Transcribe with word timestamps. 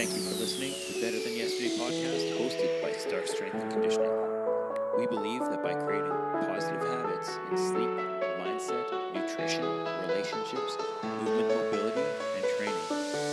Thank 0.00 0.16
you 0.16 0.22
for 0.22 0.36
listening 0.36 0.72
to 0.72 0.92
the 0.94 1.00
Better 1.02 1.18
Than 1.22 1.36
Yesterday 1.36 1.76
podcast 1.76 2.32
hosted 2.40 2.80
by 2.80 2.90
Stark 2.92 3.26
Strength 3.26 3.56
and 3.56 3.70
Conditioning. 3.70 4.08
We 4.96 5.06
believe 5.06 5.40
that 5.40 5.62
by 5.62 5.74
creating 5.74 6.10
positive 6.48 6.80
habits 6.80 7.28
in 7.50 7.58
sleep, 7.58 7.90
mindset, 8.40 8.88
nutrition, 9.12 9.62
relationships, 10.08 10.78
movement, 11.04 11.48
mobility, 11.48 12.00
and 12.00 12.44
training, 12.56 12.80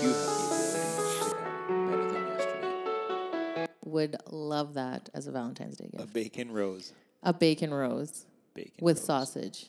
you 0.03 0.09
have 0.09 0.27
the 0.27 0.43
ability 0.59 1.29
to 1.29 1.29
become 1.29 1.87
better 1.87 2.11
than 2.11 2.27
yesterday. 2.35 3.67
Would 3.85 4.17
love 4.29 4.73
that 4.73 5.09
as 5.13 5.27
a 5.27 5.31
Valentine's 5.31 5.77
Day 5.77 5.87
gift. 5.89 6.03
A 6.03 6.07
bacon 6.07 6.51
rose. 6.51 6.91
A 7.23 7.31
bacon 7.31 7.73
rose 7.73 8.25
Bacon 8.53 8.73
with 8.81 8.97
rose. 8.97 9.05
sausage. 9.05 9.67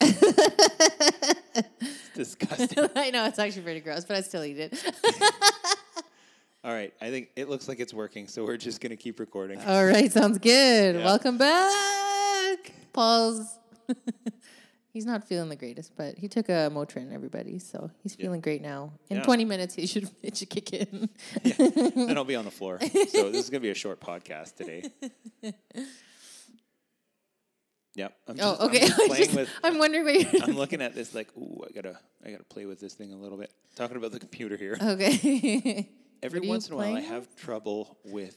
It's 1.80 2.10
disgusting. 2.14 2.88
I 2.96 3.10
know 3.10 3.24
it's 3.26 3.38
actually 3.38 3.62
pretty 3.62 3.80
gross, 3.80 4.04
but 4.04 4.16
I 4.16 4.20
still 4.20 4.44
eat 4.44 4.58
it. 4.58 4.94
All 6.68 6.74
right, 6.74 6.92
I 7.00 7.08
think 7.08 7.30
it 7.34 7.48
looks 7.48 7.66
like 7.66 7.80
it's 7.80 7.94
working, 7.94 8.28
so 8.28 8.44
we're 8.44 8.58
just 8.58 8.82
going 8.82 8.90
to 8.90 8.96
keep 8.98 9.20
recording. 9.20 9.58
All 9.64 9.86
right, 9.86 10.12
sounds 10.12 10.36
good. 10.36 10.96
Yeah. 10.96 11.02
Welcome 11.02 11.38
back. 11.38 12.72
Paul's 12.92 13.58
he's 14.92 15.06
not 15.06 15.26
feeling 15.26 15.48
the 15.48 15.56
greatest, 15.56 15.96
but 15.96 16.18
he 16.18 16.28
took 16.28 16.50
a 16.50 16.70
Motrin, 16.70 17.10
everybody, 17.10 17.58
so 17.58 17.90
he's 18.02 18.14
feeling 18.14 18.42
great 18.42 18.60
now. 18.60 18.92
In 19.08 19.16
Yeah. 19.16 19.22
20 19.22 19.46
minutes, 19.46 19.76
he 19.76 19.86
should 19.86 20.10
it 20.22 20.36
should 20.36 20.50
kick 20.50 20.74
in. 20.74 21.08
then 21.42 22.14
I'll 22.18 22.24
be 22.24 22.36
on 22.36 22.44
the 22.44 22.50
floor. 22.50 22.78
So 22.80 23.30
this 23.30 23.44
is 23.44 23.48
going 23.48 23.62
to 23.62 23.66
be 23.66 23.70
a 23.70 23.74
short 23.74 23.98
podcast 23.98 24.56
today. 24.56 24.90
Yep. 27.94 28.14
I'm 28.28 28.34
oh, 28.34 28.36
just, 28.36 28.60
oh, 28.60 28.66
okay. 28.66 28.84
I'm 28.84 29.08
playing 29.08 29.24
just- 29.24 29.34
with 29.34 29.50
I'm 29.64 29.78
wondering 29.78 30.04
what 30.04 30.34
you're 30.34 30.42
I'm 30.44 30.54
looking 30.54 30.82
at 30.82 30.94
this 30.94 31.14
like, 31.14 31.34
ooh, 31.34 31.64
I 31.66 31.72
gotta, 31.72 31.98
I 32.22 32.30
gotta 32.30 32.44
play 32.44 32.66
with 32.66 32.78
this 32.78 32.92
thing 32.92 33.14
a 33.14 33.16
little 33.16 33.38
bit. 33.38 33.50
Talking 33.74 33.96
about 33.96 34.12
the 34.12 34.20
computer 34.20 34.58
here. 34.58 34.76
Okay. 34.82 35.88
Every 36.22 36.40
what 36.40 36.44
are 36.44 36.46
you 36.46 36.50
once 36.50 36.68
in 36.68 36.74
a 36.74 36.76
while, 36.76 36.96
I 36.96 37.00
have 37.00 37.34
trouble 37.36 37.96
with 38.04 38.36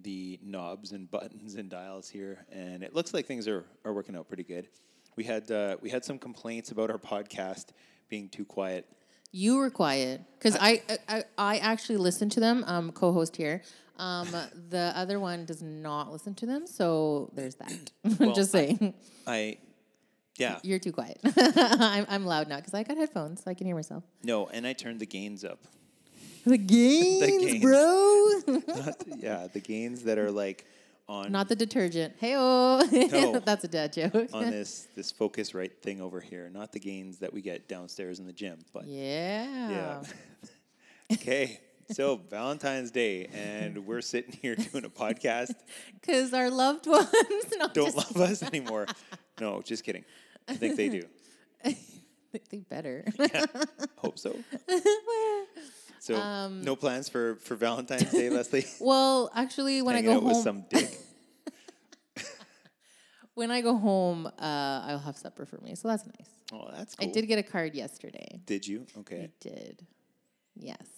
the 0.00 0.38
knobs 0.42 0.92
and 0.92 1.10
buttons 1.16 1.54
and 1.54 1.68
dials 1.70 2.08
here, 2.08 2.44
and 2.50 2.82
it 2.82 2.94
looks 2.94 3.14
like 3.14 3.26
things 3.26 3.46
are, 3.48 3.64
are 3.84 3.92
working 3.92 4.16
out 4.16 4.28
pretty 4.28 4.44
good. 4.44 4.68
We 5.16 5.24
had 5.24 5.50
uh, 5.50 5.76
we 5.80 5.90
had 5.90 6.04
some 6.04 6.18
complaints 6.18 6.70
about 6.70 6.90
our 6.90 6.98
podcast 6.98 7.66
being 8.08 8.28
too 8.28 8.44
quiet. 8.44 8.86
You 9.30 9.56
were 9.56 9.70
quiet 9.70 10.20
because 10.38 10.56
I, 10.60 10.82
I 11.08 11.24
I 11.38 11.56
actually 11.58 11.98
listened 11.98 12.32
to 12.32 12.40
them. 12.40 12.64
Um, 12.66 12.92
co-host 12.92 13.36
here. 13.36 13.62
Um, 13.98 14.28
the 14.70 14.92
other 14.96 15.20
one 15.20 15.44
does 15.44 15.62
not 15.62 16.10
listen 16.10 16.34
to 16.36 16.46
them, 16.46 16.66
so 16.66 17.30
there's 17.34 17.54
that. 17.56 17.72
Well, 18.18 18.32
Just 18.34 18.54
I- 18.54 18.58
saying, 18.58 18.94
I, 19.26 19.58
yeah, 20.38 20.58
you're 20.62 20.78
too 20.78 20.92
quiet. 20.92 21.18
I'm 21.36 22.06
I'm 22.08 22.24
loud 22.26 22.48
now 22.48 22.56
because 22.56 22.74
I 22.74 22.82
got 22.82 22.96
headphones, 22.96 23.44
so 23.44 23.50
I 23.50 23.54
can 23.54 23.66
hear 23.66 23.76
myself. 23.76 24.02
no, 24.22 24.46
and 24.48 24.66
I 24.66 24.72
turned 24.72 24.98
the 25.00 25.06
gains 25.06 25.44
up. 25.44 25.60
The 26.46 26.58
gains, 26.58 27.44
gains. 27.44 27.62
bro. 27.62 28.30
Not, 28.66 29.02
yeah, 29.16 29.46
the 29.52 29.60
gains 29.60 30.02
that 30.04 30.18
are 30.18 30.30
like 30.32 30.66
on 31.08 31.30
not 31.30 31.48
the 31.48 31.54
detergent. 31.54 32.14
Hey 32.18 32.34
oh, 32.36 32.82
No. 32.92 33.38
that's 33.38 33.62
a 33.62 33.68
dad 33.68 33.92
joke. 33.92 34.28
on 34.32 34.50
this 34.50 34.88
this 34.96 35.12
focus 35.12 35.54
right 35.54 35.72
thing 35.82 36.00
over 36.00 36.20
here, 36.20 36.50
not 36.52 36.72
the 36.72 36.80
gains 36.80 37.18
that 37.18 37.32
we 37.32 37.42
get 37.42 37.68
downstairs 37.68 38.18
in 38.18 38.26
the 38.26 38.32
gym, 38.32 38.58
but 38.72 38.86
yeah. 38.86 39.70
Yeah. 39.70 40.02
okay. 41.12 41.60
So 41.92 42.20
Valentine's 42.30 42.90
Day, 42.90 43.26
and 43.26 43.86
we're 43.86 44.00
sitting 44.00 44.32
here 44.40 44.56
doing 44.56 44.84
a 44.84 44.90
podcast. 44.90 45.54
Because 46.00 46.32
our 46.32 46.50
loved 46.50 46.86
ones 46.86 47.08
Don't 47.74 47.94
love 47.94 48.16
us 48.16 48.42
anymore. 48.42 48.86
No, 49.40 49.60
just 49.62 49.84
kidding. 49.84 50.04
I 50.48 50.54
think 50.54 50.76
they 50.76 50.88
do. 50.88 51.02
I 51.64 51.76
think 52.32 52.48
they 52.48 52.58
better. 52.58 53.04
Hope 53.98 54.18
so. 54.18 54.34
So, 56.02 56.16
Um, 56.16 56.62
no 56.62 56.74
plans 56.74 57.08
for 57.08 57.36
for 57.36 57.54
Valentine's 57.54 58.10
Day, 58.10 58.28
Leslie. 58.36 58.66
well, 58.80 59.30
actually, 59.36 59.82
when 59.82 59.94
I 59.94 60.02
go 60.02 60.18
home, 60.18 60.42
some 60.42 60.64
dick. 60.68 60.98
when 63.34 63.52
I 63.52 63.60
go 63.60 63.76
home, 63.76 64.26
uh, 64.26 64.86
I'll 64.88 64.98
have 64.98 65.16
supper 65.16 65.46
for 65.46 65.58
me, 65.58 65.76
so 65.76 65.86
that's 65.86 66.04
nice. 66.04 66.28
Oh, 66.52 66.68
that's 66.76 66.96
cool. 66.96 67.08
I 67.08 67.12
did 67.12 67.28
get 67.28 67.38
a 67.38 67.44
card 67.44 67.76
yesterday. 67.76 68.40
Did 68.44 68.66
you? 68.66 68.84
Okay. 68.98 69.22
I 69.22 69.30
did. 69.38 69.86
Yes. 70.56 70.88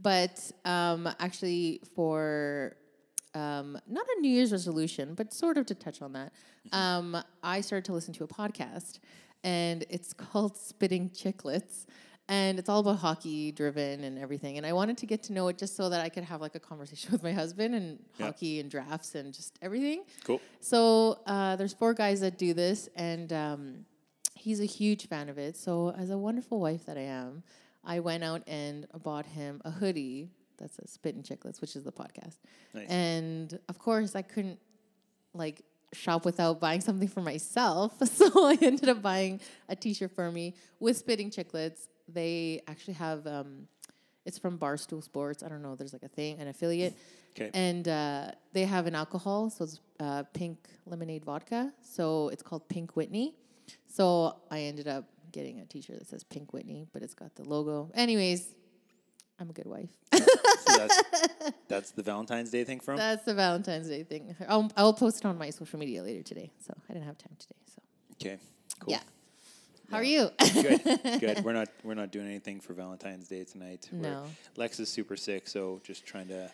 But 0.00 0.52
um, 0.64 1.08
actually, 1.18 1.80
for 1.96 2.76
um, 3.34 3.76
not 3.88 4.06
a 4.16 4.20
New 4.20 4.30
Year's 4.30 4.52
resolution, 4.52 5.14
but 5.14 5.34
sort 5.34 5.58
of 5.58 5.66
to 5.66 5.74
touch 5.74 6.00
on 6.00 6.12
that, 6.12 6.32
um, 6.70 7.16
I 7.42 7.60
started 7.60 7.86
to 7.86 7.92
listen 7.92 8.14
to 8.14 8.22
a 8.22 8.28
podcast, 8.28 9.00
and 9.42 9.84
it's 9.90 10.12
called 10.12 10.56
Spitting 10.56 11.10
Chiclets. 11.10 11.86
And 12.30 12.58
it's 12.58 12.68
all 12.68 12.80
about 12.80 12.98
hockey 12.98 13.52
driven 13.52 14.04
and 14.04 14.18
everything. 14.18 14.58
And 14.58 14.66
I 14.66 14.74
wanted 14.74 14.98
to 14.98 15.06
get 15.06 15.22
to 15.24 15.32
know 15.32 15.48
it 15.48 15.56
just 15.56 15.74
so 15.76 15.88
that 15.88 16.02
I 16.02 16.10
could 16.10 16.24
have 16.24 16.40
like 16.42 16.54
a 16.54 16.60
conversation 16.60 17.10
with 17.12 17.22
my 17.22 17.32
husband 17.32 17.74
and 17.74 17.98
Yeah. 18.18 18.26
hockey 18.26 18.60
and 18.60 18.70
drafts 18.70 19.14
and 19.14 19.32
just 19.32 19.58
everything. 19.62 20.04
Cool. 20.24 20.40
So 20.60 21.20
uh, 21.26 21.56
there's 21.56 21.72
four 21.72 21.94
guys 21.94 22.20
that 22.20 22.36
do 22.36 22.52
this, 22.52 22.88
and 22.96 23.32
um, 23.32 23.84
he's 24.34 24.60
a 24.60 24.66
huge 24.66 25.08
fan 25.08 25.28
of 25.30 25.38
it. 25.38 25.56
So 25.56 25.90
as 25.96 26.10
a 26.10 26.18
wonderful 26.18 26.60
wife 26.60 26.84
that 26.86 26.98
I 26.98 27.02
am, 27.02 27.42
I 27.84 28.00
went 28.00 28.22
out 28.24 28.42
and 28.46 28.86
bought 29.02 29.24
him 29.24 29.62
a 29.64 29.70
hoodie 29.70 30.28
that 30.58 30.74
says 30.74 30.90
"Spittin' 30.90 31.22
Chiclets," 31.22 31.60
which 31.62 31.76
is 31.76 31.84
the 31.84 31.92
podcast. 31.92 32.36
Nice. 32.74 32.88
And 32.90 33.58
of 33.70 33.78
course, 33.78 34.14
I 34.14 34.20
couldn't 34.22 34.58
like 35.32 35.62
shop 35.94 36.26
without 36.26 36.60
buying 36.60 36.82
something 36.82 37.08
for 37.08 37.22
myself. 37.22 37.94
So 38.06 38.44
I 38.46 38.58
ended 38.60 38.90
up 38.90 39.00
buying 39.00 39.40
a 39.68 39.76
T-shirt 39.76 40.10
for 40.14 40.30
me 40.30 40.54
with 40.80 40.98
Spitting 40.98 41.30
Chiclets. 41.30 41.86
They 42.08 42.62
actually 42.66 42.94
have. 42.94 43.26
Um, 43.26 43.68
it's 44.24 44.38
from 44.38 44.58
Barstool 44.58 45.02
Sports. 45.02 45.42
I 45.42 45.48
don't 45.48 45.62
know. 45.62 45.74
There's 45.74 45.92
like 45.94 46.02
a 46.02 46.08
thing, 46.08 46.38
an 46.38 46.48
affiliate. 46.48 46.94
'Kay. 47.34 47.50
And 47.54 47.86
uh, 47.88 48.30
they 48.52 48.64
have 48.64 48.86
an 48.86 48.94
alcohol, 48.94 49.48
so 49.48 49.64
it's 49.64 49.80
uh, 50.00 50.24
pink 50.34 50.58
lemonade 50.86 51.24
vodka. 51.24 51.72
So 51.80 52.28
it's 52.28 52.42
called 52.42 52.68
Pink 52.68 52.94
Whitney. 52.96 53.34
So 53.86 54.36
I 54.50 54.60
ended 54.62 54.86
up 54.88 55.04
getting 55.32 55.60
a 55.60 55.64
T-shirt 55.64 55.98
that 55.98 56.08
says 56.08 56.24
Pink 56.24 56.52
Whitney, 56.52 56.86
but 56.92 57.02
it's 57.02 57.14
got 57.14 57.34
the 57.36 57.44
logo. 57.44 57.90
Anyways, 57.94 58.54
I'm 59.38 59.50
a 59.50 59.52
good 59.52 59.66
wife. 59.66 59.90
So 60.68 60.76
that's, 60.76 61.02
that's 61.68 61.90
the 61.92 62.02
Valentine's 62.02 62.50
Day 62.50 62.62
thing 62.64 62.80
from. 62.80 62.98
That's 62.98 63.24
the 63.24 63.32
Valentine's 63.32 63.88
Day 63.88 64.02
thing. 64.02 64.36
I'll, 64.46 64.70
I'll 64.76 64.92
post 64.92 65.20
it 65.20 65.24
on 65.24 65.38
my 65.38 65.48
social 65.48 65.78
media 65.78 66.02
later 66.02 66.22
today. 66.22 66.50
So 66.60 66.74
I 66.88 66.92
didn't 66.92 67.06
have 67.06 67.16
time 67.16 67.34
today. 67.38 67.54
So 67.66 67.80
Okay. 68.20 68.38
Cool. 68.80 68.92
yeah. 68.92 69.00
How 69.90 69.98
are 69.98 70.02
you? 70.04 70.30
Good. 70.52 70.82
Good. 71.20 71.44
We're 71.44 71.52
not 71.54 71.68
we're 71.82 71.94
not 71.94 72.10
doing 72.12 72.26
anything 72.26 72.60
for 72.60 72.74
Valentine's 72.74 73.28
Day 73.28 73.44
tonight. 73.44 73.88
We're- 73.90 74.02
No. 74.02 74.24
Lex 74.56 74.80
is 74.80 74.88
super 74.88 75.16
sick, 75.16 75.48
so 75.48 75.80
just 75.82 76.04
trying 76.06 76.28
to 76.28 76.50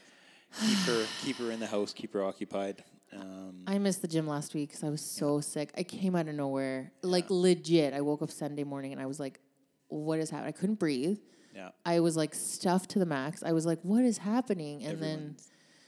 keep 0.60 0.78
her 0.86 1.04
keep 1.24 1.36
her 1.38 1.50
in 1.50 1.60
the 1.60 1.66
house, 1.66 1.92
keep 1.92 2.12
her 2.12 2.22
occupied. 2.22 2.84
Um, 3.12 3.62
I 3.66 3.78
missed 3.78 4.02
the 4.02 4.08
gym 4.08 4.26
last 4.26 4.54
week 4.54 4.70
because 4.70 4.82
I 4.84 4.88
was 4.88 5.00
so 5.00 5.40
sick. 5.40 5.70
I 5.76 5.82
came 5.84 6.16
out 6.16 6.26
of 6.28 6.34
nowhere, 6.34 6.92
like 7.02 7.26
legit. 7.28 7.94
I 7.94 8.00
woke 8.00 8.22
up 8.22 8.30
Sunday 8.30 8.64
morning 8.64 8.92
and 8.92 9.00
I 9.00 9.06
was 9.06 9.20
like, 9.20 9.40
"What 9.88 10.18
is 10.18 10.30
happening?" 10.30 10.48
I 10.48 10.52
couldn't 10.52 10.78
breathe. 10.80 11.18
yeah. 11.54 11.70
I 11.86 12.00
was 12.00 12.16
like 12.16 12.34
stuffed 12.34 12.90
to 12.90 12.98
the 12.98 13.06
max. 13.06 13.42
I 13.44 13.52
was 13.52 13.66
like, 13.66 13.78
"What 13.82 14.04
is 14.04 14.18
happening?" 14.18 14.84
And 14.84 15.00
then 15.00 15.36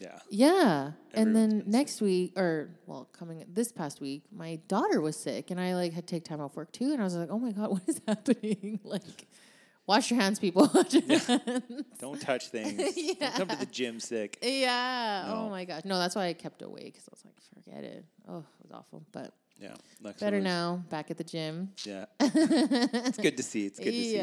Everyone's- 0.01 0.23
yeah. 0.31 0.47
yeah, 0.47 0.93
and 1.15 1.35
then 1.35 1.63
next 1.67 2.01
week 2.01 2.39
or 2.39 2.71
well, 2.87 3.09
coming 3.13 3.45
this 3.49 3.73
past 3.73 4.01
week, 4.01 4.25
my 4.31 4.57
daughter 4.69 5.01
was 5.01 5.17
sick, 5.17 5.51
and 5.51 5.61
I 5.61 5.75
like 5.75 5.93
had 5.93 6.07
to 6.07 6.15
take 6.15 6.25
time 6.25 6.41
off 6.41 6.57
work 6.57 6.73
too. 6.73 6.93
And 6.93 7.01
I 7.01 7.05
was 7.05 7.15
like, 7.17 7.31
"Oh 7.31 7.39
my 7.39 7.53
god, 7.53 7.71
what 7.73 7.83
is 7.87 8.01
happening?" 8.07 8.81
like, 8.85 9.27
wash 9.87 10.11
your 10.11 10.21
hands, 10.21 10.39
people. 10.39 10.69
Your 10.91 11.19
hands. 11.19 11.63
Don't 11.99 12.21
touch 12.21 12.49
things. 12.49 12.77
Don't 13.19 13.35
come 13.35 13.49
to 13.49 13.57
the 13.57 13.67
gym 13.67 14.01
sick. 14.01 14.39
Yeah. 14.43 15.25
No. 15.29 15.35
Oh 15.35 15.49
my 15.51 15.65
gosh. 15.65 15.85
No, 15.85 15.99
that's 15.99 16.15
why 16.17 16.27
I 16.27 16.33
kept 16.33 16.61
away 16.63 16.85
because 16.85 17.05
I 17.09 17.13
was 17.13 17.25
like, 17.25 17.65
forget 17.65 17.85
it. 17.85 18.05
Oh, 18.29 18.39
it 18.39 18.45
was 18.65 18.73
awful. 18.73 19.03
But 19.13 19.33
Yeah. 19.61 19.75
Better 20.21 20.41
now. 20.41 20.83
Back 20.91 21.11
at 21.11 21.17
the 21.19 21.25
gym. 21.25 21.71
Yeah. 21.85 22.07
it's 22.21 23.19
good 23.19 23.37
to 23.37 23.43
see. 23.43 23.67
It's 23.67 23.79
good 23.79 23.93
to 23.93 24.03
see. 24.03 24.23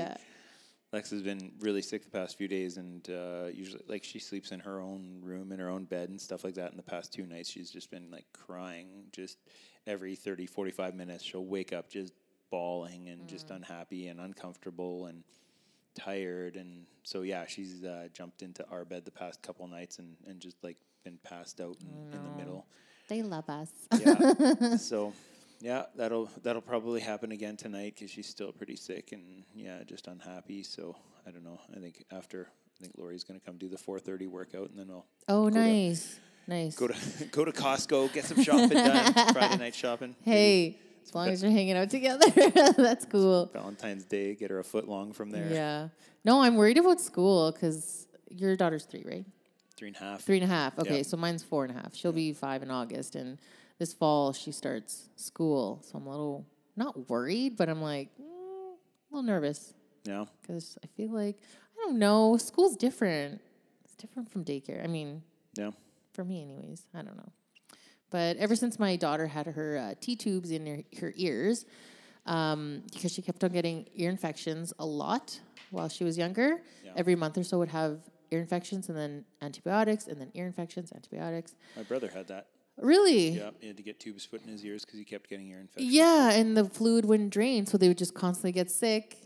Lex 0.93 1.09
has 1.09 1.23
been 1.23 1.51
really 1.59 1.81
sick 1.81 2.03
the 2.03 2.09
past 2.11 2.37
few 2.37 2.47
days, 2.47 2.77
and 2.77 3.09
uh, 3.09 3.47
usually, 3.51 3.81
like, 3.87 4.03
she 4.03 4.19
sleeps 4.19 4.51
in 4.51 4.59
her 4.59 4.79
own 4.79 5.19
room, 5.23 5.51
in 5.51 5.57
her 5.59 5.69
own 5.69 5.85
bed, 5.85 6.09
and 6.09 6.21
stuff 6.21 6.43
like 6.43 6.53
that. 6.53 6.69
In 6.69 6.77
the 6.77 6.83
past 6.83 7.11
two 7.11 7.25
nights, 7.25 7.49
she's 7.49 7.71
just 7.71 7.89
been 7.89 8.11
like 8.11 8.25
crying 8.31 9.05
just 9.11 9.39
every 9.87 10.15
30, 10.15 10.45
45 10.45 10.93
minutes. 10.93 11.23
She'll 11.23 11.45
wake 11.45 11.73
up 11.73 11.89
just 11.89 12.13
bawling 12.51 13.09
and 13.09 13.27
just 13.27 13.47
Mm. 13.47 13.55
unhappy 13.55 14.07
and 14.09 14.21
uncomfortable 14.21 15.07
and 15.07 15.23
tired. 15.95 16.55
And 16.57 16.85
so, 17.01 17.23
yeah, 17.23 17.45
she's 17.47 17.83
uh, 17.83 18.09
jumped 18.13 18.43
into 18.43 18.63
our 18.69 18.85
bed 18.85 19.03
the 19.03 19.11
past 19.11 19.41
couple 19.41 19.67
nights 19.67 19.97
and, 19.97 20.15
and 20.27 20.39
just 20.39 20.63
like 20.63 20.77
been 21.03 21.17
passed 21.23 21.59
out 21.59 21.77
in, 21.81 22.15
in 22.15 22.23
the 22.23 22.29
middle. 22.37 22.67
They 23.07 23.23
love 23.23 23.49
us. 23.49 23.69
Yeah. 23.99 24.75
so, 24.77 25.11
yeah, 25.63 25.85
that'll 25.95 26.29
that'll 26.43 26.61
probably 26.61 26.99
happen 27.01 27.31
again 27.31 27.55
tonight 27.57 27.93
because 27.95 28.11
she's 28.11 28.27
still 28.27 28.51
pretty 28.51 28.75
sick 28.75 29.11
and 29.13 29.43
yeah, 29.55 29.81
just 29.85 30.07
unhappy. 30.07 30.61
So 30.63 30.95
I 31.25 31.31
don't 31.31 31.43
know. 31.43 31.59
I 31.75 31.79
think 31.79 32.03
after 32.11 32.47
I 32.79 32.83
think 32.83 32.93
Lori's 32.97 33.23
gonna 33.23 33.39
come 33.39 33.57
do 33.57 33.69
the 33.69 33.77
4:30 33.77 34.27
workout 34.27 34.69
and 34.69 34.77
then 34.77 34.87
we'll 34.89 35.05
Oh, 35.29 35.45
Go 35.45 35.49
to- 35.51 35.55
nice. 35.59 36.19
nice. 36.47 36.75
go 36.75 36.87
to 36.89 36.95
go 37.31 37.45
to 37.45 37.51
Costco, 37.51 38.11
get 38.13 38.25
some 38.25 38.43
shopping 38.43 38.69
done. 38.69 39.13
Friday 39.33 39.57
night 39.57 39.73
shopping. 39.75 40.15
Maybe 40.25 40.37
hey, 40.37 40.77
as 41.05 41.15
long 41.15 41.29
as 41.29 41.41
you're 41.41 41.51
hanging 41.51 41.77
out 41.77 41.89
together, 41.89 42.29
that's 42.77 43.05
cool. 43.05 43.49
Valentine's 43.53 44.03
Day, 44.03 44.35
get 44.35 44.51
her 44.51 44.59
a 44.59 44.63
foot 44.63 44.87
long 44.87 45.13
from 45.13 45.31
there. 45.31 45.49
Yeah. 45.51 45.87
No, 46.25 46.41
I'm 46.41 46.55
worried 46.55 46.77
about 46.77 46.99
school 47.01 47.51
because 47.51 48.07
your 48.29 48.55
daughter's 48.55 48.85
three, 48.85 49.03
right? 49.05 49.25
Three 49.75 49.89
and 49.89 49.97
a 49.97 49.99
half. 49.99 50.21
Three 50.23 50.37
and 50.37 50.45
a 50.45 50.47
half. 50.53 50.79
Okay, 50.79 50.97
Yeah. 50.97 51.03
so 51.03 51.17
mine's 51.17 51.43
four 51.43 51.65
and 51.65 51.71
a 51.77 51.81
half. 51.81 51.93
She'll 51.95 52.13
be 52.13 52.31
five 52.31 52.63
in 52.63 52.71
August, 52.71 53.15
and 53.15 53.37
this 53.79 53.93
fall 53.93 54.33
she 54.33 54.51
starts 54.51 55.09
school. 55.15 55.81
So 55.83 55.97
I'm 55.97 56.05
a 56.07 56.09
little 56.11 56.45
not 56.75 57.09
worried, 57.09 57.55
but 57.57 57.69
I'm 57.69 57.81
like 57.81 58.09
mm, 58.19 58.23
a 58.23 58.75
little 59.15 59.23
nervous 59.23 59.73
Yeah. 60.05 60.25
because 60.41 60.77
I 60.83 60.87
feel 60.87 61.11
like 61.11 61.37
I 61.77 61.85
don't 61.85 61.99
know. 61.99 62.37
School's 62.37 62.75
different. 62.77 63.41
It's 63.83 63.95
different 63.95 64.31
from 64.31 64.43
daycare. 64.45 64.83
I 64.83 64.87
mean, 64.87 65.21
Yeah. 65.57 65.71
for 66.13 66.23
me, 66.23 66.41
anyways. 66.41 66.85
I 66.93 67.01
don't 67.01 67.17
know. 67.17 67.31
But 68.09 68.37
ever 68.37 68.55
since 68.55 68.77
my 68.79 68.95
daughter 68.95 69.25
had 69.27 69.47
her 69.47 69.77
uh, 69.77 69.93
T 69.99 70.15
tubes 70.15 70.51
in 70.51 70.65
her, 70.67 70.83
her 70.99 71.13
ears, 71.15 71.65
um, 72.25 72.83
because 72.93 73.11
she 73.11 73.21
kept 73.21 73.43
on 73.43 73.51
getting 73.51 73.87
ear 73.95 74.09
infections 74.09 74.71
a 74.79 74.85
lot 74.85 75.39
while 75.71 75.89
she 75.89 76.03
was 76.03 76.17
younger, 76.17 76.61
Yeah. 76.85 76.91
every 76.95 77.15
month 77.15 77.37
or 77.39 77.43
so 77.43 77.57
would 77.57 77.69
have 77.69 77.99
ear 78.31 78.39
infections 78.39 78.87
and 78.89 78.97
then 78.97 79.25
antibiotics 79.41 80.07
and 80.07 80.21
then 80.21 80.31
ear 80.35 80.45
infections, 80.45 80.91
antibiotics. 80.93 81.55
My 81.75 81.83
brother 81.83 82.07
had 82.07 82.27
that. 82.27 82.47
Really? 82.77 83.29
Yeah. 83.29 83.51
He 83.59 83.67
had 83.67 83.77
to 83.77 83.83
get 83.83 83.99
tubes 83.99 84.25
put 84.25 84.41
in 84.41 84.47
his 84.49 84.65
ears 84.65 84.83
because 84.83 84.97
he 84.99 85.05
kept 85.05 85.29
getting 85.29 85.49
ear 85.49 85.59
infections. 85.59 85.93
Yeah, 85.93 86.31
and 86.31 86.57
the 86.57 86.65
fluid 86.65 87.05
wouldn't 87.05 87.31
drain, 87.31 87.65
so 87.65 87.77
they 87.77 87.87
would 87.87 87.97
just 87.97 88.13
constantly 88.13 88.51
get 88.51 88.71
sick. 88.71 89.17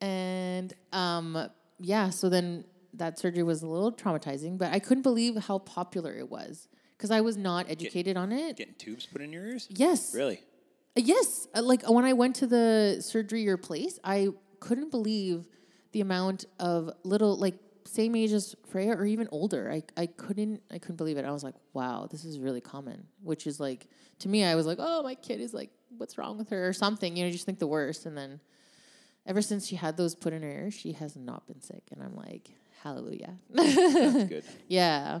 And 0.00 0.74
um, 0.92 1.48
yeah, 1.78 2.10
so 2.10 2.28
then 2.28 2.64
that 2.94 3.18
surgery 3.18 3.42
was 3.42 3.62
a 3.62 3.66
little 3.66 3.92
traumatizing, 3.92 4.58
but 4.58 4.72
I 4.72 4.78
couldn't 4.78 5.02
believe 5.02 5.36
how 5.36 5.58
popular 5.58 6.12
it 6.14 6.30
was 6.30 6.68
because 6.96 7.10
I 7.10 7.20
was 7.20 7.36
not 7.36 7.66
educated 7.70 8.16
on 8.16 8.32
it. 8.32 8.56
Getting 8.56 8.74
tubes 8.74 9.06
put 9.06 9.20
in 9.22 9.32
your 9.32 9.46
ears? 9.46 9.66
Yes. 9.70 10.14
Really? 10.14 10.38
Uh, 10.96 11.00
Yes. 11.04 11.46
Uh, 11.54 11.62
Like 11.62 11.88
when 11.88 12.04
I 12.04 12.12
went 12.12 12.36
to 12.36 12.46
the 12.46 12.98
surgery 13.00 13.48
or 13.48 13.56
place, 13.56 13.98
I 14.04 14.28
couldn't 14.60 14.90
believe 14.90 15.46
the 15.92 16.00
amount 16.00 16.44
of 16.58 16.90
little 17.04 17.36
like 17.38 17.54
same 17.86 18.14
age 18.16 18.32
as 18.32 18.54
Freya 18.68 18.92
or 18.92 19.04
even 19.06 19.28
older. 19.30 19.70
I, 19.70 19.82
I 19.96 20.06
couldn't 20.06 20.62
I 20.70 20.78
couldn't 20.78 20.96
believe 20.96 21.16
it. 21.16 21.24
I 21.24 21.30
was 21.30 21.44
like, 21.44 21.54
wow, 21.72 22.06
this 22.10 22.24
is 22.24 22.38
really 22.38 22.60
common. 22.60 23.06
Which 23.22 23.46
is 23.46 23.58
like 23.60 23.86
to 24.20 24.28
me, 24.28 24.44
I 24.44 24.54
was 24.54 24.66
like, 24.66 24.78
oh, 24.80 25.02
my 25.02 25.14
kid 25.14 25.40
is 25.40 25.52
like, 25.54 25.70
what's 25.96 26.18
wrong 26.18 26.38
with 26.38 26.50
her 26.50 26.66
or 26.68 26.72
something. 26.72 27.16
You 27.16 27.22
know, 27.22 27.26
you 27.26 27.32
just 27.32 27.46
think 27.46 27.58
the 27.58 27.66
worst. 27.66 28.06
And 28.06 28.16
then 28.16 28.40
ever 29.26 29.42
since 29.42 29.66
she 29.66 29.76
had 29.76 29.96
those 29.96 30.14
put 30.14 30.32
in 30.32 30.42
her 30.42 30.48
ear, 30.48 30.70
she 30.70 30.92
has 30.92 31.16
not 31.16 31.46
been 31.46 31.60
sick. 31.60 31.82
And 31.92 32.02
I'm 32.02 32.16
like, 32.16 32.50
hallelujah. 32.82 33.34
That's 33.50 33.74
good. 34.28 34.44
yeah. 34.68 35.20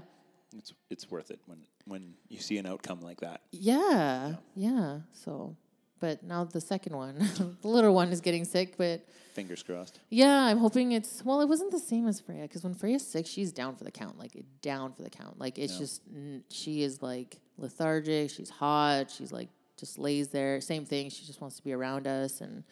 It's 0.56 0.72
it's 0.90 1.10
worth 1.10 1.30
it 1.30 1.40
when 1.46 1.58
when 1.86 2.14
you 2.28 2.38
see 2.38 2.58
an 2.58 2.66
outcome 2.66 3.00
like 3.00 3.20
that. 3.20 3.42
Yeah, 3.52 4.34
yeah. 4.54 5.00
So, 5.12 5.56
but 6.00 6.22
now 6.22 6.44
the 6.44 6.60
second 6.60 6.96
one, 6.96 7.18
the 7.62 7.68
little 7.68 7.94
one 7.94 8.08
is 8.10 8.20
getting 8.20 8.44
sick. 8.44 8.74
But 8.76 9.06
Fingers 9.34 9.62
crossed. 9.62 9.98
yeah, 10.08 10.44
I'm 10.46 10.58
hoping 10.58 10.92
it's 10.92 11.24
well. 11.24 11.40
It 11.40 11.48
wasn't 11.48 11.70
the 11.72 11.78
same 11.78 12.06
as 12.08 12.20
Freya 12.20 12.42
because 12.42 12.64
when 12.64 12.74
Freya's 12.74 13.06
sick, 13.06 13.26
she's 13.26 13.52
down 13.52 13.76
for 13.76 13.84
the 13.84 13.90
count, 13.90 14.18
like 14.18 14.32
down 14.62 14.92
for 14.92 15.02
the 15.02 15.10
count. 15.10 15.38
Like 15.38 15.58
it's 15.58 15.74
Yeah. 15.74 15.78
just 15.80 16.02
n- 16.14 16.44
she 16.50 16.82
is 16.82 17.02
like 17.02 17.38
lethargic. 17.58 18.30
She's 18.30 18.50
hot. 18.50 19.10
She's 19.10 19.32
like 19.32 19.48
just 19.78 19.98
lays 19.98 20.28
there. 20.28 20.60
Same 20.60 20.84
thing. 20.86 21.10
She 21.10 21.24
just 21.26 21.40
wants 21.40 21.56
to 21.56 21.62
be 21.62 21.72
around 21.72 22.06
us. 22.06 22.40
And 22.40 22.64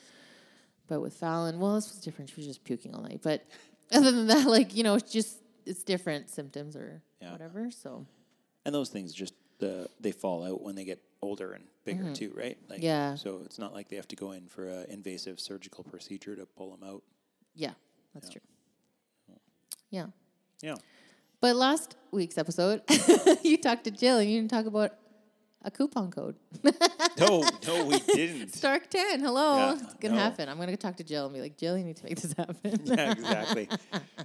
but 0.89 1.01
with 1.01 1.15
Fallon, 1.15 1.61
well, 1.61 1.75
this 1.75 1.91
was 1.91 2.01
different. 2.01 2.31
She 2.31 2.37
was 2.37 2.47
just 2.47 2.65
puking 2.65 2.95
all 2.95 3.03
night. 3.03 3.21
But 3.23 3.45
other 3.93 4.11
than 4.11 4.27
that, 4.29 4.47
like 4.47 4.75
you 4.75 4.83
know, 4.85 4.95
it's 4.95 5.13
just 5.13 5.39
it's 5.67 5.83
different 5.83 6.31
symptoms 6.31 6.77
or 6.77 7.03
Yeah. 7.21 7.33
whatever. 7.33 7.71
So 7.71 8.07
And 8.65 8.75
those 8.75 8.89
things 8.91 9.13
just 9.13 9.35
uh, 9.63 9.87
they 10.01 10.13
fall 10.13 10.45
out 10.45 10.63
when 10.63 10.75
they 10.75 10.85
get 10.85 11.01
older 11.25 11.53
and 11.53 11.65
bigger 11.85 12.13
too, 12.15 12.33
right? 12.37 12.57
Like, 12.69 12.79
Mm-hmm. 12.79 12.87
Yeah. 12.87 13.15
So 13.17 13.41
it's 13.45 13.59
not 13.59 13.73
like 13.75 13.89
they 13.89 13.97
have 13.97 14.09
to 14.09 14.17
go 14.17 14.33
in 14.33 14.47
for 14.49 14.67
an 14.69 14.87
invasive 14.91 15.41
surgical 15.41 15.83
procedure 15.85 16.37
to 16.37 16.47
pull 16.47 16.71
them 16.77 16.89
out. 16.89 17.03
yeah, 17.55 17.73
that's 18.15 18.29
Yeah. 18.29 18.33
true. 18.33 18.41
Yeah. 19.91 20.07
Yeah. 20.63 20.75
But 21.41 21.57
last 21.57 21.97
week's 22.11 22.39
episode, 22.39 22.83
you 23.43 23.57
talked 23.59 23.85
to 23.85 23.91
Jill 23.91 24.19
and 24.19 24.31
you 24.31 24.39
didn't 24.41 24.51
talk 24.51 24.67
about 24.67 24.93
a 25.63 25.71
coupon 25.71 26.11
code. 26.11 26.37
No, 27.17 27.45
no, 27.67 27.85
we 27.85 27.99
didn't. 28.15 28.53
Stark 28.55 28.91
10, 28.91 29.21
hello. 29.21 29.57
Yeah, 29.57 29.73
it's 29.75 29.83
going 29.95 30.13
to 30.13 30.19
no. 30.19 30.25
happen. 30.25 30.49
I'm 30.49 30.57
going 30.57 30.69
to 30.71 30.77
talk 30.77 30.97
to 30.97 31.05
Jill 31.05 31.27
and 31.27 31.35
be 31.35 31.41
like, 31.41 31.57
Jill, 31.57 31.79
you 31.79 31.85
need 31.85 31.97
to 31.99 32.05
make 32.05 32.21
this 32.21 32.33
happen. 32.37 32.81
yeah, 32.85 33.13
exactly. 33.13 33.69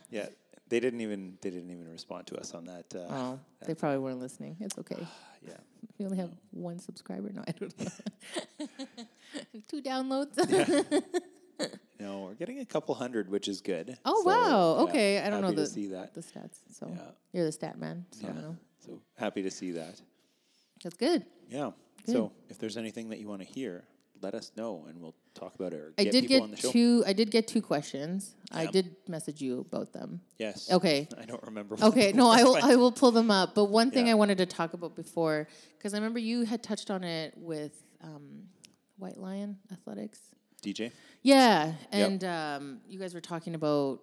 Yeah, 0.09 0.25
they 0.69 0.79
didn't 0.79 1.01
even 1.01 1.37
they 1.41 1.49
didn't 1.49 1.69
even 1.71 1.87
respond 1.89 2.27
to 2.27 2.37
us 2.39 2.53
on 2.53 2.65
that. 2.65 2.85
Uh, 2.95 2.99
oh, 3.09 3.39
they 3.65 3.73
probably 3.75 3.99
weren't 3.99 4.19
listening. 4.19 4.57
It's 4.59 4.77
okay. 4.77 4.95
Yeah. 5.47 5.53
We 5.97 6.05
only 6.05 6.17
have 6.17 6.31
one 6.51 6.79
subscriber. 6.79 7.29
No, 7.33 7.43
I 7.47 7.51
don't 7.51 7.73
know. 7.79 8.65
Two 9.69 9.81
downloads. 9.81 10.35
Yeah. 11.59 11.67
No, 11.99 12.21
we're 12.21 12.33
getting 12.35 12.59
a 12.59 12.65
couple 12.65 12.95
hundred, 12.95 13.29
which 13.29 13.47
is 13.49 13.59
good. 13.61 13.97
Oh, 14.05 14.21
So, 14.23 14.27
wow. 14.29 14.75
yeah, 14.77 14.83
Okay. 14.83 15.19
I 15.19 15.29
don't 15.29 15.41
know 15.41 15.51
the- 15.51 15.65
see 15.67 15.87
that. 15.87 16.13
the 16.13 16.21
stats. 16.21 16.59
So 16.73 16.87
Yeah. 16.89 17.11
you're 17.33 17.45
the 17.45 17.51
stat 17.51 17.77
man. 17.77 18.05
So 18.11 18.27
Yeah. 18.27 18.51
So 18.85 19.01
happy 19.17 19.41
to 19.43 19.51
see 19.51 19.71
that. 19.71 20.01
That's 20.83 20.95
good. 20.97 21.25
Yeah. 21.49 21.71
Good. 22.05 22.13
So 22.13 22.31
if 22.49 22.57
there's 22.59 22.77
anything 22.77 23.09
that 23.09 23.19
you 23.19 23.27
want 23.27 23.41
to 23.41 23.47
hear, 23.47 23.83
let 24.21 24.33
us 24.35 24.51
know 24.55 24.85
and 24.89 24.99
we'll 24.99 25.15
talk 25.33 25.55
about 25.55 25.73
it 25.73 25.77
or 25.79 25.93
I 25.97 26.03
get 26.03 26.11
did 26.13 26.27
people 26.27 26.43
on 26.43 26.51
the 26.51 26.55
get 26.57 26.63
show. 26.65 26.71
two. 26.71 27.03
I 27.07 27.13
did 27.13 27.31
get 27.31 27.47
two 27.47 27.61
questions. 27.61 28.35
I 28.51 28.65
did 28.65 28.95
message 29.07 29.41
you 29.41 29.59
about 29.61 29.93
them. 29.93 30.21
yes. 30.37 30.71
Okay. 30.71 31.07
I 31.21 31.25
don't 31.25 31.43
remember. 31.43 31.75
what 31.75 31.83
Okay, 31.89 32.11
no, 32.13 32.29
I 32.29 32.43
will. 32.43 32.57
I 32.61 32.75
will 32.75 32.91
pull 32.91 33.11
them 33.11 33.31
up. 33.31 33.55
But 33.55 33.65
one 33.65 33.91
thing 33.91 34.07
Yeah. 34.07 34.13
I 34.13 34.15
wanted 34.15 34.37
to 34.39 34.45
talk 34.45 34.73
about 34.73 34.95
before, 34.95 35.47
because 35.77 35.93
I 35.93 35.97
remember 35.97 36.19
you 36.19 36.43
had 36.43 36.61
touched 36.63 36.89
on 36.91 37.03
it 37.03 37.33
with 37.37 37.73
um, 38.03 38.43
White 38.97 39.17
Lion 39.17 39.57
Athletics. 39.71 40.19
DJ. 40.61 40.91
Yeah, 41.21 41.73
and 41.91 42.23
um, 42.25 42.79
you 42.87 42.99
guys 42.99 43.13
were 43.13 43.21
talking 43.21 43.55
about, 43.55 44.01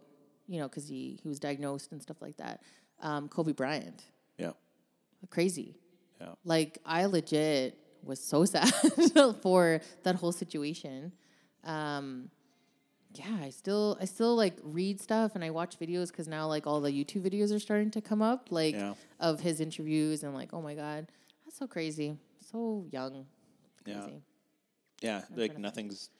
you 0.48 0.58
know, 0.58 0.68
because 0.68 0.88
he 0.88 1.18
he 1.22 1.28
was 1.28 1.38
diagnosed 1.38 1.92
and 1.92 2.00
stuff 2.00 2.22
like 2.22 2.36
that. 2.38 2.62
Um, 3.02 3.28
Kobe 3.28 3.52
Bryant, 3.52 4.02
Yeah. 4.38 4.52
crazy. 5.30 5.76
Yeah. 6.20 6.28
Like 6.44 6.78
I 6.86 7.04
legit 7.06 7.78
was 8.06 8.20
so 8.20 8.44
sad 8.44 8.70
for 9.42 9.80
that 10.04 10.14
whole 10.16 10.32
situation. 10.32 11.12
Um, 11.64 12.30
yeah, 13.14 13.38
I 13.42 13.50
still 13.50 13.96
I 14.00 14.04
still 14.04 14.36
like 14.36 14.58
read 14.62 15.00
stuff 15.00 15.34
and 15.34 15.42
I 15.44 15.50
watch 15.50 15.78
videos 15.78 16.08
because 16.08 16.28
now 16.28 16.46
like 16.48 16.66
all 16.66 16.80
the 16.80 16.90
YouTube 16.90 17.22
videos 17.30 17.54
are 17.54 17.58
starting 17.58 17.90
to 17.92 18.00
come 18.00 18.20
up 18.22 18.48
like 18.50 18.74
Yeah. 18.74 18.94
of 19.20 19.40
his 19.40 19.60
interviews 19.60 20.22
and 20.22 20.34
like 20.34 20.50
oh 20.52 20.60
my 20.60 20.74
god 20.74 21.06
that's 21.44 21.56
so 21.58 21.66
crazy 21.66 22.18
so 22.50 22.84
young 22.90 23.26
Yeah. 23.86 24.00
crazy. 24.02 24.22
Yeah. 25.02 25.20
trying 25.28 25.38
Like 25.40 25.58
nothing's. 25.58 26.10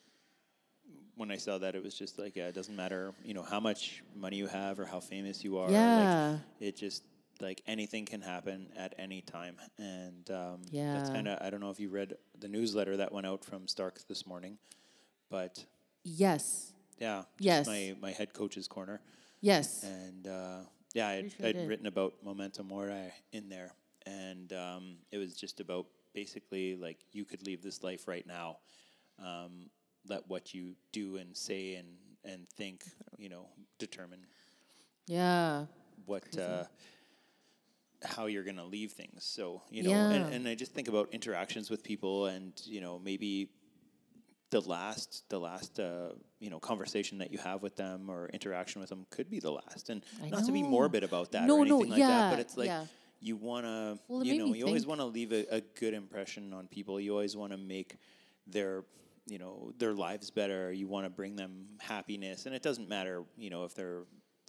When 1.17 1.31
I 1.31 1.39
saw 1.39 1.57
that, 1.59 1.75
it 1.75 1.83
was 1.83 1.95
just 1.95 2.19
like, 2.19 2.37
yeah, 2.37 2.49
it 2.49 2.55
doesn't 2.55 2.77
matter, 2.77 3.15
you 3.25 3.33
know, 3.33 3.43
how 3.43 3.59
much 3.59 4.03
money 4.15 4.37
you 4.37 4.47
have 4.49 4.79
or 4.79 4.85
how 4.85 5.01
famous 5.01 5.43
you 5.43 5.57
are. 5.57 5.71
yeah 5.71 6.31
Like, 6.31 6.41
it 6.69 6.77
just 6.77 7.05
like 7.41 7.63
anything 7.67 8.05
can 8.07 8.21
happen 8.21 8.69
at 8.77 8.95
any 8.99 9.21
time, 9.23 9.57
and 9.79 10.31
um, 10.31 10.63
that's 10.63 11.09
Yeah. 11.09 11.13
kind 11.13 11.29
of. 11.29 11.39
I 11.41 11.51
don't 11.51 11.61
know 11.61 11.71
if 11.71 11.81
you 11.81 11.89
read 11.89 12.15
the 12.39 12.49
newsletter 12.49 12.97
that 12.99 13.13
went 13.13 13.27
out 13.27 13.45
from 13.45 13.67
Starks 13.69 14.05
this 14.05 14.27
morning, 14.27 14.59
but 15.31 15.65
yes 16.05 16.73
yeah, 16.99 17.25
Yes. 17.39 17.67
my 17.67 17.95
my 18.01 18.11
head 18.13 18.33
coach's 18.33 18.69
corner. 18.69 19.01
yes 19.41 19.85
and 19.85 20.27
uh, 20.27 20.61
yeah, 20.95 21.09
I'd, 21.09 21.35
I'd 21.45 21.69
written 21.69 21.87
about 21.87 22.15
momentum 22.25 22.69
mori 22.69 23.13
in 23.33 23.49
there, 23.49 23.73
and 24.07 24.53
um, 24.53 24.97
it 25.13 25.19
was 25.19 25.35
just 25.37 25.61
about 25.61 25.87
basically 26.15 26.75
like 26.77 26.99
you 27.13 27.25
could 27.27 27.43
leave 27.47 27.63
this 27.63 27.83
life 27.83 28.09
right 28.09 28.27
now. 28.27 28.59
Um, 29.19 29.69
let 30.09 30.27
what 30.29 30.55
you 30.55 30.75
do 30.93 31.17
and 31.17 31.37
say 31.37 31.75
and 31.75 31.89
and 32.25 32.49
think, 32.57 32.85
you 33.19 33.29
know, 33.29 33.47
determine 33.79 34.21
yeah 35.07 35.67
what 36.07 36.25
uh, 36.39 36.65
how 38.07 38.27
you're 38.27 38.45
going 38.45 38.57
to 38.57 38.65
leave 38.65 38.93
things. 38.93 39.25
So 39.25 39.63
you 39.71 39.83
know, 39.83 39.91
and, 39.93 40.13
Yeah. 40.13 40.35
and 40.35 40.49
I 40.49 40.55
just 40.55 40.73
think 40.73 40.89
about 40.89 41.09
interactions 41.13 41.71
with 41.71 41.83
people, 41.83 42.27
and 42.27 42.53
you 42.65 42.81
know, 42.81 42.99
maybe 42.99 43.51
the 44.51 44.61
last 44.61 45.29
the 45.29 45.39
last 45.41 45.81
uh, 45.81 46.11
you 46.39 46.51
know 46.51 46.61
conversation 46.61 47.19
that 47.19 47.33
you 47.33 47.39
have 47.39 47.63
with 47.63 47.75
them 47.77 48.09
or 48.09 48.29
interaction 48.29 48.81
with 48.81 48.91
them 48.91 49.05
could 49.11 49.29
be 49.29 49.41
the 49.41 49.51
last. 49.51 49.91
And 49.91 50.03
I 50.23 50.29
not 50.29 50.45
to 50.45 50.53
be 50.53 50.63
morbid 50.63 51.03
about 51.03 51.33
that 51.33 51.47
No, 51.47 51.59
or 51.59 51.67
no, 51.67 51.77
anything 51.77 51.91
like 51.91 52.07
that, 52.09 52.31
but 52.31 52.39
it's 52.39 52.57
like. 52.57 52.69
yeah. 52.69 52.87
You 53.19 53.35
want 53.37 53.65
to, 53.65 53.99
Well, 54.09 54.23
you 54.23 54.37
know, 54.37 54.53
you 54.53 54.67
always 54.67 54.87
want 54.87 55.01
to 55.01 55.07
leave 55.07 55.33
a, 55.33 55.47
a 55.51 55.61
good 55.81 55.95
impression 55.95 56.53
on 56.53 56.69
people. 56.69 57.01
You 57.01 57.13
always 57.13 57.35
want 57.35 57.51
to 57.53 57.57
make 57.57 57.97
their, 58.47 58.85
you 59.27 59.39
know, 59.39 59.73
their 59.79 59.95
lives 59.95 60.31
better. 60.31 60.71
You 60.71 60.87
want 60.87 61.07
to 61.07 61.11
bring 61.11 61.35
them 61.35 61.67
happiness, 61.81 62.45
and 62.45 62.55
it 62.55 62.61
doesn't 62.63 62.91
matter, 62.91 63.25
you 63.39 63.49
know, 63.49 63.65
if 63.65 63.75
they're 63.75 64.03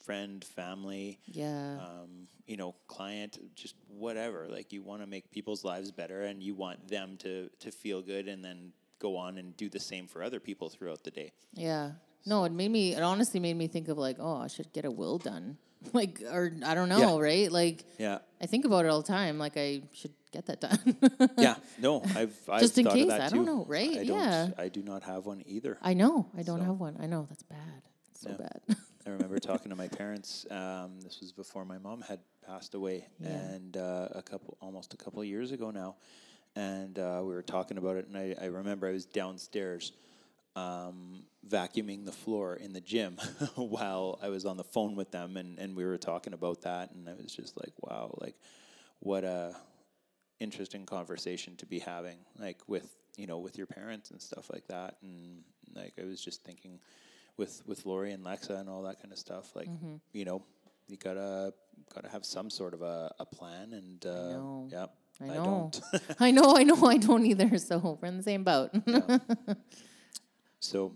friend, 0.07 0.43
family, 0.59 1.19
yeah 1.43 1.77
um, 1.87 2.11
you 2.51 2.57
know, 2.61 2.71
client, 2.95 3.31
just 3.55 3.75
whatever. 4.05 4.39
Like 4.57 4.67
you 4.75 4.81
want 4.89 5.01
to 5.03 5.07
make 5.15 5.25
people's 5.37 5.63
lives 5.71 5.89
better, 6.01 6.19
and 6.29 6.41
you 6.47 6.53
want 6.65 6.77
them 6.95 7.17
to 7.25 7.33
to 7.63 7.69
feel 7.83 7.99
good, 8.13 8.25
and 8.33 8.39
then 8.47 8.59
go 8.99 9.11
on 9.25 9.37
and 9.37 9.47
do 9.63 9.67
the 9.77 9.79
same 9.91 10.05
for 10.07 10.19
other 10.27 10.39
people 10.39 10.67
throughout 10.73 11.01
the 11.07 11.11
day. 11.21 11.29
yeah 11.53 11.85
no 12.25 12.37
it 12.47 12.51
made 12.61 12.71
me 12.77 12.83
it 12.99 13.03
honestly 13.11 13.39
made 13.47 13.57
me 13.63 13.67
think 13.75 13.87
of 13.93 13.97
like 14.07 14.17
oh 14.27 14.37
I 14.45 14.49
should 14.55 14.69
get 14.77 14.83
a 14.91 14.93
will 15.01 15.17
done 15.31 15.45
like 15.99 16.13
or 16.35 16.43
I 16.71 16.73
don't 16.77 16.89
know 16.95 17.11
right 17.29 17.49
like 17.61 17.77
Yeah, 18.05 18.17
I 18.43 18.45
think 18.53 18.63
about 18.69 18.81
it 18.85 18.89
all 18.91 19.01
the 19.05 19.11
time 19.19 19.33
like 19.45 19.55
I 19.67 19.69
should 19.99 20.15
get 20.35 20.43
that 20.49 20.59
done 20.67 20.79
yeah. 21.45 21.55
No, 21.85 21.91
I've, 22.19 22.35
I've 22.55 22.61
Just 22.65 22.75
in 22.79 22.85
thought 22.85 22.95
case, 22.99 23.03
of 23.03 23.09
that 23.09 23.21
I 23.21 23.29
too. 23.29 23.35
don't 23.37 23.45
know, 23.53 23.61
right? 23.77 23.95
I 24.01 24.03
don't, 24.09 24.19
Yeah. 24.19 24.65
I 24.65 24.67
do 24.77 24.81
not 24.91 25.01
have 25.11 25.21
one 25.31 25.39
either. 25.55 25.73
I 25.91 25.93
know 26.01 26.13
I 26.39 26.41
don't 26.49 26.59
So- 26.61 26.65
have 26.69 26.79
one 26.87 26.95
I 26.99 27.07
know 27.13 27.21
that's 27.29 27.43
bad 27.57 27.79
it's 28.11 28.21
so 28.25 28.29
Yeah. 28.31 28.47
bad 28.47 28.59
I 29.07 29.11
remember 29.11 29.39
talking 29.39 29.69
to 29.69 29.75
my 29.77 29.87
parents. 29.87 30.45
Um, 30.51 30.99
this 30.99 31.21
was 31.21 31.31
before 31.31 31.63
my 31.63 31.77
mom 31.77 32.01
had 32.01 32.19
passed 32.45 32.75
away, 32.75 33.07
Yeah. 33.21 33.29
and 33.29 33.77
uh, 33.77 34.09
a 34.11 34.21
couple, 34.21 34.57
almost 34.61 34.93
a 34.93 34.97
couple 34.97 35.21
of 35.21 35.27
years 35.27 35.53
ago 35.53 35.71
now. 35.71 35.95
And 36.57 36.99
uh, 36.99 37.21
we 37.21 37.33
were 37.33 37.41
talking 37.41 37.77
about 37.77 37.95
it, 37.95 38.07
and 38.07 38.17
I, 38.17 38.35
I 38.41 38.45
remember 38.47 38.85
I 38.85 38.91
was 38.91 39.05
downstairs 39.05 39.93
um, 40.57 41.23
vacuuming 41.47 42.03
the 42.03 42.11
floor 42.11 42.55
in 42.55 42.73
the 42.73 42.81
gym 42.81 43.15
while 43.55 44.19
I 44.21 44.27
was 44.27 44.45
on 44.45 44.57
the 44.57 44.65
phone 44.65 44.97
with 44.97 45.11
them, 45.11 45.37
and, 45.37 45.57
and 45.57 45.73
we 45.73 45.85
were 45.85 45.97
talking 45.97 46.33
about 46.33 46.63
that, 46.63 46.91
and 46.91 47.07
I 47.07 47.13
was 47.13 47.33
just 47.33 47.55
like, 47.55 47.71
wow, 47.79 48.13
like 48.19 48.35
what 48.99 49.23
a 49.23 49.55
interesting 50.41 50.85
conversation 50.85 51.55
to 51.57 51.65
be 51.65 51.79
having, 51.79 52.17
like 52.37 52.57
with 52.67 52.93
you 53.15 53.25
know 53.25 53.37
with 53.37 53.57
your 53.57 53.67
parents 53.67 54.11
and 54.11 54.21
stuff 54.21 54.49
like 54.51 54.67
that, 54.67 54.97
and 55.01 55.43
like 55.73 55.93
I 55.97 56.03
was 56.03 56.19
just 56.19 56.43
thinking 56.43 56.79
with 57.37 57.61
with 57.65 57.85
Lori 57.85 58.11
and 58.11 58.23
Lexa 58.23 58.59
and 58.59 58.69
all 58.69 58.83
that 58.83 59.01
kind 59.01 59.11
of 59.11 59.19
stuff, 59.19 59.55
like 59.55 59.69
you 60.13 60.25
know 60.25 60.43
you 60.87 60.97
gotta 60.97 61.53
gotta 61.93 62.09
have 62.09 62.25
some 62.25 62.49
sort 62.49 62.73
of 62.73 62.81
a, 62.81 63.13
a 63.19 63.25
plan, 63.25 63.73
and 63.73 64.05
uh, 64.05 64.29
know. 64.29 64.67
yeah, 64.71 64.85
I 65.21 65.31
I, 65.31 65.35
don't. 65.35 65.81
I 66.19 66.31
know, 66.31 66.55
I 66.55 66.63
know, 66.63 66.85
I 66.85 66.97
don't 66.97 67.25
either. 67.25 67.57
So 67.57 67.99
we're 68.01 68.07
in 68.07 68.17
the 68.17 68.23
same 68.23 68.43
boat. 68.43 68.71
so 70.59 70.93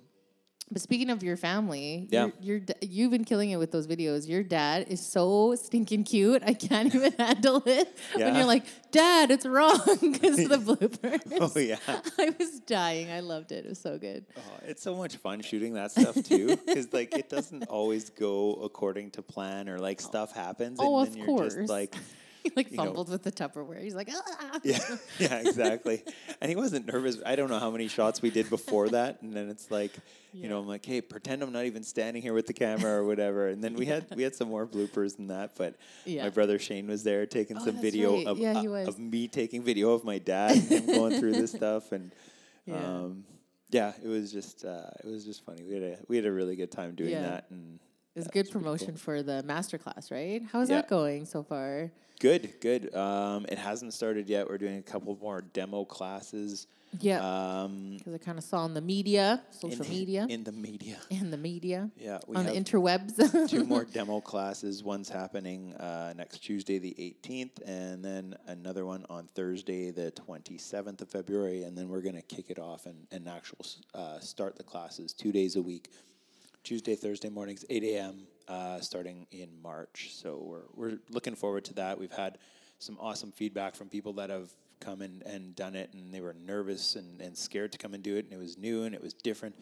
But 0.72 0.82
speaking 0.82 1.10
of 1.10 1.22
your 1.22 1.36
family, 1.36 2.08
Yeah. 2.10 2.26
your, 2.26 2.34
your 2.42 2.60
da- 2.62 2.74
you've 2.82 3.12
been 3.12 3.26
killing 3.26 3.50
it 3.52 3.58
with 3.58 3.72
those 3.72 3.88
videos. 3.88 4.28
Your 4.30 4.42
dad 4.42 4.86
is 4.88 5.06
so 5.06 5.54
stinking 5.56 6.06
cute. 6.06 6.42
I 6.46 6.54
can't 6.54 6.94
even 6.96 7.12
handle 7.20 7.62
it. 7.66 7.94
When 8.16 8.36
you're 8.36 8.46
like, 8.46 8.64
Dad, 8.92 9.32
it's 9.32 9.46
wrong 9.46 9.80
because 10.02 10.40
of 10.40 10.50
the 10.50 10.56
oh, 10.68 10.76
bloopers. 10.88 11.56
oh 11.56 11.60
yeah. 11.60 11.78
I 12.18 12.34
was 12.40 12.60
dying. 12.62 13.12
I 13.12 13.20
loved 13.20 13.52
it. 13.52 13.66
It 13.66 13.70
was 13.70 13.80
so 13.80 13.98
good. 13.98 14.26
Oh, 14.38 14.42
it's 14.66 14.82
so 14.82 14.96
much 14.96 15.18
fun 15.18 15.42
shooting 15.42 15.74
that 15.74 15.92
stuff 15.92 16.16
too, 16.24 16.56
because 16.66 16.92
like 16.94 17.18
it 17.18 17.30
doesn't 17.30 17.64
always 17.66 18.10
go 18.10 18.54
according 18.64 19.12
to 19.12 19.22
plan, 19.22 19.68
or 19.70 19.78
like 19.78 20.00
oh. 20.02 20.08
stuff 20.08 20.34
happens, 20.34 20.78
Oh, 20.82 21.00
and 21.00 21.08
of 21.08 21.14
then 21.14 21.18
you're 21.18 21.38
course. 21.38 21.56
just 21.56 21.70
like, 21.70 21.96
He 22.44 22.52
like 22.56 22.72
You 22.72 22.78
know. 22.78 22.86
fumbled 22.86 23.10
with 23.10 23.22
the 23.24 23.32
Tupperware. 23.32 23.82
He's 23.84 23.94
like, 23.94 24.10
ah. 24.12 24.60
yeah, 24.64 24.80
yeah, 25.20 25.36
exactly. 25.42 26.04
and 26.42 26.50
he 26.50 26.56
wasn't 26.56 26.88
nervous. 26.92 27.18
I 27.26 27.36
don't 27.36 27.50
know 27.50 27.60
how 27.60 27.70
many 27.70 27.88
shots 27.88 28.22
we 28.22 28.32
did 28.32 28.50
before 28.50 28.90
that, 28.98 29.22
and 29.22 29.32
then 29.34 29.50
it's 29.50 29.70
like, 29.70 29.92
you 30.34 30.50
know, 30.50 30.60
I'm 30.60 30.68
like, 30.68 30.84
hey, 30.86 31.02
pretend 31.02 31.44
I'm 31.44 31.52
not 31.52 31.66
even 31.66 31.84
standing 31.84 32.22
here 32.24 32.34
with 32.34 32.48
the 32.48 32.54
camera 32.54 32.94
or 33.00 33.04
whatever. 33.04 33.48
And 33.50 33.64
then 33.64 33.76
we 33.76 33.86
had 33.86 34.08
we 34.16 34.24
had 34.24 34.34
some 34.36 34.48
more 34.50 34.66
bloopers 34.66 35.18
than 35.18 35.28
that, 35.28 35.52
but 35.58 35.76
Yeah. 36.06 36.24
my 36.24 36.30
brother 36.30 36.58
Shane 36.58 36.88
was 36.88 37.04
there 37.04 37.26
taking 37.28 37.58
Oh, 37.58 37.66
some 37.66 37.78
video 37.80 38.16
right. 38.16 38.28
of 38.28 38.40
Yeah, 38.40 38.60
uh, 38.60 38.88
of 38.88 38.98
me 38.98 39.28
taking 39.28 39.62
video 39.64 39.92
of 39.92 40.04
my 40.04 40.18
dad, 40.18 40.52
and 40.52 40.64
him 40.70 40.86
going 40.88 41.20
through 41.20 41.34
this 41.34 41.52
stuff, 41.52 41.92
and 41.92 42.12
Yeah. 42.66 42.76
um, 43.02 43.26
yeah, 43.70 43.94
it 44.04 44.08
was 44.08 44.32
just 44.32 44.66
uh, 44.66 44.90
it 45.04 45.08
was 45.08 45.26
just 45.26 45.46
funny. 45.46 45.64
We 45.64 45.74
had 45.76 45.84
a 45.84 45.98
we 46.08 46.16
had 46.16 46.26
a 46.26 46.32
really 46.32 46.56
good 46.56 46.72
time 46.72 46.96
doing 46.96 47.12
Yeah. 47.12 47.22
that, 47.22 47.46
and 47.52 47.80
It's 48.16 48.26
yeah, 48.26 48.32
good 48.32 48.32
pretty 48.34 48.52
cool. 48.52 48.62
promotion 48.62 48.96
for 48.98 49.24
the 49.24 49.44
masterclass, 49.48 50.12
right? 50.12 50.42
How's 50.52 50.70
Yeah. 50.70 50.78
that 50.78 50.90
going 50.90 51.26
so 51.26 51.44
far? 51.44 51.92
Good, 52.20 52.60
good. 52.60 52.94
Um, 52.94 53.46
it 53.50 53.58
hasn't 53.58 53.94
started 53.94 54.30
yet. 54.30 54.48
We're 54.48 54.58
doing 54.60 54.78
a 54.78 54.82
couple 54.84 55.18
more 55.22 55.42
demo 55.42 55.86
classes. 55.86 56.68
Yeah. 57.00 57.22
Um, 57.64 57.96
Because 57.98 58.14
I 58.14 58.18
kind 58.18 58.38
of 58.38 58.44
saw 58.44 58.66
in 58.66 58.74
the 58.74 58.82
media, 58.82 59.42
social 59.50 59.86
in, 59.86 59.90
media, 59.90 60.28
in 60.30 60.44
the 60.44 60.52
media. 60.52 61.00
in 61.10 61.32
the 61.32 61.38
media, 61.38 61.90
Yeah, 61.98 62.20
on 62.36 62.46
the 62.46 62.52
interwebs. 62.52 63.50
two 63.50 63.64
more 63.74 63.86
demo 63.86 64.20
classes. 64.20 64.84
One's 64.84 65.08
happening 65.08 65.74
uh, 65.76 66.14
next 66.18 66.40
Tuesday, 66.40 66.80
the 66.80 66.94
18th, 67.00 67.62
and 67.66 68.04
then 68.04 68.36
another 68.48 68.86
one 68.86 69.06
on 69.10 69.28
Thursday, 69.34 69.90
the 69.90 70.12
27th 70.12 71.00
of 71.02 71.10
February. 71.10 71.64
And 71.64 71.78
then 71.78 71.88
we're 71.88 72.02
going 72.02 72.16
to 72.16 72.22
kick 72.22 72.50
it 72.50 72.60
off 72.60 72.86
and, 72.86 73.08
and 73.12 73.28
actual 73.30 73.66
uh, 73.96 74.20
start 74.20 74.58
the 74.58 74.64
classes 74.64 75.14
two 75.14 75.32
days 75.32 75.56
a 75.56 75.62
week 75.62 75.90
Tuesday, 76.64 76.96
Thursday 76.96 77.30
mornings, 77.30 77.66
8 77.70 77.84
a.m., 77.84 78.28
uh, 78.48 78.80
starting 78.80 79.28
in 79.32 79.50
March. 79.62 80.12
So 80.14 80.42
we're, 80.44 80.90
we're 80.92 80.98
looking 81.10 81.36
forward 81.36 81.66
to 81.66 81.74
that. 81.76 82.00
We've 82.00 82.12
had 82.12 82.38
some 82.80 82.98
awesome 83.00 83.32
feedback 83.32 83.76
from 83.76 83.90
people 83.90 84.14
that 84.14 84.30
have 84.30 84.50
come 84.80 85.02
and, 85.02 85.22
and 85.24 85.56
done 85.56 85.76
it, 85.76 85.94
and 85.94 86.14
they 86.14 86.22
were 86.22 86.34
nervous 86.34 86.96
and, 86.96 87.22
and 87.22 87.38
scared 87.38 87.72
to 87.72 87.78
come 87.78 87.94
and 87.94 88.04
do 88.04 88.18
it, 88.18 88.26
and 88.26 88.34
it 88.34 88.40
was 88.40 88.58
new 88.58 88.84
and 88.84 88.94
it 88.94 89.02
was 89.02 89.14
different. 89.14 89.56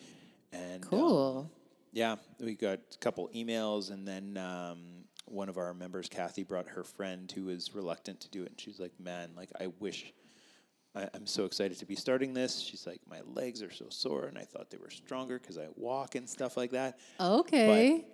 And 0.51 0.84
um, 0.86 0.89
cool. 0.89 1.51
yeah, 1.91 2.15
we 2.39 2.56
got 2.56 2.79
a 2.94 2.98
couple 3.00 3.29
emails, 3.36 3.91
and 3.91 4.08
then 4.08 4.38
um, 4.38 4.79
one 5.25 5.50
of 5.50 5.58
our 5.58 5.74
members, 5.74 6.10
Kathy, 6.10 6.44
brought 6.44 6.68
her 6.70 6.84
friend 6.84 7.32
who 7.32 7.46
was 7.46 7.75
reluctant 7.75 8.22
to 8.22 8.29
do 8.29 8.44
it, 8.44 8.50
and 8.50 8.60
she's 8.60 8.79
like, 8.79 8.94
"Man, 9.00 9.29
like 9.36 9.50
I 9.60 9.68
wish." 9.79 10.12
I, 10.96 11.08
I'm 11.13 11.27
so 11.27 11.46
excited 11.46 11.77
to 11.79 11.86
be 11.86 11.96
starting 11.96 12.34
this. 12.34 12.60
She's 12.60 12.88
like, 12.88 13.00
my 13.08 13.22
legs 13.25 13.62
are 13.62 13.72
so 13.72 13.86
sore, 13.89 14.25
and 14.25 14.38
I 14.38 14.43
thought 14.43 14.69
they 14.72 14.77
were 14.77 14.89
stronger 14.89 15.38
because 15.39 15.58
I 15.58 15.67
walk 15.75 16.15
and 16.15 16.27
stuff 16.27 16.58
like 16.58 16.72
that. 16.72 17.00
Okay. 17.19 18.05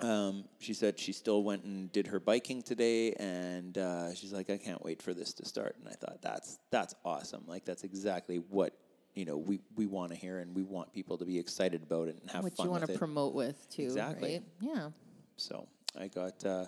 Um, 0.00 0.44
she 0.60 0.74
said 0.74 0.98
she 0.98 1.12
still 1.12 1.42
went 1.42 1.64
and 1.64 1.90
did 1.92 2.06
her 2.08 2.20
biking 2.20 2.62
today, 2.62 3.12
and 3.14 3.76
uh, 3.78 4.14
she's 4.14 4.32
like, 4.32 4.48
I 4.50 4.56
can't 4.56 4.84
wait 4.84 5.02
for 5.02 5.12
this 5.14 5.32
to 5.34 5.44
start. 5.44 5.76
And 5.78 5.88
I 5.88 5.92
thought 5.92 6.22
that's 6.22 6.58
that's 6.70 6.94
awesome. 7.04 7.44
Like 7.46 7.64
that's 7.64 7.82
exactly 7.84 8.36
what 8.36 8.76
you 9.14 9.24
know 9.24 9.36
we 9.36 9.60
we 9.74 9.86
want 9.86 10.12
to 10.12 10.16
hear, 10.16 10.38
and 10.38 10.54
we 10.54 10.62
want 10.62 10.92
people 10.92 11.18
to 11.18 11.24
be 11.24 11.38
excited 11.38 11.82
about 11.82 12.08
it 12.08 12.18
and 12.20 12.30
have 12.30 12.44
what 12.44 12.56
fun 12.56 12.68
What 12.68 12.74
you 12.74 12.80
want 12.80 12.92
to 12.92 12.98
promote 12.98 13.34
with 13.34 13.68
too, 13.70 13.82
Exactly. 13.82 14.34
right? 14.34 14.42
Yeah. 14.60 14.90
So 15.36 15.66
I 15.98 16.06
got 16.08 16.44
uh, 16.44 16.66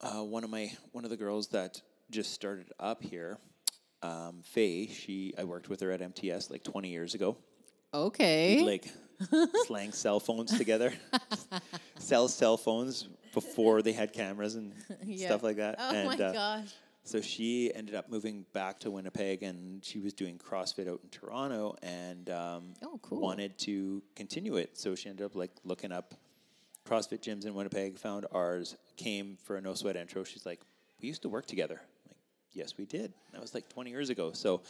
uh, 0.00 0.24
one 0.24 0.42
of 0.44 0.50
my 0.50 0.72
one 0.92 1.04
of 1.04 1.10
the 1.10 1.16
girls 1.16 1.48
that 1.48 1.80
just 2.10 2.32
started 2.32 2.72
up 2.80 3.00
here, 3.02 3.38
um, 4.06 4.40
Faye. 4.42 4.86
She 4.88 5.34
I 5.38 5.44
worked 5.44 5.68
with 5.68 5.80
her 5.80 5.90
at 5.90 6.00
MTS 6.00 6.50
like 6.50 6.62
20 6.64 6.88
years 6.88 7.14
ago. 7.14 7.36
Okay. 7.92 8.56
We'd, 8.56 8.66
like 8.66 8.88
slang 9.66 9.92
cell 9.92 10.20
phones 10.20 10.56
together, 10.58 10.92
sell 11.98 12.28
cell 12.28 12.56
phones 12.56 13.08
before 13.32 13.82
they 13.82 13.92
had 13.92 14.12
cameras 14.12 14.54
and 14.54 14.72
Yeah. 15.04 15.28
stuff 15.28 15.42
like 15.42 15.56
that. 15.56 15.76
Oh 15.78 15.94
and, 15.94 16.06
my 16.08 16.24
uh, 16.24 16.32
gosh. 16.32 16.74
so 17.04 17.20
she 17.20 17.72
ended 17.74 17.94
up 17.94 18.10
moving 18.10 18.44
back 18.52 18.78
to 18.80 18.90
Winnipeg, 18.90 19.42
and 19.42 19.82
she 19.84 19.98
was 20.00 20.12
doing 20.12 20.38
CrossFit 20.38 20.88
out 20.88 21.00
in 21.02 21.08
Toronto, 21.10 21.76
and 21.82 22.28
um, 22.28 22.74
Oh, 22.82 22.98
cool. 23.02 23.20
wanted 23.20 23.56
to 23.60 24.02
continue 24.14 24.56
it. 24.56 24.76
So 24.78 24.94
she 24.94 25.08
ended 25.08 25.24
up 25.24 25.34
like 25.34 25.50
looking 25.64 25.92
up 25.92 26.14
CrossFit 26.86 27.20
gyms 27.20 27.46
in 27.46 27.54
Winnipeg, 27.54 27.98
found 27.98 28.26
ours, 28.32 28.76
came 28.96 29.38
for 29.44 29.56
a 29.56 29.60
no 29.60 29.74
sweat 29.74 29.96
intro. 29.96 30.24
She's 30.24 30.44
like, 30.46 30.60
"We 31.00 31.08
used 31.08 31.22
to 31.22 31.28
work 31.28 31.46
together." 31.46 31.80
Yes, 32.56 32.74
we 32.76 32.86
did. 32.86 33.12
That 33.32 33.40
was 33.40 33.54
like 33.54 33.68
20 33.68 33.90
years 33.90 34.10
ago. 34.10 34.32
So. 34.32 34.62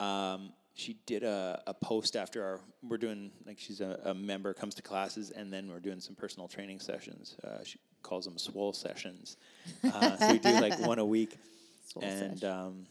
Um, 0.00 0.52
she 0.74 0.96
did 1.04 1.22
a, 1.22 1.62
a 1.66 1.74
post 1.74 2.16
after 2.16 2.42
our 2.42 2.60
we're 2.82 2.96
doing 2.96 3.30
like 3.46 3.58
she's 3.58 3.82
a, 3.82 4.00
a 4.06 4.14
member 4.14 4.54
comes 4.54 4.74
to 4.74 4.80
classes 4.80 5.30
and 5.30 5.52
then 5.52 5.70
we're 5.70 5.78
doing 5.78 6.00
some 6.00 6.14
personal 6.14 6.48
training 6.48 6.80
sessions 6.80 7.36
uh, 7.44 7.62
she 7.62 7.78
calls 8.02 8.24
them 8.24 8.38
swole 8.38 8.72
sessions 8.72 9.36
uh, 9.84 10.16
so 10.16 10.32
we 10.32 10.38
do 10.38 10.50
like 10.62 10.76
one 10.80 10.98
a 10.98 11.04
week 11.04 11.36
Swole 11.86 12.04
and 12.06 12.42
um, 12.42 12.86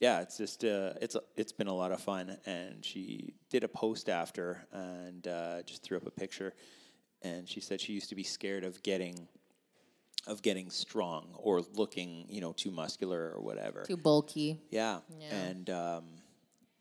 yeah, 0.00 0.20
it's 0.20 0.36
just 0.36 0.64
uh, 0.64 0.92
it's 1.00 1.14
a, 1.14 1.20
it's 1.36 1.52
been 1.52 1.68
a 1.68 1.74
lot 1.74 1.92
of 1.92 2.00
fun. 2.00 2.36
And 2.46 2.84
she 2.84 3.34
did 3.50 3.64
a 3.64 3.68
post 3.68 4.08
after 4.08 4.66
and 4.72 5.26
uh, 5.26 5.62
just 5.62 5.82
threw 5.82 5.96
up 5.96 6.06
a 6.06 6.10
picture, 6.10 6.52
and 7.22 7.48
she 7.48 7.60
said 7.60 7.80
she 7.80 7.92
used 7.92 8.08
to 8.10 8.14
be 8.14 8.22
scared 8.22 8.64
of 8.64 8.82
getting 8.82 9.26
of 10.26 10.42
getting 10.42 10.70
strong 10.70 11.28
or 11.36 11.60
looking 11.74 12.26
you 12.28 12.40
know 12.40 12.52
too 12.52 12.70
muscular 12.70 13.32
or 13.34 13.40
whatever. 13.42 13.84
Too 13.86 13.96
bulky. 13.96 14.60
Yeah. 14.70 15.00
Yeah. 15.20 15.34
And 15.34 15.70
um, 15.70 16.04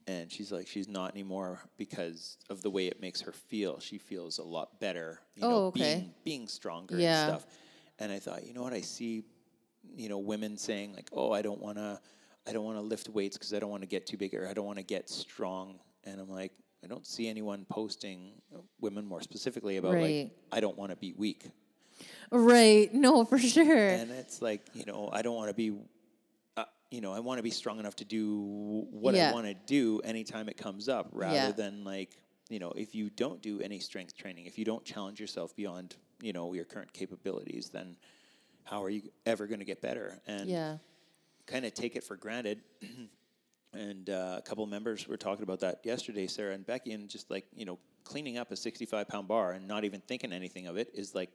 and 0.07 0.31
she's 0.31 0.51
like 0.51 0.67
she's 0.67 0.87
not 0.87 1.11
anymore 1.13 1.59
because 1.77 2.37
of 2.49 2.61
the 2.61 2.69
way 2.69 2.87
it 2.87 2.99
makes 3.01 3.21
her 3.21 3.31
feel. 3.31 3.79
She 3.79 3.97
feels 3.97 4.37
a 4.39 4.43
lot 4.43 4.79
better, 4.79 5.19
you 5.35 5.43
Oh, 5.45 5.49
know, 5.49 5.57
okay. 5.67 5.95
being 5.95 6.13
being 6.23 6.47
stronger 6.47 6.97
Yeah. 6.97 7.25
and 7.25 7.29
stuff. 7.39 7.47
And 7.99 8.11
I 8.11 8.19
thought, 8.19 8.45
you 8.45 8.53
know 8.53 8.61
what, 8.63 8.73
I 8.73 8.81
see, 8.81 9.23
you 9.95 10.09
know, 10.09 10.17
women 10.19 10.57
saying 10.57 10.93
like, 10.93 11.09
"Oh, 11.13 11.31
I 11.31 11.41
don't 11.41 11.61
want 11.61 11.77
to 11.77 11.99
I 12.47 12.51
don't 12.53 12.65
want 12.65 12.77
to 12.77 12.81
lift 12.81 13.09
weights 13.09 13.37
because 13.37 13.53
I 13.53 13.59
don't 13.59 13.71
want 13.71 13.81
to 13.83 13.87
get 13.89 14.05
too 14.05 14.17
big 14.17 14.33
or 14.35 14.47
I 14.47 14.53
don't 14.53 14.65
want 14.65 14.77
to 14.79 14.83
get 14.83 15.09
strong." 15.09 15.79
And 16.03 16.19
I'm 16.19 16.29
like, 16.29 16.51
I 16.83 16.87
don't 16.87 17.05
see 17.05 17.27
anyone 17.27 17.65
posting 17.69 18.33
women 18.79 19.05
more 19.05 19.21
specifically 19.21 19.77
about 19.77 19.93
Right. 19.93 20.01
like 20.25 20.31
I 20.51 20.59
don't 20.59 20.77
want 20.77 20.91
to 20.91 20.97
be 20.97 21.13
weak. 21.17 21.49
Right. 22.31 22.93
No, 22.93 23.25
for 23.25 23.37
sure. 23.37 23.87
And 23.87 24.11
it's 24.11 24.41
like, 24.41 24.61
you 24.73 24.85
know, 24.85 25.09
I 25.11 25.21
don't 25.21 25.35
want 25.35 25.49
to 25.49 25.53
be, 25.53 25.77
uh, 26.57 26.65
you 26.91 27.01
know, 27.01 27.13
I 27.13 27.19
want 27.19 27.39
to 27.39 27.43
be 27.43 27.49
strong 27.51 27.79
enough 27.79 27.95
to 27.97 28.05
do 28.05 28.85
what 28.91 29.15
Yeah. 29.15 29.29
I 29.29 29.33
want 29.33 29.47
to 29.47 29.53
do 29.53 29.99
anytime 30.03 30.49
it 30.49 30.57
comes 30.57 30.89
up 30.89 31.09
rather 31.11 31.35
Yeah. 31.35 31.51
than 31.51 31.83
like, 31.83 32.17
you 32.49 32.59
know, 32.59 32.71
if 32.71 32.93
you 32.95 33.09
don't 33.09 33.41
do 33.41 33.59
any 33.61 33.79
strength 33.79 34.15
training, 34.15 34.45
if 34.45 34.57
you 34.57 34.65
don't 34.65 34.83
challenge 34.85 35.19
yourself 35.19 35.55
beyond, 35.55 35.95
you 36.21 36.33
know, 36.33 36.53
your 36.53 36.65
current 36.65 36.93
capabilities, 36.93 37.69
then 37.69 37.97
how 38.63 38.83
are 38.83 38.89
you 38.89 39.03
ever 39.25 39.47
going 39.47 39.59
to 39.59 39.65
get 39.65 39.81
better? 39.81 40.19
And 40.27 40.49
yeah. 40.49 40.77
kind 41.47 41.65
of 41.65 41.73
take 41.73 41.95
it 41.95 42.03
for 42.03 42.15
granted. 42.15 42.61
and 43.73 44.09
uh, 44.09 44.35
a 44.37 44.41
couple 44.41 44.63
of 44.63 44.69
members 44.69 45.07
were 45.07 45.17
talking 45.17 45.43
about 45.43 45.59
that 45.59 45.81
yesterday, 45.83 46.27
Sarah 46.27 46.53
and 46.53 46.65
Becky, 46.65 46.91
and 46.93 47.09
just 47.09 47.29
like 47.29 47.45
you 47.55 47.65
know, 47.65 47.77
cleaning 48.03 48.37
up 48.37 48.51
a 48.51 48.55
sixty-five 48.55 49.07
pound 49.07 49.27
bar 49.27 49.51
and 49.51 49.67
not 49.67 49.83
even 49.83 50.01
thinking 50.01 50.31
anything 50.31 50.67
of 50.67 50.77
it 50.77 50.89
is 50.93 51.13
like 51.13 51.29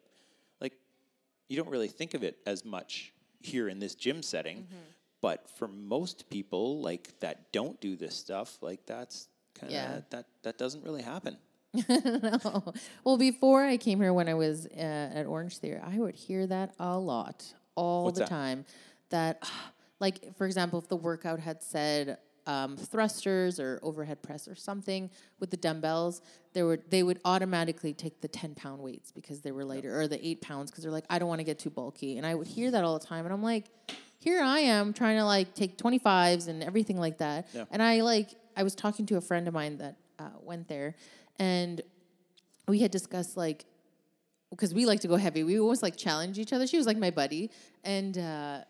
you 1.51 1.57
don't 1.57 1.69
really 1.69 1.89
think 1.89 2.15
of 2.15 2.23
it 2.23 2.39
as 2.47 2.65
much 2.65 3.13
here 3.41 3.69
in 3.69 3.79
this 3.81 3.95
gym 3.95 4.23
setting, 4.23 4.59
Mm-hmm. 4.59 4.77
but 5.21 5.49
for 5.59 5.69
most 5.69 6.31
people 6.31 6.81
like 6.81 7.19
that 7.21 7.53
don't 7.53 7.79
do 7.81 7.97
this 7.97 8.15
stuff, 8.15 8.57
like 8.63 8.87
that's 8.87 9.29
kind 9.55 9.69
of 9.73 9.75
Yeah. 9.75 10.01
that 10.11 10.27
that 10.43 10.57
doesn't 10.59 10.83
really 10.85 11.03
happen. 11.03 11.37
no. 11.89 12.73
Well, 13.05 13.17
before 13.17 13.65
I 13.65 13.77
came 13.77 14.01
here, 14.01 14.13
when 14.13 14.29
I 14.29 14.35
was 14.35 14.67
uh, 14.67 14.79
at 15.21 15.27
Orange 15.27 15.59
Theory, 15.59 15.81
I 15.85 15.99
would 15.99 16.15
hear 16.17 16.47
that 16.47 16.75
a 16.79 16.99
lot, 16.99 17.45
all 17.77 18.05
What's 18.07 18.19
the 18.19 18.25
that? 18.25 18.31
time. 18.31 18.65
That, 19.11 19.43
like, 20.01 20.37
for 20.37 20.47
example, 20.47 20.79
if 20.81 20.89
the 20.89 20.97
workout 20.97 21.39
had 21.41 21.63
said 21.63 22.19
um, 22.51 22.77
thrusters 22.77 23.61
or 23.61 23.79
overhead 23.83 24.23
press 24.23 24.49
or 24.49 24.55
something 24.57 25.09
with 25.39 25.51
the 25.51 25.57
dumbbells, 25.57 26.21
they 26.53 26.63
would 26.63 26.83
they 26.91 27.03
would 27.03 27.21
automatically 27.25 27.95
take 27.95 28.21
the 28.21 28.29
ten 28.29 28.55
pound 28.55 28.83
weights 28.83 29.13
because 29.13 29.41
they 29.41 29.53
were 29.53 29.65
lighter, 29.65 30.01
or 30.01 30.09
the 30.09 30.25
eight 30.27 30.41
pounds 30.41 30.71
because 30.71 30.83
they're 30.83 30.93
like, 30.93 31.05
I 31.09 31.19
don't 31.19 31.29
want 31.29 31.39
to 31.39 31.45
get 31.45 31.59
too 31.59 31.71
bulky. 31.71 32.17
And 32.17 32.27
I 32.27 32.35
would 32.35 32.49
hear 32.49 32.71
that 32.73 32.83
all 32.83 32.99
the 32.99 33.07
time, 33.07 33.25
and 33.25 33.33
I'm 33.33 33.43
like, 33.43 33.67
here 34.19 34.43
I 34.43 34.61
am 34.61 34.93
trying 34.93 35.17
to 35.19 35.25
like 35.25 35.55
take 35.55 35.79
25s 35.79 36.49
and 36.49 36.63
everything 36.63 36.99
like 36.99 37.19
that. 37.19 37.49
Yeah. 37.55 37.65
And 37.71 37.83
I 37.83 38.01
like 38.01 38.31
I 38.57 38.65
was 38.65 38.75
talking 38.75 39.07
to 39.07 39.17
a 39.17 39.21
friend 39.21 39.47
of 39.47 39.55
mine 39.55 39.79
that 39.79 39.97
uh, 40.19 40.31
went 40.43 40.67
there, 40.67 40.97
and 41.39 41.81
we 42.67 42.81
had 42.81 42.91
discussed 42.91 43.37
like 43.37 43.65
because 44.51 44.75
we 44.75 44.87
like 44.87 45.01
to 45.01 45.09
go 45.09 45.17
heavy. 45.17 45.45
We 45.45 45.61
always 45.61 45.83
like 45.85 45.97
challenge 45.97 46.37
each 46.39 46.53
other. 46.53 46.67
She 46.67 46.79
was 46.79 46.87
like 46.87 46.99
my 46.99 47.11
buddy, 47.13 47.51
and 47.85 48.19
uh, 48.19 48.61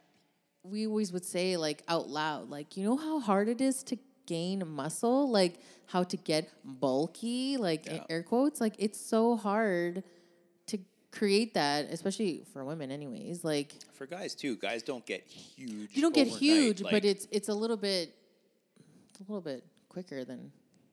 we 0.63 0.87
always 0.87 1.13
would 1.13 1.25
say 1.25 1.57
like 1.57 1.83
out 1.89 2.09
loud, 2.09 2.51
like 2.51 2.77
you 2.77 2.85
know 2.85 2.97
how 2.97 3.21
hard 3.21 3.49
it 3.49 3.61
is 3.61 3.83
to 3.85 3.99
gain 4.27 4.63
muscle, 4.67 5.29
like 5.31 5.61
how 5.87 6.03
to 6.05 6.17
get 6.17 6.49
bulky, 6.65 7.57
like 7.57 7.87
Yeah. 7.87 8.05
air 8.09 8.23
quotes, 8.23 8.61
like 8.61 8.75
it's 8.79 9.01
so 9.01 9.37
hard 9.37 10.05
to 10.67 10.79
create 11.11 11.55
that, 11.55 11.87
especially 11.91 12.45
for 12.53 12.65
women, 12.65 12.91
anyways. 12.91 13.43
Like 13.43 13.75
For 13.95 14.07
guys 14.07 14.35
too, 14.35 14.57
guys 14.57 14.83
don't 14.83 15.05
get 15.07 15.27
huge. 15.27 15.91
you 15.97 16.03
don't 16.03 16.15
get 16.15 16.29
huge, 16.29 16.83
like- 16.83 16.93
but 16.93 17.05
it's 17.05 17.27
it's 17.31 17.49
a 17.49 17.55
little 17.55 17.77
bit, 17.77 18.15
it's 19.11 19.21
a 19.21 19.23
little 19.23 19.41
bit 19.41 19.65
quicker 19.89 20.25
than 20.25 20.53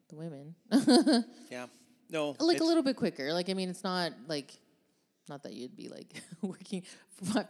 the 0.09 0.15
women. 0.15 0.55
yeah, 1.51 1.67
no, 2.09 2.35
like 2.39 2.61
a 2.61 2.63
little 2.63 2.83
bit 2.83 2.95
quicker. 2.95 3.33
Like 3.33 3.49
I 3.49 3.53
mean, 3.53 3.69
it's 3.69 3.83
not 3.83 4.13
like, 4.27 4.57
not 5.29 5.43
that 5.43 5.53
you'd 5.53 5.75
be 5.75 5.89
like 5.89 6.21
working 6.41 6.83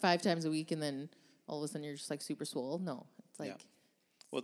five 0.01 0.21
times 0.23 0.45
a 0.45 0.49
week 0.49 0.71
and 0.71 0.81
then 0.81 1.09
all 1.47 1.57
of 1.59 1.63
a 1.63 1.67
sudden 1.67 1.83
you're 1.83 1.95
just 1.95 2.09
like 2.09 2.21
super 2.21 2.45
swole. 2.45 2.79
No, 2.79 3.05
it's 3.29 3.39
like 3.39 3.49
Yeah. 3.49 3.55
Well, 4.31 4.43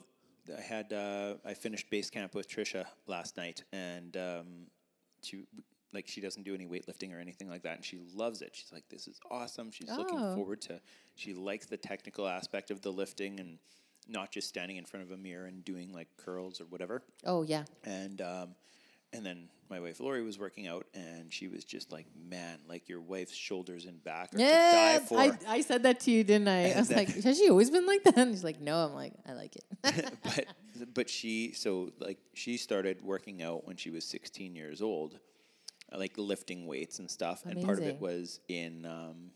I 0.58 0.62
had 0.62 0.92
uh, 0.94 1.36
I 1.46 1.54
finished 1.54 1.90
base 1.90 2.10
camp 2.10 2.36
with 2.36 2.48
Trisha 2.50 2.86
last 3.08 3.38
night, 3.38 3.64
and 3.72 4.16
um, 4.18 4.46
she 5.22 5.46
like 5.94 6.08
she 6.08 6.22
doesn't 6.22 6.44
do 6.44 6.54
any 6.56 6.66
weightlifting 6.66 7.14
or 7.16 7.20
anything 7.20 7.50
like 7.50 7.64
that, 7.64 7.76
and 7.76 7.86
she 7.86 8.00
loves 8.16 8.42
it. 8.42 8.56
She's 8.56 8.72
like, 8.72 8.84
"This 8.90 9.08
is 9.08 9.20
awesome." 9.30 9.72
She's 9.72 9.90
looking 9.90 10.18
Oh. 10.20 10.36
forward 10.36 10.62
to. 10.62 10.82
She 11.16 11.34
likes 11.34 11.66
the 11.68 11.78
technical 11.78 12.28
aspect 12.28 12.72
of 12.72 12.82
the 12.82 12.92
lifting 12.92 13.40
and 13.40 13.60
not 14.08 14.32
just 14.32 14.50
standing 14.50 14.76
in 14.78 14.84
front 14.86 15.06
of 15.06 15.12
a 15.12 15.18
mirror 15.18 15.46
and 15.46 15.64
doing 15.64 15.94
like 15.94 16.08
curls 16.18 16.60
or 16.60 16.66
whatever. 16.66 17.04
oh 17.26 17.44
yeah, 17.44 17.64
And 17.86 18.22
um, 18.22 18.56
and 19.14 19.26
then 19.26 19.50
my 19.70 19.80
wife 19.80 20.00
Lori 20.00 20.22
was 20.22 20.38
working 20.38 20.68
out, 20.68 20.86
and 20.94 21.32
she 21.34 21.48
was 21.48 21.64
just 21.64 21.92
like, 21.92 22.06
"Man, 22.30 22.60
like 22.68 22.90
your 22.90 23.02
wife's 23.02 23.34
shoulders 23.34 23.86
and 23.86 24.04
back 24.04 24.34
are 24.36 24.40
yeah. 24.40 24.48
to 24.48 25.00
die 25.00 25.06
for." 25.06 25.20
I, 25.20 25.32
I 25.48 25.62
said 25.62 25.84
that 25.84 26.00
to 26.02 26.12
you, 26.12 26.24
didn't 26.24 26.48
I? 26.48 26.72
I 26.76 26.80
was 26.80 26.92
like, 26.92 27.10
has 27.10 27.38
she 27.38 27.50
always 27.50 27.72
been 27.72 27.88
like 27.88 28.04
that? 28.04 28.18
And 28.18 28.34
she's 28.34 28.44
like, 28.44 28.62
no. 28.62 28.78
I'm 28.78 28.94
like, 28.94 29.14
I 29.28 29.34
like 29.34 29.56
it. 29.56 29.66
but 30.24 30.46
but 30.94 31.10
she 31.10 31.54
so 31.54 31.92
like 32.00 32.20
she 32.34 32.58
started 32.58 33.04
working 33.04 33.42
out 33.42 33.66
when 33.66 33.78
she 33.78 33.90
was 33.90 34.06
16 34.06 34.56
years 34.56 34.82
old 34.82 35.20
uh, 35.92 35.98
like 35.98 36.18
lifting 36.18 36.66
weights 36.68 37.00
and 37.00 37.10
stuff 37.10 37.44
Amazing. 37.46 37.58
and 37.58 37.66
part 37.66 37.80
of 37.80 37.86
it 37.86 38.00
was 38.00 38.40
in 38.48 38.86
um 38.86 39.32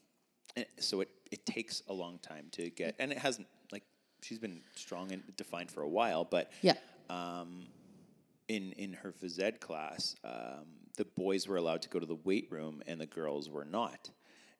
eh, 0.55 0.63
so 0.79 1.01
it 1.01 1.09
it 1.31 1.45
takes 1.45 1.83
a 1.87 1.93
long 1.93 2.19
time 2.19 2.47
to 2.51 2.69
get 2.69 2.95
and 2.99 3.11
it 3.11 3.17
hasn't 3.17 3.47
like 3.71 3.83
she's 4.21 4.39
been 4.39 4.61
strong 4.75 5.11
and 5.11 5.23
defined 5.37 5.71
for 5.71 5.81
a 5.83 5.89
while 5.89 6.25
but 6.25 6.51
yeah. 6.61 6.73
um, 7.09 7.67
in 8.47 8.71
in 8.73 8.93
her 8.93 9.11
phys 9.11 9.39
ed 9.39 9.59
class, 9.59 10.15
um, 10.23 10.65
the 10.95 11.05
boys 11.05 11.47
were 11.47 11.57
allowed 11.57 11.81
to 11.83 11.89
go 11.89 11.99
to 11.99 12.05
the 12.05 12.15
weight 12.15 12.47
room 12.51 12.81
and 12.87 12.99
the 12.99 13.05
girls 13.05 13.49
were 13.49 13.65
not. 13.65 14.09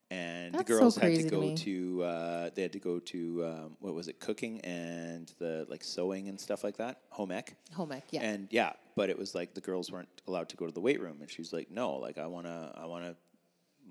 And 0.09 0.53
That's 0.55 0.69
the 0.69 0.73
so 0.75 0.79
girls 0.79 0.95
had 0.95 1.15
to 1.15 1.23
to 1.23 1.29
go 1.29 1.41
me. 1.41 1.55
to 1.57 2.03
uh, 2.03 2.49
they 2.55 2.61
had 2.61 2.71
to 2.73 2.79
go 2.79 2.99
to 2.99 3.45
um, 3.45 3.77
what 3.81 3.93
was 3.93 4.07
it 4.07 4.21
cooking 4.21 4.61
and 4.61 5.31
the 5.37 5.65
like 5.69 5.83
sewing 5.83 6.29
and 6.29 6.39
stuff 6.39 6.63
like 6.63 6.77
that 6.77 7.01
home 7.09 7.31
ec. 7.31 7.55
Home 7.73 7.91
ec. 7.91 8.03
Yeah. 8.11 8.21
And 8.21 8.47
yeah, 8.49 8.73
but 8.95 9.09
it 9.09 9.17
was 9.19 9.35
like 9.35 9.53
the 9.53 9.59
girls 9.61 9.91
weren't 9.91 10.07
allowed 10.25 10.47
to 10.49 10.55
go 10.55 10.65
to 10.65 10.71
the 10.71 10.79
weight 10.79 11.01
room, 11.01 11.17
and 11.19 11.29
she's 11.29 11.51
like, 11.51 11.69
"No, 11.69 11.95
like 11.97 12.17
I 12.17 12.25
wanna, 12.27 12.71
I 12.75 12.85
wanna 12.85 13.15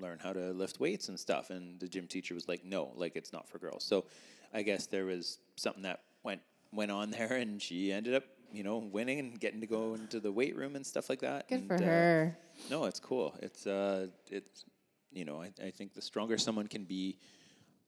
learn 0.00 0.18
how 0.18 0.32
to 0.32 0.52
lift 0.52 0.80
weights 0.80 1.11
and 1.11 1.20
stuff." 1.20 1.50
And 1.50 1.78
the 1.80 1.88
gym 1.88 2.06
teacher 2.06 2.32
was 2.35 2.48
like, 2.48 2.64
"No, 2.64 2.92
like 2.96 3.14
it's 3.14 3.32
not 3.35 3.46
for 3.46 3.59
girls." 3.59 3.85
So, 3.85 4.06
I 4.54 4.62
guess 4.62 4.87
there 4.87 5.04
was 5.04 5.38
something 5.56 5.82
that 5.82 6.00
went 6.22 6.40
went 6.72 6.90
on 6.92 7.11
there, 7.16 7.35
and 7.35 7.61
she 7.61 7.92
ended 7.92 8.14
up, 8.14 8.24
you 8.52 8.62
know, 8.62 8.78
winning 8.78 9.18
and 9.18 9.38
getting 9.38 9.61
to 9.61 9.66
go 9.66 9.94
into 9.94 10.20
the 10.20 10.32
weight 10.32 10.56
room 10.56 10.76
and 10.76 10.87
stuff 10.87 11.09
like 11.09 11.20
that. 11.20 11.48
Good 11.48 11.61
and, 11.61 11.68
for 11.68 11.74
uh, 11.74 11.80
her. 11.80 12.38
no, 12.70 12.85
it's 12.85 13.00
cool. 13.00 13.35
It's 13.40 13.66
uh, 13.66 14.09
it's 14.30 14.64
you 15.12 15.24
know, 15.24 15.42
I, 15.42 15.50
I 15.64 15.70
think 15.70 15.94
the 15.94 16.02
stronger 16.02 16.37
someone 16.38 16.66
can 16.66 16.85
be, 16.85 17.18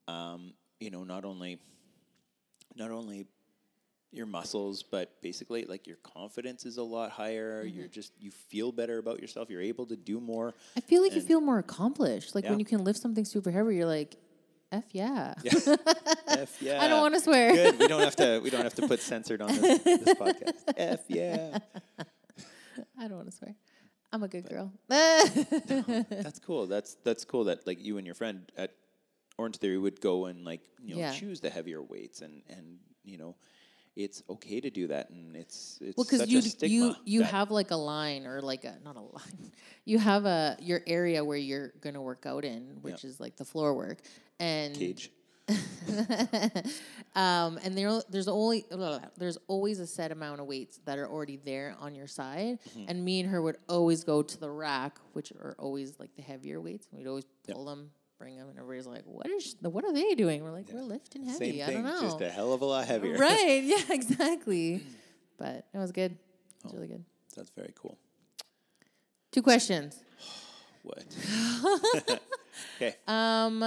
um, 0.06 0.54
you 0.80 0.90
know, 0.90 1.04
not 1.04 1.24
only 1.24 1.58
not 2.76 2.90
only 2.90 3.26
your 4.10 4.26
muscles, 4.26 4.82
but 4.82 5.20
basically 5.20 5.64
like 5.66 5.86
your 5.86 5.98
confidence 5.98 6.64
is 6.64 6.78
a 6.78 6.82
lot 6.82 7.10
higher. 7.10 7.64
Mm-hmm. 7.64 7.78
You're 7.78 7.88
just 7.88 8.12
you 8.18 8.30
feel 8.30 8.72
better 8.72 8.98
about 8.98 9.20
yourself. 9.20 9.50
You're 9.50 9.62
able 9.62 9.86
to 9.86 9.96
do 9.96 10.20
more. 10.20 10.54
I 10.76 10.80
feel 10.80 11.02
like 11.02 11.14
you 11.14 11.20
feel 11.20 11.40
more 11.40 11.58
accomplished. 11.58 12.34
Like 12.34 12.44
when 12.44 12.58
you 12.58 12.64
can 12.64 12.84
lift 12.84 13.00
something 13.00 13.24
super 13.24 13.50
heavy, 13.50 13.76
you're 13.76 13.86
like, 13.86 14.16
F 14.70 14.84
yeah. 14.92 15.34
F 16.28 16.60
yeah. 16.60 16.82
I 16.82 16.88
don't 16.88 17.00
want 17.00 17.14
to 17.14 17.20
swear. 17.20 17.52
Good. 17.52 17.78
We 17.78 17.86
don't 17.88 18.02
have 18.02 18.16
to. 18.16 18.40
We 18.42 18.50
don't 18.50 18.62
have 18.64 18.74
to 18.74 18.86
put 18.86 19.00
censored 19.00 19.40
on 19.40 19.48
this, 19.48 19.78
this 19.82 20.14
podcast. 20.14 20.62
F 20.76 21.00
yeah. 21.08 21.58
I 22.98 23.08
don't 23.08 23.16
want 23.16 23.30
to 23.30 23.36
swear. 23.36 23.54
I'm 24.12 24.22
a 24.22 24.28
good 24.28 24.48
girl. 24.48 24.72
Oh, 24.90 26.04
that's 26.10 26.38
cool. 26.38 26.66
That's 26.66 26.96
that's 27.04 27.24
cool 27.24 27.44
that 27.44 27.66
like 27.66 27.82
you 27.84 27.98
and 27.98 28.06
your 28.06 28.14
friend 28.14 28.50
at 28.56 28.72
Orange 29.38 29.56
Theory 29.56 29.78
would 29.78 30.00
go 30.00 30.26
and 30.26 30.44
like 30.44 30.60
you 30.82 30.94
know 30.94 31.00
Yeah. 31.00 31.12
choose 31.12 31.40
the 31.40 31.50
heavier 31.50 31.82
weights 31.82 32.20
and 32.22 32.42
and 32.48 32.78
you 33.04 33.18
know 33.18 33.36
it's 33.96 34.22
okay 34.30 34.60
to 34.60 34.70
do 34.70 34.86
that 34.88 35.10
and 35.10 35.34
it's 35.36 35.78
it's 35.80 35.96
Well, 35.96 36.06
because 36.08 36.28
you 36.30 36.40
you 36.68 36.94
you 37.04 37.22
have 37.22 37.50
like 37.50 37.70
a 37.70 37.76
line 37.76 38.26
or 38.26 38.40
like 38.40 38.64
a 38.64 38.76
not 38.84 38.96
a 38.96 39.00
line. 39.00 39.52
You 39.84 39.98
have 39.98 40.24
a 40.26 40.56
your 40.60 40.80
area 40.86 41.24
where 41.24 41.38
you're 41.38 41.72
gonna 41.80 42.02
work 42.02 42.24
out 42.26 42.44
in, 42.44 42.78
which 42.82 43.04
is 43.04 43.18
like 43.20 43.36
the 43.36 43.44
floor 43.44 43.74
work, 43.74 43.98
and 44.40 44.74
cage. 44.74 45.10
um, 47.14 47.58
and 47.64 47.76
there 47.76 48.00
there's 48.10 48.28
only 48.28 48.66
there's 49.16 49.38
always 49.46 49.80
a 49.80 49.86
set 49.86 50.12
amount 50.12 50.40
of 50.40 50.46
weights 50.46 50.78
that 50.84 50.98
are 50.98 51.08
already 51.08 51.36
there 51.36 51.74
on 51.80 51.94
your 51.94 52.06
side. 52.06 52.58
Mm-hmm. 52.70 52.84
And 52.88 53.04
me 53.04 53.20
and 53.20 53.30
her 53.30 53.40
would 53.40 53.56
always 53.68 54.04
go 54.04 54.22
to 54.22 54.38
the 54.38 54.50
rack, 54.50 54.98
which 55.14 55.32
are 55.32 55.56
always 55.58 55.98
like 55.98 56.14
the 56.16 56.22
heavier 56.22 56.60
weights. 56.60 56.86
Weed 56.92 57.06
always 57.06 57.24
pull 57.50 57.64
them, 57.64 57.90
bring 58.18 58.36
them, 58.36 58.48
and 58.50 58.58
everybody's 58.58 58.86
like, 58.86 59.04
"What 59.06 59.26
is 59.26 59.56
what 59.60 59.84
are 59.84 59.92
they 59.92 60.14
doing?" 60.14 60.42
We're 60.44 60.52
like, 60.52 60.66
"We're 60.72 60.82
lifting 60.82 61.24
heavy." 61.24 61.52
Same 61.52 61.62
I 61.62 61.66
thing, 61.66 61.82
don't 61.82 61.94
know. 61.94 62.02
just 62.02 62.20
a 62.20 62.28
hell 62.28 62.52
of 62.52 62.60
a 62.60 62.66
lot 62.66 62.86
heavier. 62.86 63.16
right? 63.18 63.62
Yeah, 63.68 63.82
exactly. 63.90 64.82
but 65.38 65.66
it 65.72 65.78
was 65.78 65.92
good. 65.92 66.12
It 66.12 66.64
was 66.64 66.74
really 66.74 66.88
good. 66.88 67.04
That's 67.36 67.50
very 67.50 67.72
cool. 67.74 67.96
Two 69.32 69.42
questions. 69.42 70.02
What? 70.84 71.04
okay. 72.76 72.94
Um. 73.06 73.62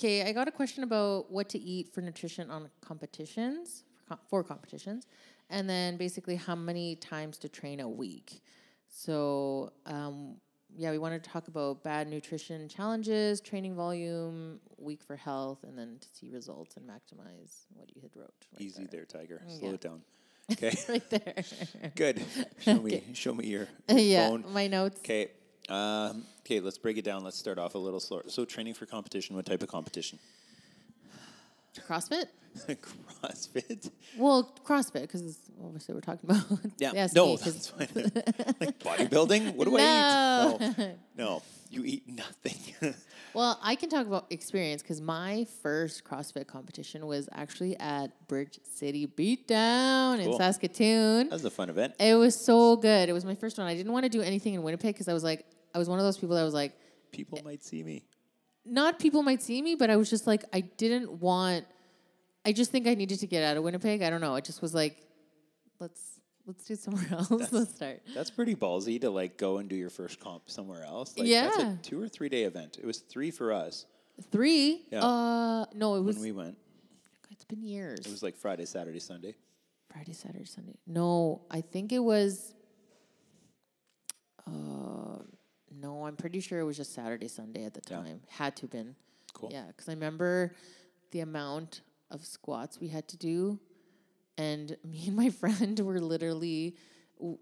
Okay, 0.00 0.22
I 0.22 0.32
got 0.32 0.48
a 0.48 0.50
question 0.50 0.82
about 0.82 1.30
what 1.30 1.50
to 1.50 1.58
eat 1.58 1.92
for 1.92 2.00
nutrition 2.00 2.50
on 2.50 2.70
competitions 2.80 3.84
for, 3.98 4.04
com- 4.08 4.18
for 4.30 4.42
competitions, 4.42 5.06
and 5.50 5.68
then 5.68 5.98
basically 5.98 6.36
how 6.36 6.54
many 6.54 6.96
times 6.96 7.36
to 7.36 7.50
train 7.50 7.80
a 7.80 7.88
week. 7.88 8.40
So, 8.88 9.74
um, 9.84 10.36
yeah, 10.74 10.90
we 10.90 10.96
wanted 10.96 11.22
to 11.22 11.28
talk 11.28 11.48
about 11.48 11.82
bad 11.84 12.08
nutrition 12.08 12.66
challenges, 12.66 13.42
training 13.42 13.74
volume, 13.74 14.60
week 14.78 15.02
for 15.02 15.16
health, 15.16 15.64
and 15.64 15.78
then 15.78 15.98
to 16.00 16.08
see 16.08 16.30
results 16.30 16.78
and 16.78 16.88
maximize 16.88 17.66
what 17.74 17.94
you 17.94 18.00
had 18.00 18.12
wrote. 18.16 18.32
right 18.54 18.62
Easy 18.62 18.86
there, 18.90 19.04
Tiger. 19.04 19.42
Slow 19.48 19.58
Mm, 19.58 19.62
yeah. 19.68 19.74
it 19.74 19.80
down. 19.82 20.00
Okay. 20.52 20.74
right 20.88 21.10
there. 21.10 21.44
Good. 21.94 22.22
Show 22.60 22.80
me. 22.80 23.02
Show 23.12 23.34
me 23.34 23.46
your, 23.48 23.68
your 23.88 23.98
yeah, 23.98 24.28
phone. 24.30 24.46
my 24.50 24.66
notes. 24.66 24.98
Okay. 25.00 25.28
Um, 25.68 26.24
okay, 26.40 26.60
let's 26.60 26.78
break 26.78 26.96
it 26.96 27.04
down. 27.04 27.22
Let's 27.22 27.38
start 27.38 27.58
off 27.58 27.74
a 27.74 27.78
little 27.78 28.00
slower. 28.00 28.24
So, 28.28 28.44
training 28.44 28.74
for 28.74 28.86
competition. 28.86 29.36
What 29.36 29.46
type 29.46 29.62
of 29.62 29.68
competition? 29.68 30.18
CrossFit. 31.78 32.26
CrossFit. 33.22 33.90
Well, 34.16 34.54
CrossFit 34.64 35.02
because 35.02 35.38
obviously 35.62 35.94
we're 35.94 36.00
talking 36.00 36.28
about 36.28 36.44
Yeah. 36.78 37.06
no, 37.14 37.36
that's 37.36 37.68
fine. 37.68 37.88
like 38.60 38.78
bodybuilding. 38.80 39.54
What 39.54 39.68
do 39.68 39.76
I 39.76 39.80
eat? 39.80 40.78
No, 40.78 40.94
no. 41.16 41.42
You 41.70 41.84
eat 41.84 42.08
nothing. 42.08 42.94
Well, 43.32 43.60
I 43.62 43.76
can 43.76 43.88
talk 43.90 44.04
about 44.04 44.26
experience 44.30 44.82
because 44.82 45.00
my 45.00 45.46
first 45.62 46.02
CrossFit 46.02 46.48
competition 46.48 47.06
was 47.06 47.28
actually 47.30 47.78
at 47.78 48.26
Bridge 48.26 48.58
City 48.64 49.06
Beatdown 49.06 50.18
in 50.18 50.36
Saskatoon. 50.36 51.28
That 51.28 51.34
was 51.34 51.44
a 51.44 51.50
fun 51.50 51.70
event. 51.70 51.94
It 52.00 52.16
was 52.16 52.34
so 52.34 52.74
good. 52.76 53.08
It 53.08 53.12
was 53.12 53.24
my 53.24 53.36
first 53.36 53.56
one. 53.56 53.68
I 53.68 53.76
didn't 53.76 53.92
want 53.92 54.02
to 54.02 54.08
do 54.08 54.20
anything 54.20 54.54
in 54.54 54.64
Winnipeg 54.64 54.94
because 54.94 55.06
I 55.06 55.12
was 55.12 55.22
like, 55.22 55.44
I 55.72 55.78
was 55.78 55.88
one 55.88 56.00
of 56.00 56.04
those 56.04 56.18
people 56.18 56.34
that 56.34 56.42
was 56.42 56.54
like, 56.54 56.72
People 57.12 57.40
might 57.44 57.62
see 57.64 57.82
me. 57.82 58.04
Not 58.64 58.98
people 58.98 59.22
might 59.22 59.42
see 59.42 59.60
me, 59.62 59.74
but 59.74 59.90
I 59.90 59.96
was 59.96 60.10
just 60.10 60.26
like, 60.26 60.44
I 60.52 60.60
didn't 60.60 61.10
want. 61.20 61.64
I 62.44 62.52
just 62.52 62.70
think 62.70 62.86
I 62.86 62.94
needed 62.94 63.20
to 63.20 63.26
get 63.26 63.42
out 63.44 63.56
of 63.56 63.62
Winnipeg. 63.64 64.02
I 64.02 64.10
don't 64.10 64.20
know. 64.20 64.34
I 64.34 64.40
just 64.40 64.62
was 64.62 64.74
like, 64.74 64.96
let's 65.78 66.00
let's 66.46 66.64
do 66.64 66.74
somewhere 66.76 67.06
else. 67.12 67.30
let's 67.52 67.74
start. 67.74 68.00
That's 68.14 68.30
pretty 68.30 68.54
ballsy 68.54 69.00
to 69.02 69.10
like 69.10 69.36
go 69.36 69.58
and 69.58 69.68
do 69.68 69.76
your 69.76 69.90
first 69.90 70.20
comp 70.20 70.48
somewhere 70.50 70.84
else. 70.84 71.16
Like, 71.18 71.28
That's 71.28 71.58
Yeah. 71.58 71.72
a 71.72 71.76
two 71.76 72.00
or 72.02 72.08
three 72.08 72.28
day 72.28 72.44
event. 72.44 72.78
It 72.80 72.86
was 72.86 72.98
three 72.98 73.30
for 73.30 73.52
us 73.52 73.86
Three? 74.30 74.82
Yeah. 74.90 75.02
Uh, 75.02 75.64
no, 75.74 75.94
it 75.94 76.00
was. 76.02 76.16
when 76.16 76.24
we 76.24 76.32
went. 76.32 76.56
it's 77.30 77.44
been 77.44 77.62
years. 77.62 78.00
It 78.00 78.10
was 78.10 78.22
like 78.22 78.36
Friday, 78.36 78.66
Saturday, 78.66 78.98
Sunday. 78.98 79.34
Friday, 79.90 80.12
Saturday, 80.12 80.44
Sunday. 80.44 80.74
No, 80.86 81.40
I 81.50 81.62
think 81.62 81.90
it 81.92 82.00
was. 82.00 82.52
Uh, 84.46 85.22
no, 85.70 86.06
I'm 86.06 86.16
pretty 86.16 86.40
sure 86.40 86.58
it 86.60 86.64
was 86.64 86.76
just 86.76 86.94
Saturday, 86.94 87.28
Sunday 87.28 87.64
at 87.64 87.74
the 87.74 87.80
Yeah. 87.88 87.96
time. 87.98 88.20
Had 88.28 88.56
to 88.56 88.66
been. 88.66 88.94
Cool. 89.34 89.50
Yeah, 89.52 89.66
because 89.68 89.88
I 89.88 89.92
remember 89.92 90.54
the 91.12 91.20
amount 91.20 91.82
of 92.10 92.24
squats 92.24 92.80
we 92.80 92.88
had 92.88 93.06
to 93.08 93.16
do, 93.16 93.58
and 94.38 94.76
me 94.84 95.04
and 95.06 95.16
my 95.16 95.30
friend 95.30 95.78
were 95.80 96.00
literally 96.00 96.76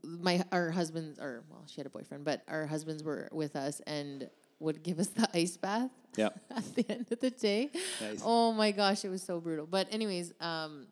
my 0.03 0.43
our 0.51 0.71
husbands 0.73 1.21
or 1.21 1.45
well 1.49 1.63
she 1.69 1.77
had 1.77 1.87
a 1.87 1.91
boyfriend 1.91 2.25
but 2.25 2.43
our 2.49 2.67
husbands 2.67 3.05
were 3.05 3.29
with 3.31 3.55
us 3.55 3.81
and 3.87 4.29
would 4.59 4.83
give 4.83 4.99
us 4.99 5.07
the 5.07 5.29
ice 5.35 5.57
bath 5.57 5.93
Yeah. 6.17 6.31
at 6.51 6.75
the 6.75 6.85
end 6.91 7.07
of 7.13 7.21
the 7.21 7.31
day. 7.31 7.71
Nice. 8.01 8.21
Oh 8.25 8.53
my 8.53 8.73
gosh, 8.73 9.05
it 9.05 9.09
was 9.09 9.23
so 9.23 9.39
brutal. 9.41 9.67
But 9.67 9.87
anyways, 9.93 10.33
um, 10.41 10.89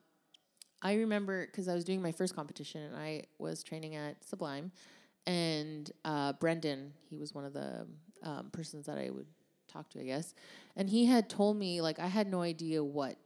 I 0.80 0.94
remember 0.94 1.46
because 1.46 1.66
I 1.66 1.74
was 1.74 1.82
doing 1.82 2.00
my 2.00 2.12
first 2.12 2.36
competition 2.36 2.80
and 2.82 2.94
I 2.94 3.24
was 3.38 3.64
training 3.64 3.96
at 3.96 4.22
Sublime, 4.24 4.70
and 5.26 5.90
uh, 6.04 6.32
Brendan, 6.34 6.92
he 7.08 7.16
was 7.16 7.34
one 7.34 7.44
of 7.44 7.52
the 7.52 7.86
um, 8.22 8.50
persons 8.52 8.86
that 8.86 8.98
I 8.98 9.10
would 9.10 9.26
talk 9.68 9.90
to, 9.90 10.00
I 10.00 10.04
guess, 10.04 10.34
and 10.76 10.88
he 10.88 11.06
had 11.06 11.28
told 11.28 11.56
me 11.56 11.80
like 11.80 11.98
I 11.98 12.06
had 12.06 12.28
no 12.28 12.42
idea 12.42 12.82
what 12.82 13.16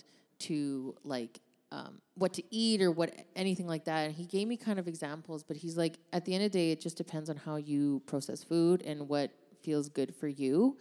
to 0.40 0.94
like. 1.04 1.40
Um, 1.72 2.00
what 2.14 2.32
to 2.32 2.42
eat 2.50 2.82
or 2.82 2.90
what 2.90 3.14
anything 3.36 3.68
like 3.68 3.84
that. 3.84 4.06
And 4.06 4.12
he 4.12 4.26
gave 4.26 4.48
me 4.48 4.56
kind 4.56 4.80
of 4.80 4.88
examples 4.88 5.44
but 5.44 5.56
he's 5.56 5.76
like 5.76 6.00
at 6.12 6.24
the 6.24 6.34
end 6.34 6.42
of 6.42 6.50
the 6.50 6.58
day 6.58 6.72
it 6.72 6.80
just 6.80 6.96
depends 6.96 7.30
on 7.30 7.36
how 7.36 7.56
you 7.56 8.02
process 8.06 8.42
food 8.42 8.82
and 8.82 9.08
what 9.08 9.30
feels 9.62 9.88
good 9.88 10.12
for 10.12 10.26
you. 10.26 10.76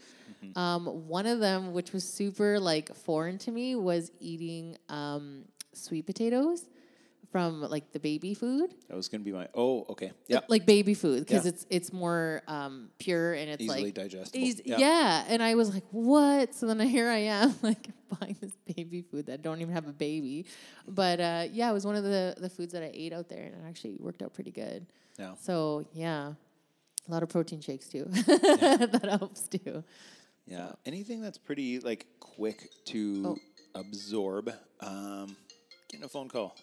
Um, 0.55 0.87
one 1.07 1.27
of 1.27 1.39
them, 1.39 1.73
which 1.73 1.93
was 1.93 2.15
super 2.15 2.59
like 2.59 2.95
foreign 2.95 3.37
to 3.39 3.51
me, 3.51 3.75
was 3.75 4.11
eating 4.19 4.77
um, 4.89 5.45
sweet 5.73 6.07
potatoes 6.07 6.67
from 7.31 7.61
like 7.61 7.91
the 7.91 7.99
baby 7.99 8.33
food, 8.33 8.73
That 8.87 8.95
was 8.97 9.07
going 9.07 9.21
to 9.21 9.25
be 9.25 9.31
my. 9.31 9.47
Oh, 9.53 9.85
okay. 9.89 10.11
Yeah. 10.27 10.39
like 10.47 10.65
baby 10.65 10.93
food, 10.95 11.25
because 11.25 11.45
Yeah. 11.45 11.49
it's 11.49 11.65
it's 11.69 11.93
more 11.93 12.41
um, 12.47 12.89
pure 12.97 13.33
and 13.33 13.49
it's 13.51 13.61
Easily 13.63 13.83
like 13.85 13.93
digestible. 13.93 14.39
eas- 14.45 14.61
Yeah. 14.65 14.77
yeah. 14.79 15.25
And 15.27 15.43
I 15.43 15.55
was 15.55 15.73
like, 15.73 15.83
what? 15.91 16.55
So 16.55 16.65
then 16.67 16.79
here 16.87 17.07
I 17.09 17.19
am, 17.19 17.53
like 17.61 17.87
buying 18.19 18.35
this 18.41 18.53
baby 18.75 19.01
food 19.03 19.27
that 19.27 19.41
don't 19.43 19.61
even 19.61 19.73
have 19.73 19.87
a 19.87 19.93
baby, 19.93 20.45
but 20.87 21.19
uh, 21.19 21.45
yeah, 21.51 21.69
it 21.69 21.73
was 21.73 21.85
one 21.85 21.95
of 21.95 22.03
the 22.03 22.35
the 22.39 22.49
foods 22.49 22.73
that 22.73 22.81
I 22.83 22.91
ate 22.93 23.13
out 23.13 23.29
there, 23.29 23.43
and 23.43 23.53
it 23.53 23.61
actually 23.67 23.97
worked 23.99 24.21
out 24.23 24.33
pretty 24.33 24.51
good. 24.51 24.87
Yeah. 25.19 25.35
So 25.39 25.85
yeah, 25.93 26.33
a 27.07 27.11
lot 27.11 27.21
of 27.23 27.29
protein 27.29 27.61
shakes 27.61 27.87
too. 27.87 28.05
that 28.09 29.05
helps 29.19 29.47
too. 29.47 29.83
Yeah. 30.47 30.71
Anything 30.85 31.21
that's 31.21 31.37
pretty 31.37 31.79
like 31.79 32.07
quick 32.19 32.69
to 32.85 33.23
Oh. 33.27 33.37
absorb. 33.75 34.51
Um, 34.81 35.35
getting 35.89 36.05
a 36.05 36.09
phone 36.09 36.27
call. 36.29 36.55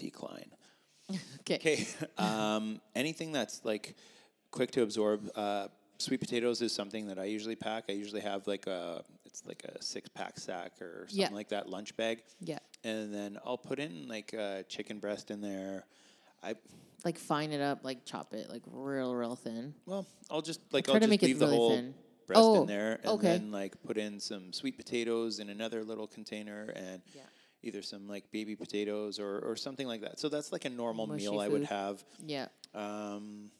Decline. 0.00 0.50
Okay. 1.40 1.56
Okay. 1.56 1.86
um, 2.18 2.80
anything 2.94 3.32
that's 3.32 3.64
like 3.64 3.96
quick 4.52 4.70
to 4.72 4.82
absorb. 4.82 5.28
Uh, 5.34 5.66
sweet 5.98 6.20
potatoes 6.20 6.62
is 6.62 6.72
something 6.72 7.08
that 7.08 7.18
I 7.18 7.24
usually 7.24 7.56
pack. 7.56 7.84
I 7.88 7.92
usually 7.92 8.20
have 8.20 8.46
like 8.46 8.66
a 8.68 9.02
it's 9.26 9.44
like 9.44 9.64
a 9.64 9.82
six 9.82 10.08
pack 10.08 10.38
sack 10.38 10.80
or 10.80 11.06
something 11.08 11.18
Yeah. 11.20 11.28
like 11.34 11.48
that 11.48 11.68
lunch 11.68 11.96
bag, 11.96 12.22
Yeah. 12.40 12.58
and 12.84 13.12
then 13.12 13.38
I'll 13.44 13.58
put 13.58 13.78
in 13.80 14.06
like 14.08 14.32
a 14.32 14.64
chicken 14.68 14.98
breast 15.00 15.30
in 15.32 15.40
there. 15.40 15.84
I 16.44 16.54
like 17.04 17.18
fine 17.18 17.50
it 17.50 17.60
up, 17.60 17.80
like 17.82 18.04
chop 18.04 18.32
it 18.32 18.48
like 18.48 18.62
real, 18.70 19.12
real 19.14 19.34
thin. 19.34 19.74
well, 19.86 20.06
I'll 20.30 20.42
just 20.42 20.60
like 20.72 20.88
I'll 20.88 20.94
to 21.00 21.06
just 21.08 21.22
leave 21.22 21.38
the 21.40 21.46
really 21.46 21.56
whole 21.56 21.70
thin. 21.74 21.94
breast 22.28 22.40
Oh, 22.42 22.60
in 22.62 22.66
there, 22.68 23.00
and 23.02 23.12
okay. 23.14 23.26
then 23.28 23.50
like 23.50 23.82
put 23.82 23.98
in 23.98 24.20
some 24.20 24.52
sweet 24.52 24.76
potatoes 24.76 25.40
in 25.40 25.48
another 25.50 25.82
little 25.82 26.06
container, 26.06 26.72
and 26.76 27.02
Yeah. 27.14 27.22
Either 27.62 27.82
some 27.82 28.08
like 28.08 28.30
baby 28.30 28.56
potatoes 28.56 29.18
or 29.18 29.38
or 29.40 29.56
something 29.56 29.86
like 29.86 30.00
that. 30.02 30.18
So 30.20 30.28
that's 30.28 30.52
like 30.52 30.64
a 30.64 30.70
normal 30.70 31.06
Mushy 31.06 31.28
meal 31.28 31.40
I 31.40 31.48
would 31.48 31.64
have. 31.64 32.02
Yeah. 32.24 32.46
Um, 32.74 33.50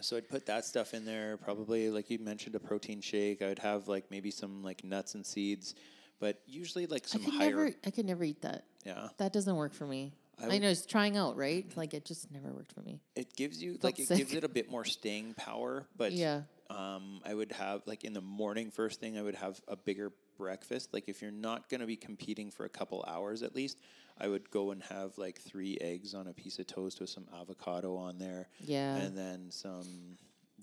so 0.00 0.16
I'd 0.16 0.28
put 0.28 0.46
that 0.46 0.64
stuff 0.64 0.94
in 0.94 1.04
there. 1.04 1.36
Probably 1.36 1.90
like 1.90 2.10
you 2.10 2.18
mentioned, 2.18 2.54
a 2.54 2.60
protein 2.60 3.00
shake. 3.00 3.42
I 3.42 3.48
would 3.48 3.58
have 3.58 3.88
like 3.88 4.10
maybe 4.10 4.30
some 4.30 4.62
like 4.62 4.82
nuts 4.84 5.14
and 5.14 5.24
seeds, 5.24 5.74
but 6.18 6.40
usually 6.46 6.86
like 6.86 7.02
I 7.04 7.08
some 7.08 7.24
could 7.24 7.34
higher. 7.34 7.50
never 7.50 7.70
I 7.86 7.90
could 7.90 8.06
never 8.06 8.24
eat 8.24 8.42
that. 8.42 8.64
Yeah, 8.84 9.08
That 9.18 9.32
doesn't 9.32 9.54
work 9.54 9.72
for 9.74 9.86
me. 9.86 10.12
I 10.42 10.56
I, 10.56 10.58
know 10.58 10.68
it's 10.68 10.86
trying 10.86 11.16
out, 11.16 11.36
right? 11.36 11.64
Like 11.76 11.94
it 11.94 12.04
just 12.04 12.28
never 12.32 12.52
worked 12.52 12.72
for 12.72 12.80
me. 12.80 13.00
it 13.14 13.36
gives 13.36 13.62
you 13.62 13.78
like 13.82 14.00
it 14.00 14.08
gives 14.08 14.34
it 14.34 14.42
a 14.42 14.48
bit 14.48 14.68
more 14.70 14.84
staying 14.84 15.34
power. 15.34 15.86
But 15.96 16.12
Yeah. 16.12 16.42
um, 16.70 17.20
I 17.24 17.32
would 17.34 17.52
have 17.52 17.82
like 17.86 18.02
in 18.02 18.12
the 18.12 18.20
morning 18.22 18.70
first 18.72 18.98
thing 18.98 19.16
I 19.18 19.22
would 19.22 19.36
have 19.36 19.60
a 19.68 19.76
bigger 19.76 20.10
breakfast. 20.46 20.92
Like 20.92 21.08
if 21.08 21.22
you're 21.22 21.30
not 21.48 21.68
going 21.70 21.80
to 21.80 21.86
be 21.86 21.96
competing 21.96 22.50
for 22.50 22.64
a 22.64 22.68
couple 22.68 23.04
hours 23.06 23.42
at 23.42 23.54
least, 23.54 23.76
I 24.18 24.26
would 24.32 24.50
go 24.50 24.72
and 24.72 24.82
have 24.96 25.16
like 25.18 25.38
three 25.40 25.78
eggs 25.80 26.14
on 26.14 26.26
a 26.26 26.32
piece 26.42 26.58
of 26.58 26.66
toast 26.66 27.00
with 27.00 27.10
some 27.10 27.26
avocado 27.40 27.96
on 27.96 28.18
there, 28.18 28.48
Yeah. 28.60 28.96
and 28.96 29.16
then 29.16 29.50
some 29.50 30.18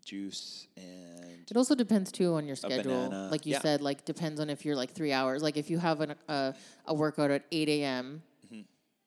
juice 0.05 0.67
and 0.77 1.45
It 1.49 1.57
also 1.57 1.75
depends 1.75 2.11
too 2.11 2.33
on 2.35 2.45
your 2.47 2.55
schedule. 2.55 3.09
Like 3.31 3.45
you 3.45 3.53
Yeah. 3.53 3.59
said, 3.59 3.81
like 3.81 4.05
depends 4.05 4.39
on 4.39 4.49
if 4.49 4.65
you're 4.65 4.75
like 4.83 4.91
three 4.91 5.11
hours. 5.19 5.41
Like 5.41 5.57
if 5.57 5.69
you 5.69 5.77
have 5.79 6.01
an, 6.01 6.15
a 6.27 6.53
a 6.85 6.93
workout 6.93 7.31
at 7.31 7.43
eight 7.51 7.69
a.m.. 7.69 8.21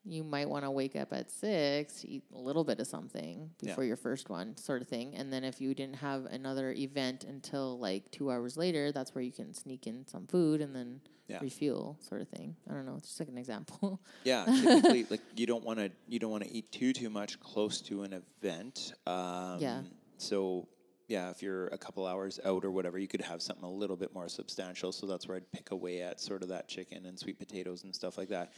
you 0.04 0.24
might 0.24 0.48
want 0.48 0.64
to 0.64 0.70
wake 0.70 0.96
up 0.96 1.12
at 1.12 1.30
six, 1.30 2.04
eat 2.04 2.24
a 2.34 2.38
little 2.38 2.64
bit 2.64 2.80
of 2.80 2.86
something 2.86 3.50
Yeah. 3.60 3.68
before 3.70 3.84
your 3.84 3.96
first 3.96 4.28
one, 4.28 4.56
sort 4.56 4.82
of 4.82 4.88
thing. 4.88 5.14
And 5.14 5.32
then 5.32 5.44
if 5.44 5.60
you 5.60 5.74
didn't 5.74 5.96
have 5.96 6.24
another 6.26 6.72
event 6.72 7.24
until 7.24 7.78
like 7.78 8.10
two 8.10 8.30
hours 8.30 8.56
later, 8.56 8.90
that's 8.90 9.14
where 9.14 9.22
you 9.22 9.30
can 9.32 9.54
sneak 9.54 9.86
in 9.86 10.06
some 10.06 10.26
food 10.26 10.60
and 10.60 10.74
then 10.74 11.00
Yeah. 11.28 11.38
refuel, 11.40 11.96
sort 12.00 12.20
of 12.20 12.28
thing. 12.28 12.56
I 12.68 12.72
don't 12.74 12.84
know. 12.84 12.96
It's 12.96 13.08
just 13.08 13.20
like 13.20 13.28
an 13.28 13.38
example. 13.38 14.00
Yeah, 14.24 14.44
typically, 14.44 15.06
like 15.08 15.20
you 15.36 15.46
don't 15.46 15.64
want 15.64 15.78
to 15.78 15.90
you 16.08 16.18
don't 16.18 16.30
want 16.32 16.44
to 16.44 16.50
eat 16.52 16.70
too 16.72 16.92
too 16.92 17.08
much 17.10 17.38
close 17.40 17.80
to 17.82 18.02
an 18.02 18.12
event. 18.12 18.92
Um, 19.06 19.60
Yeah. 19.60 19.82
So 20.18 20.68
yeah, 21.08 21.30
if 21.30 21.42
you're 21.42 21.66
a 21.68 21.78
couple 21.78 22.06
hours 22.06 22.40
out 22.44 22.64
or 22.64 22.70
whatever, 22.70 22.98
you 22.98 23.08
could 23.08 23.20
have 23.20 23.42
something 23.42 23.64
a 23.64 23.70
little 23.70 23.96
bit 23.96 24.14
more 24.14 24.28
substantial. 24.28 24.92
So 24.92 25.06
that's 25.06 25.28
where 25.28 25.36
I'd 25.36 25.50
pick 25.52 25.70
away 25.70 26.00
at 26.00 26.20
sort 26.20 26.42
of 26.42 26.48
that 26.48 26.68
chicken 26.68 27.06
and 27.06 27.18
sweet 27.18 27.38
potatoes 27.38 27.84
and 27.84 27.94
stuff 27.94 28.16
like 28.16 28.28
that. 28.30 28.52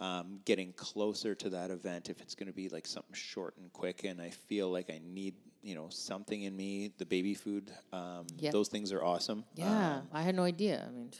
Um, 0.00 0.40
getting 0.44 0.72
closer 0.72 1.34
to 1.36 1.50
that 1.50 1.70
event, 1.70 2.10
if 2.10 2.20
it's 2.20 2.34
going 2.34 2.48
to 2.48 2.52
be 2.52 2.68
like 2.68 2.84
something 2.86 3.14
short 3.14 3.56
and 3.58 3.72
quick, 3.72 4.02
and 4.04 4.20
I 4.20 4.30
feel 4.30 4.68
like 4.70 4.90
I 4.90 5.00
need 5.04 5.34
you 5.62 5.74
know 5.76 5.86
something 5.88 6.42
in 6.42 6.56
me, 6.56 6.92
the 6.98 7.06
baby 7.06 7.32
food, 7.34 7.70
um, 7.92 8.26
Yep. 8.38 8.52
those 8.52 8.68
things 8.68 8.92
are 8.92 9.02
awesome. 9.04 9.44
yeah, 9.54 9.98
Um, 9.98 10.08
I 10.12 10.22
had 10.22 10.34
no 10.34 10.42
idea. 10.42 10.84
I 10.86 10.90
mean, 10.90 11.10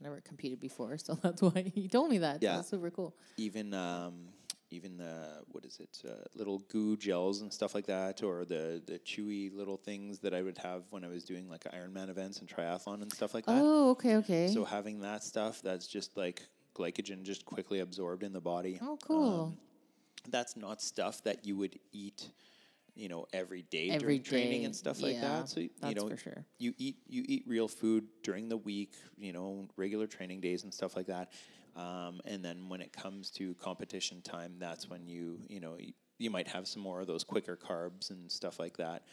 never 0.00 0.20
competed 0.20 0.60
before, 0.60 0.96
so 1.06 1.14
that's 1.14 1.42
why 1.42 1.72
he 1.74 1.88
told 1.88 2.08
me 2.10 2.18
that. 2.18 2.40
Yeah. 2.40 2.56
That's 2.56 2.68
super 2.70 2.90
cool. 2.90 3.14
even 3.36 3.74
um, 3.74 4.28
even 4.70 4.96
the 4.96 5.42
what 5.50 5.64
is 5.64 5.80
it 5.80 6.00
uh, 6.08 6.12
little 6.36 6.60
goo 6.68 6.96
gels 6.96 7.40
and 7.40 7.52
stuff 7.52 7.74
like 7.74 7.86
that 7.86 8.22
or 8.22 8.44
the 8.44 8.80
the 8.86 9.00
chewy 9.00 9.52
little 9.52 9.76
things 9.76 10.20
that 10.20 10.32
I 10.32 10.42
would 10.42 10.58
have 10.58 10.84
when 10.90 11.04
I 11.04 11.08
was 11.08 11.24
doing 11.24 11.48
like 11.50 11.64
Ironman 11.64 12.08
events 12.08 12.38
and 12.38 12.48
triathlon 12.48 13.02
and 13.02 13.12
stuff 13.12 13.34
like 13.34 13.46
that. 13.46 13.60
Oh, 13.60 13.90
okay, 13.90 14.14
okay. 14.18 14.46
So 14.54 14.64
having 14.64 15.00
that 15.00 15.24
stuff 15.24 15.60
that's 15.62 15.88
just 15.88 16.16
like 16.16 16.46
glycogen 16.80 17.22
just 17.22 17.44
quickly 17.44 17.80
absorbed 17.80 18.22
in 18.22 18.32
the 18.32 18.40
body. 18.40 18.78
oh, 18.82 18.98
cool. 19.02 19.44
Um, 19.44 19.56
that's 20.28 20.56
not 20.56 20.82
stuff 20.82 21.22
that 21.24 21.46
you 21.46 21.56
would 21.56 21.78
eat 21.92 22.28
you 22.94 23.08
know 23.08 23.26
every 23.32 23.62
day 23.62 23.90
Every 23.90 24.18
during 24.18 24.22
training 24.22 24.60
day, 24.60 24.64
and 24.66 24.76
stuff 24.76 25.00
like 25.00 25.14
yeah, 25.14 25.20
that 25.20 25.48
so 25.48 25.60
you 25.60 25.94
know 25.94 26.08
for 26.08 26.16
sure. 26.16 26.44
you 26.58 26.74
eat 26.76 26.96
you 27.06 27.24
eat 27.26 27.44
real 27.46 27.68
food 27.68 28.04
during 28.22 28.48
the 28.48 28.56
week 28.56 28.92
you 29.16 29.32
know 29.32 29.66
regular 29.76 30.06
training 30.06 30.40
days 30.40 30.64
and 30.64 30.74
stuff 30.74 30.96
like 30.96 31.06
that 31.06 31.32
um, 31.76 32.20
and 32.26 32.44
then 32.44 32.68
when 32.68 32.80
it 32.80 32.92
comes 32.92 33.30
to 33.30 33.54
competition 33.54 34.20
time 34.22 34.54
that's 34.58 34.90
when 34.90 35.06
you 35.06 35.38
you 35.48 35.60
know 35.60 35.76
you, 35.78 35.92
you 36.18 36.30
might 36.30 36.48
have 36.48 36.66
some 36.66 36.82
more 36.82 37.00
of 37.00 37.06
those 37.06 37.24
quicker 37.24 37.56
carbs 37.56 38.10
and 38.10 38.30
stuff 38.30 38.58
like 38.58 38.76
that 38.76 39.04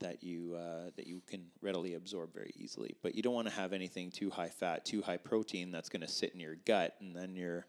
that 0.00 0.22
you 0.22 0.54
uh, 0.54 0.90
that 0.96 1.06
you 1.06 1.22
can 1.26 1.46
readily 1.62 1.94
absorb 1.94 2.32
very 2.32 2.52
easily 2.56 2.94
but 3.02 3.14
you 3.14 3.22
don't 3.22 3.34
want 3.34 3.48
to 3.48 3.54
have 3.54 3.72
anything 3.72 4.10
too 4.10 4.30
high 4.30 4.48
fat 4.48 4.84
too 4.84 5.02
high 5.02 5.16
protein 5.16 5.70
that's 5.70 5.88
going 5.88 6.02
to 6.02 6.08
sit 6.08 6.32
in 6.34 6.40
your 6.40 6.56
gut 6.66 6.94
and 7.00 7.14
then 7.14 7.36
you're 7.36 7.66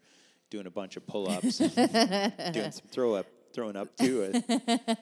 doing 0.50 0.66
a 0.66 0.70
bunch 0.70 0.96
of 0.96 1.06
pull-ups 1.06 1.58
doing 2.52 2.70
some 2.70 2.86
throw 2.90 3.14
up 3.14 3.26
throwing 3.52 3.76
up 3.76 3.96
too 3.96 4.32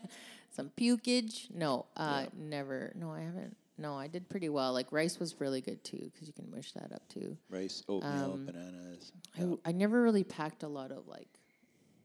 Some 0.57 0.71
pukage? 0.75 1.55
No, 1.55 1.85
uh, 1.99 2.25
never. 2.35 2.91
No, 2.95 3.13
I 3.13 3.21
haven't. 3.21 3.55
No, 3.77 3.95
I 3.95 4.07
did 4.07 4.27
pretty 4.27 4.49
well. 4.49 4.73
Like 4.73 4.91
rice 4.91 5.21
was 5.21 5.39
really 5.39 5.61
good 5.61 5.85
too 5.85 6.11
because 6.11 6.27
you 6.27 6.33
can 6.33 6.51
mush 6.51 6.73
that 6.73 6.93
up 6.95 7.07
too. 7.11 7.37
rice 7.51 7.83
oatmeal 7.91 8.33
Um, 8.33 8.47
bananas 8.47 9.13
I 9.39 9.69
I, 9.69 9.73
never 9.73 10.03
really 10.03 10.25
packed 10.25 10.63
a 10.63 10.69
lot 10.69 10.93
of 10.93 11.07
like, 11.07 11.29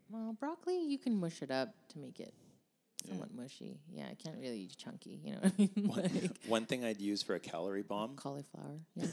well, 0.09 0.35
broccoli 0.37 0.83
you 0.83 0.97
can 0.97 1.17
mush 1.17 1.41
it 1.41 1.49
up 1.49 1.73
to 1.93 1.99
make 1.99 2.19
it 2.19 2.33
somewhat 3.07 3.33
mushy. 3.33 3.79
Yeah, 3.91 4.05
I 4.09 4.15
can't 4.15 4.37
really 4.39 4.59
eat 4.61 4.77
chunky. 4.77 5.19
You 5.23 5.33
know 5.33 5.39
what 5.41 5.53
I 5.57 5.69
mean? 5.75 6.13
like 6.23 6.37
one 6.47 6.65
thing 6.65 6.83
i'd 6.85 6.99
use 7.01 7.21
for 7.23 7.35
a 7.35 7.39
calorie 7.39 7.83
bomb 7.83 8.15
cauliflower. 8.15 8.79
Yeah. 8.95 9.07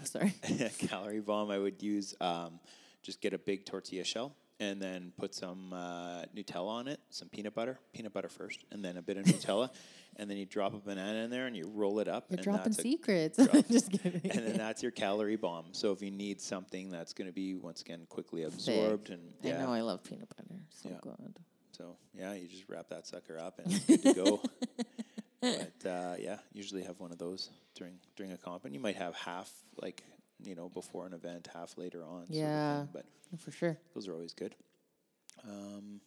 Oh, 0.00 0.04
sorry. 0.04 0.34
a 0.60 0.70
calorie 0.86 1.20
bomb, 1.20 1.50
I 1.50 1.58
would 1.58 1.82
use 1.82 2.14
um, 2.20 2.60
just 3.02 3.20
get 3.20 3.34
a 3.34 3.38
big 3.38 3.66
tortilla 3.66 4.04
shell 4.04 4.34
and 4.58 4.80
then 4.80 5.12
put 5.18 5.34
some 5.34 5.72
uh, 5.72 6.22
Nutella 6.34 6.68
on 6.68 6.88
it, 6.88 6.98
some 7.10 7.28
peanut 7.28 7.54
butter, 7.54 7.78
peanut 7.92 8.12
butter 8.14 8.28
first, 8.28 8.64
and 8.70 8.82
then 8.84 8.96
a 8.96 9.02
bit 9.02 9.16
of 9.18 9.24
Nutella, 9.24 9.70
and 10.16 10.30
then 10.30 10.36
you 10.38 10.46
drop 10.46 10.72
a 10.72 10.78
banana 10.78 11.18
in 11.24 11.30
there 11.30 11.46
and 11.46 11.56
you 11.56 11.64
roll 11.74 11.98
it 11.98 12.08
up. 12.08 12.26
You're 12.30 12.36
and 12.36 12.44
dropping 12.44 12.72
secrets. 12.72 13.36
drop. 13.36 13.66
Just 13.68 13.90
kidding. 13.90 14.30
and 14.30 14.46
then 14.46 14.56
that's 14.56 14.82
your 14.82 14.92
calorie 14.92 15.36
bomb. 15.36 15.66
So 15.72 15.90
if 15.92 16.00
you 16.00 16.10
need 16.10 16.40
something 16.40 16.88
that's 16.90 17.12
going 17.12 17.26
to 17.28 17.32
be 17.34 17.54
once 17.54 17.82
again 17.82 18.06
quickly 18.08 18.44
absorbed 18.44 19.10
and 19.10 19.20
I 19.44 19.48
know 19.58 19.72
I 19.72 19.80
love 19.80 20.04
peanut 20.04 20.28
butter. 20.34 20.60
So 20.70 20.90
Yeah. 20.90 20.96
good. 21.02 21.38
So 21.76 21.96
yeah, 22.14 22.34
you 22.34 22.46
just 22.48 22.64
wrap 22.68 22.88
that 22.90 23.06
sucker 23.06 23.38
up 23.38 23.58
and 23.58 23.72
it's 23.72 23.84
good 23.84 24.02
to 24.02 24.14
go. 24.14 24.40
but 25.40 25.88
uh, 25.88 26.14
yeah, 26.18 26.38
usually 26.52 26.82
have 26.84 27.00
one 27.00 27.10
of 27.12 27.18
those 27.18 27.50
during 27.74 27.94
during 28.16 28.32
a 28.32 28.36
comp, 28.36 28.64
and 28.64 28.74
you 28.74 28.80
might 28.80 28.96
have 28.96 29.14
half 29.14 29.50
like 29.80 30.02
you 30.44 30.54
know 30.54 30.68
before 30.68 31.06
an 31.06 31.12
event, 31.14 31.48
half 31.52 31.76
later 31.78 32.02
on. 32.04 32.26
sort 32.26 32.30
of 32.30 32.34
Yeah. 32.36 32.86
but 32.92 33.04
For 33.38 33.50
sure. 33.50 33.78
those 33.94 34.08
are 34.08 34.12
always 34.12 34.32
good. 34.34 34.54
Um, 35.48 36.00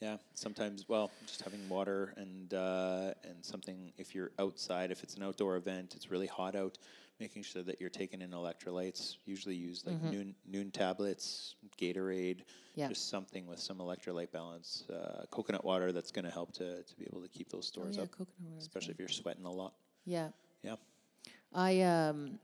yeah, 0.00 0.16
sometimes 0.34 0.88
well, 0.88 1.10
just 1.26 1.42
having 1.42 1.68
water 1.68 2.14
and 2.16 2.52
uh, 2.54 3.14
and 3.24 3.44
something. 3.44 3.92
If 3.98 4.14
you're 4.14 4.30
outside, 4.38 4.90
if 4.90 5.02
it's 5.02 5.14
an 5.16 5.22
outdoor 5.24 5.56
event, 5.56 5.94
it's 5.96 6.10
really 6.10 6.26
hot 6.28 6.54
out. 6.54 6.78
Making 7.20 7.42
sure 7.42 7.64
that 7.64 7.80
you're 7.80 7.90
taking 7.90 8.22
in 8.22 8.30
electrolytes. 8.30 9.16
Usually 9.24 9.56
use 9.56 9.82
like 9.84 10.00
Nuun 10.00 10.34
Nuun 10.48 10.72
tablets, 10.72 11.56
Gatorade, 11.76 12.42
Yeah. 12.76 12.86
just 12.88 13.08
something 13.08 13.44
with 13.48 13.58
some 13.58 13.78
electrolyte 13.78 14.30
balance. 14.30 14.84
Uh, 14.88 15.24
coconut 15.32 15.64
water 15.64 15.90
that's 15.90 16.12
going 16.12 16.26
to 16.26 16.30
help 16.30 16.52
to 16.54 16.84
to 16.84 16.96
be 16.96 17.06
able 17.10 17.20
to 17.22 17.28
keep 17.28 17.48
those 17.50 17.64
Oh, 17.66 17.72
stores 17.72 17.96
yeah, 17.96 18.04
up, 18.04 18.12
coconut 18.12 18.38
water. 18.50 18.58
especially 18.60 18.92
if 18.92 19.00
you're 19.00 19.08
sweating 19.08 19.44
a 19.46 19.50
lot. 19.50 19.74
Yeah. 20.06 20.28
Yeah. 20.62 20.76
I 21.52 21.80
um 21.82 22.38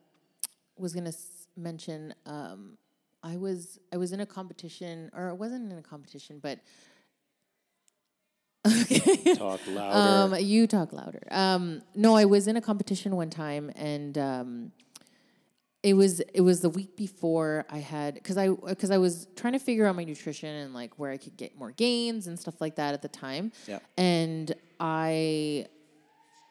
was 0.77 0.93
gonna 0.93 1.09
s- 1.11 1.47
mention 1.57 2.13
um 2.27 2.77
I 3.23 3.37
was 3.37 3.79
I 3.93 3.97
was 3.97 4.11
in 4.13 4.19
a 4.21 4.27
competition 4.27 5.09
or 5.15 5.29
it 5.29 5.37
wasn't 5.37 5.71
in 5.71 5.79
a 5.79 5.83
competition 5.83 6.41
but 6.43 6.59
okay 8.67 9.35
Talk 9.35 9.61
louder. 9.69 10.35
um 10.37 10.41
you 10.43 10.67
talk 10.67 10.93
louder 10.93 11.23
um 11.31 11.83
no 11.95 12.17
I 12.17 12.25
was 12.25 12.47
in 12.49 12.57
a 12.57 12.61
competition 12.61 13.15
one 13.17 13.31
time 13.31 13.71
and 13.77 14.17
um 14.19 14.73
it 15.83 15.93
was 15.95 16.21
it 16.21 16.41
was 16.41 16.61
the 16.63 16.71
week 16.71 16.97
before 16.97 17.67
I 17.69 17.79
had 17.79 18.15
because 18.15 18.39
I 18.39 18.49
because 18.49 18.91
I 18.91 18.97
was 18.99 19.27
trying 19.37 19.53
to 19.53 19.59
figure 19.59 19.85
out 19.87 19.95
my 19.97 20.05
nutrition 20.05 20.49
and 20.49 20.73
like 20.73 20.99
where 20.99 21.11
I 21.11 21.19
could 21.19 21.37
get 21.37 21.59
more 21.59 21.73
gains 21.73 22.27
and 22.27 22.39
stuff 22.39 22.59
like 22.61 22.77
that 22.77 22.95
at 22.95 23.03
the 23.03 23.09
time 23.09 23.53
Yeah. 23.67 23.81
and 23.99 24.55
I 24.81 25.67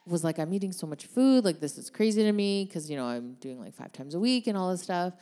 was 0.06 0.22
like, 0.24 0.38
I'm 0.38 0.54
eating 0.54 0.74
so 0.74 0.86
much 0.86 1.06
food, 1.06 1.46
like 1.46 1.62
this 1.62 1.78
is 1.78 1.90
crazy 1.90 2.24
to 2.24 2.32
me 2.34 2.66
because 2.66 2.90
you 2.92 2.98
know 2.98 3.06
I'm 3.06 3.34
doing 3.36 3.60
like 3.60 3.74
five 3.74 3.92
times 3.94 4.14
a 4.16 4.20
week 4.20 4.48
and 4.48 4.58
all 4.58 4.70
this 4.72 4.82
stuff. 4.84 5.14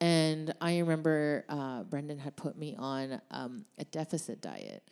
And 0.00 0.52
I 0.60 0.78
remember 0.78 1.44
uh, 1.48 1.84
Brendan 1.84 2.18
had 2.18 2.36
put 2.36 2.56
me 2.58 2.76
on 2.78 3.18
um, 3.30 3.64
a 3.78 3.84
deficit 3.84 4.42
diet 4.42 4.82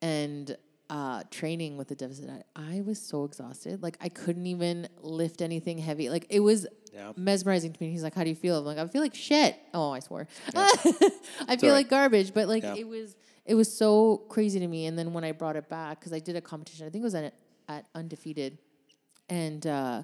and 0.00 0.56
uh, 0.90 1.22
training 1.30 1.76
with 1.76 1.88
the 1.88 1.94
deficit 1.94 2.26
diet. 2.26 2.46
I 2.54 2.82
was 2.84 3.00
so 3.00 3.24
exhausted, 3.24 3.82
like 3.82 3.96
I 4.00 4.08
couldn't 4.08 4.46
even 4.46 4.88
lift 5.00 5.40
anything 5.42 5.78
heavy. 5.78 6.10
Like 6.10 6.26
it 6.28 6.40
was 6.40 6.66
Yeah. 6.92 7.12
mesmerizing 7.16 7.72
to 7.72 7.82
me. 7.82 7.90
He's 7.90 8.02
like, 8.02 8.14
"How 8.14 8.24
do 8.24 8.28
you 8.30 8.36
feel?" 8.36 8.58
I'm 8.58 8.64
like, 8.66 8.78
"I 8.78 8.86
feel 8.86 9.00
like 9.00 9.14
shit." 9.14 9.56
Oh, 9.72 9.90
I 9.90 10.00
swore. 10.00 10.28
I 10.54 11.56
feel 11.58 11.70
right. 11.70 11.76
like 11.76 11.88
garbage, 11.88 12.34
but 12.34 12.48
like 12.48 12.62
Yeah. 12.62 12.74
it 12.76 12.86
was 12.86 13.16
it 13.46 13.54
was 13.54 13.72
so 13.76 14.18
crazy 14.28 14.60
to 14.60 14.68
me. 14.68 14.86
And 14.86 14.98
then 14.98 15.12
when 15.14 15.24
I 15.24 15.32
brought 15.32 15.56
it 15.56 15.68
back, 15.68 15.98
because 16.00 16.12
I 16.12 16.18
did 16.20 16.36
a 16.36 16.40
competition, 16.40 16.86
I 16.86 16.90
think 16.90 17.02
it 17.02 17.04
was 17.04 17.14
at 17.14 17.34
at 17.68 17.86
undefeated, 17.94 18.58
and 19.30 19.66
uh, 19.66 20.02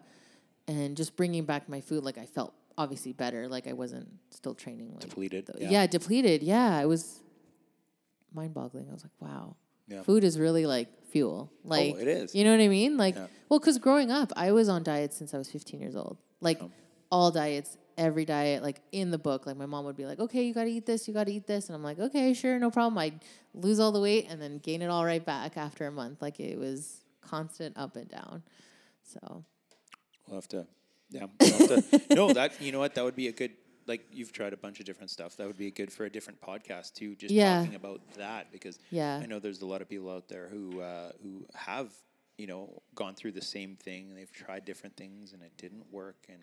and 0.67 0.97
just 0.97 1.17
bringing 1.17 1.45
back 1.45 1.69
my 1.69 1.81
food, 1.83 2.03
like 2.05 2.17
I 2.19 2.25
felt 2.27 2.55
obviously 2.79 3.13
better. 3.13 3.47
Like 3.49 3.67
I 3.67 3.75
wasn't 3.75 4.09
still 4.31 4.55
training. 4.55 4.93
Like, 4.93 5.01
Depleted. 5.11 5.51
yeah. 5.59 5.71
yeah. 5.71 5.87
depleted. 5.87 6.43
Yeah, 6.43 6.81
it 6.81 6.87
was 6.87 7.21
mind 8.33 8.55
boggling. 8.55 8.89
I 8.89 8.93
was 8.93 9.05
like, 9.05 9.13
wow, 9.21 9.57
Yeah. 9.89 10.03
food 10.03 10.23
is 10.25 10.39
really 10.39 10.67
like 10.67 10.89
fuel. 11.11 11.51
Oh, 11.65 11.69
like 11.69 11.95
it 11.97 12.09
is. 12.09 12.35
You 12.35 12.45
know 12.45 12.51
what 12.53 12.61
I 12.61 12.69
mean? 12.69 12.97
Like, 12.97 13.15
Yeah. 13.17 13.27
well, 13.49 13.59
because 13.59 13.79
growing 13.79 14.11
up, 14.11 14.33
I 14.37 14.53
was 14.53 14.69
on 14.69 14.83
diets 14.83 15.17
since 15.17 15.33
I 15.35 15.39
was 15.39 15.51
15 15.51 15.81
years 15.81 15.97
old. 15.97 16.19
Like 16.41 16.63
Oh. 16.63 16.71
all 17.11 17.31
diets, 17.31 17.77
every 17.97 18.25
diet, 18.25 18.63
like 18.63 18.81
in 18.93 19.11
the 19.11 19.19
book. 19.19 19.47
Like 19.47 19.57
my 19.57 19.67
mom 19.67 19.85
would 19.87 19.97
be 19.97 20.05
like, 20.05 20.21
okay, 20.21 20.43
you 20.45 20.53
got 20.55 20.65
to 20.65 20.71
eat 20.71 20.85
this, 20.87 21.09
you 21.09 21.15
got 21.15 21.25
to 21.25 21.33
eat 21.33 21.47
this, 21.47 21.69
and 21.69 21.75
I'm 21.75 21.83
like, 21.83 21.99
okay, 21.99 22.35
sure, 22.35 22.59
no 22.59 22.71
problem. 22.71 22.99
I'd 22.99 23.21
lose 23.55 23.81
all 23.81 23.91
the 23.93 24.01
weight 24.01 24.27
and 24.29 24.41
then 24.41 24.59
gain 24.59 24.83
it 24.83 24.89
all 24.89 25.05
right 25.05 25.25
back 25.25 25.57
after 25.57 25.87
a 25.87 25.91
month. 25.91 26.21
Like 26.23 26.39
it 26.39 26.59
was 26.59 27.01
constant 27.23 27.77
up 27.79 27.97
and 27.97 28.09
down. 28.09 28.43
So 29.03 29.45
We'll 30.27 30.37
have 30.37 30.49
to, 30.49 30.67
yeah. 31.11 31.27
We'll 31.41 31.51
have 31.59 31.91
to, 31.91 32.03
no, 32.15 32.33
that 32.35 32.61
you 32.61 32.71
know 32.73 32.79
what 32.81 32.95
that 32.97 33.05
would 33.05 33.17
be 33.17 33.29
a 33.29 33.33
good. 33.33 33.53
Like 33.89 34.07
you've 34.13 34.33
tried 34.33 34.53
a 34.53 34.57
bunch 34.57 34.79
of 34.81 34.87
different 34.87 35.11
stuff. 35.11 35.37
That 35.37 35.47
would 35.47 35.57
be 35.57 35.71
good 35.71 35.91
for 35.93 36.05
a 36.05 36.11
different 36.11 36.41
podcast 36.41 36.95
too. 36.95 37.17
Just 37.17 37.33
Yeah. 37.35 37.61
talking 37.61 37.75
about 37.75 38.01
that 38.17 38.53
because 38.53 38.79
Yeah. 38.91 39.17
I 39.17 39.27
know 39.27 39.39
there's 39.39 39.63
a 39.63 39.67
lot 39.67 39.81
of 39.83 39.89
people 39.89 40.11
out 40.11 40.29
there 40.29 40.49
who 40.49 40.81
uh, 40.81 41.13
who 41.23 41.47
have 41.55 41.91
you 42.37 42.47
know 42.47 42.83
gone 42.95 43.15
through 43.15 43.33
the 43.33 43.43
same 43.43 43.75
thing. 43.77 44.15
They've 44.15 44.31
tried 44.31 44.65
different 44.65 44.97
things 44.97 45.33
and 45.33 45.43
it 45.43 45.53
didn't 45.57 45.91
work. 45.91 46.27
And 46.29 46.43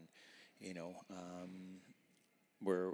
you 0.60 0.73
know, 0.73 0.95
um, 1.12 1.77
we're 2.62 2.91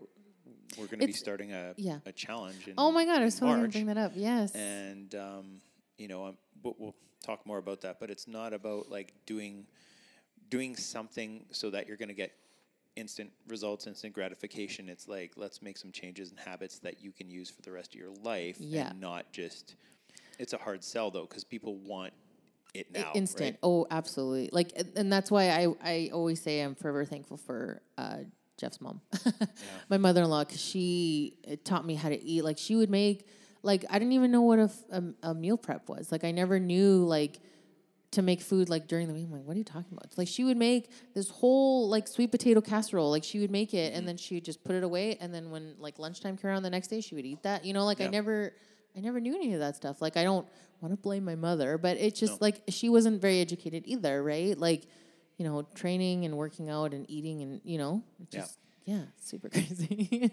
we're 0.77 0.87
going 0.87 0.99
to 0.99 1.07
be 1.07 1.13
starting 1.13 1.53
a 1.53 1.73
yeah. 1.77 1.99
a 2.05 2.11
challenge. 2.11 2.67
In, 2.67 2.73
oh 2.77 2.91
my 2.91 3.05
god, 3.05 3.21
I 3.21 3.25
was 3.25 3.35
totally 3.35 3.51
gonna 3.51 3.61
March 3.63 3.71
bring 3.73 3.85
that 3.87 3.97
up. 3.97 4.11
Yes. 4.15 4.53
and 4.55 5.15
um, 5.15 5.61
you 5.97 6.07
know, 6.07 6.25
um, 6.25 6.37
but 6.61 6.79
we'll 6.79 6.95
talk 7.23 7.45
more 7.45 7.57
about 7.57 7.81
that. 7.81 7.99
But 7.99 8.09
it's 8.09 8.27
not 8.27 8.53
about 8.53 8.89
like 8.89 9.13
doing 9.25 9.65
doing 10.49 10.75
something 10.75 11.45
so 11.51 11.69
that 11.69 11.87
you're 11.87 11.97
going 11.97 12.09
to 12.09 12.15
get 12.15 12.33
instant 13.01 13.31
results, 13.47 13.87
instant 13.87 14.13
gratification. 14.13 14.87
It's 14.87 15.07
like 15.07 15.31
let's 15.35 15.61
make 15.61 15.77
some 15.77 15.91
changes 15.91 16.29
and 16.29 16.39
habits 16.39 16.79
that 16.79 17.01
you 17.03 17.11
can 17.11 17.29
use 17.29 17.49
for 17.49 17.61
the 17.63 17.71
rest 17.71 17.93
of 17.95 17.99
your 17.99 18.11
life, 18.23 18.57
Yeah. 18.59 18.91
and 18.91 19.01
not 19.01 19.31
just. 19.33 19.75
It's 20.39 20.53
a 20.53 20.57
hard 20.57 20.83
sell 20.83 21.11
though 21.11 21.25
because 21.25 21.43
people 21.43 21.75
want 21.77 22.13
it 22.73 22.87
now. 22.93 23.11
instant. 23.15 23.55
right? 23.55 23.59
Oh, 23.63 23.85
absolutely. 23.91 24.49
Like, 24.53 24.71
and- 24.95 25.11
that's 25.11 25.29
why 25.31 25.49
I 25.49 25.67
I 25.83 26.09
always 26.13 26.41
say 26.41 26.61
I'm 26.61 26.75
forever 26.75 27.03
thankful 27.03 27.37
for 27.37 27.81
uh, 27.97 28.19
Jeff's 28.57 28.79
mom, 28.79 29.01
my 29.89 29.97
mother-in-law, 29.97 30.43
because 30.45 30.61
she 30.61 31.33
uh, 31.51 31.55
taught 31.63 31.85
me 31.85 31.95
how 31.95 32.09
to 32.09 32.23
eat. 32.23 32.43
Like, 32.43 32.57
she 32.59 32.75
would 32.75 32.89
make 32.91 33.27
like 33.63 33.83
I 33.89 33.97
didn't 33.99 34.13
even 34.13 34.31
know 34.31 34.43
what 34.43 34.59
a 34.59 34.69
a 35.23 35.33
meal 35.33 35.57
prep 35.57 35.89
was. 35.89 36.11
Like, 36.11 36.23
I 36.23 36.31
never 36.31 36.59
knew 36.59 37.03
like 37.05 37.39
to 38.11 38.21
make 38.21 38.41
food 38.41 38.69
like 38.69 38.87
during 38.87 39.07
the 39.07 39.13
week. 39.13 39.25
I'm 39.25 39.31
like, 39.31 39.43
what 39.43 39.55
are 39.55 39.59
you 39.59 39.63
talking 39.63 39.91
about? 39.91 40.17
Like, 40.17 40.27
she 40.27 40.43
would 40.43 40.57
make 40.57 40.89
this 41.13 41.29
whole 41.29 41.87
like 41.89 42.07
sweet 42.07 42.31
potato 42.31 42.61
casserole. 42.61 43.09
Like, 43.09 43.23
she 43.23 43.39
would 43.39 43.51
make 43.51 43.73
it, 43.73 43.93
and 43.93 44.01
mm-hmm. 44.01 44.07
then 44.07 44.17
she 44.17 44.35
would 44.35 44.45
just 44.45 44.63
put 44.63 44.75
it 44.75 44.83
away. 44.83 45.17
And 45.21 45.33
then 45.33 45.49
when 45.51 45.75
like 45.79 45.97
lunchtime 45.99 46.37
came 46.37 46.51
around 46.51 46.63
the 46.63 46.69
next 46.69 46.87
day, 46.87 47.01
she 47.01 47.15
would 47.15 47.25
eat 47.25 47.43
that. 47.43 47.65
You 47.65 47.73
know, 47.73 47.85
like 47.85 48.01
I 48.01 48.07
never. 48.07 48.53
I 48.95 48.99
never 48.99 49.21
knew 49.21 49.33
any 49.35 49.53
of 49.53 49.61
that 49.61 49.77
stuff. 49.77 50.01
Like 50.01 50.17
I 50.17 50.23
don't 50.23 50.45
want 50.81 50.93
to 50.93 50.97
blame 50.97 51.23
my 51.23 51.35
mother, 51.35 51.77
but 51.77 51.97
it's 51.97 52.19
just 52.19 52.33
No. 52.33 52.37
like 52.41 52.61
she 52.67 52.89
wasn't 52.89 53.21
very 53.21 53.39
educated 53.39 53.83
either, 53.85 54.21
right? 54.21 54.57
Like, 54.57 54.83
you 55.37 55.45
know, 55.45 55.65
training 55.75 56.25
and 56.25 56.35
working 56.35 56.69
out 56.69 56.93
and 56.93 57.09
eating 57.09 57.41
and 57.41 57.61
you 57.63 57.77
know, 57.77 58.03
Yeah. 58.19 58.41
just 58.41 58.57
yeah, 58.85 59.01
super 59.21 59.49
crazy. 59.55 60.31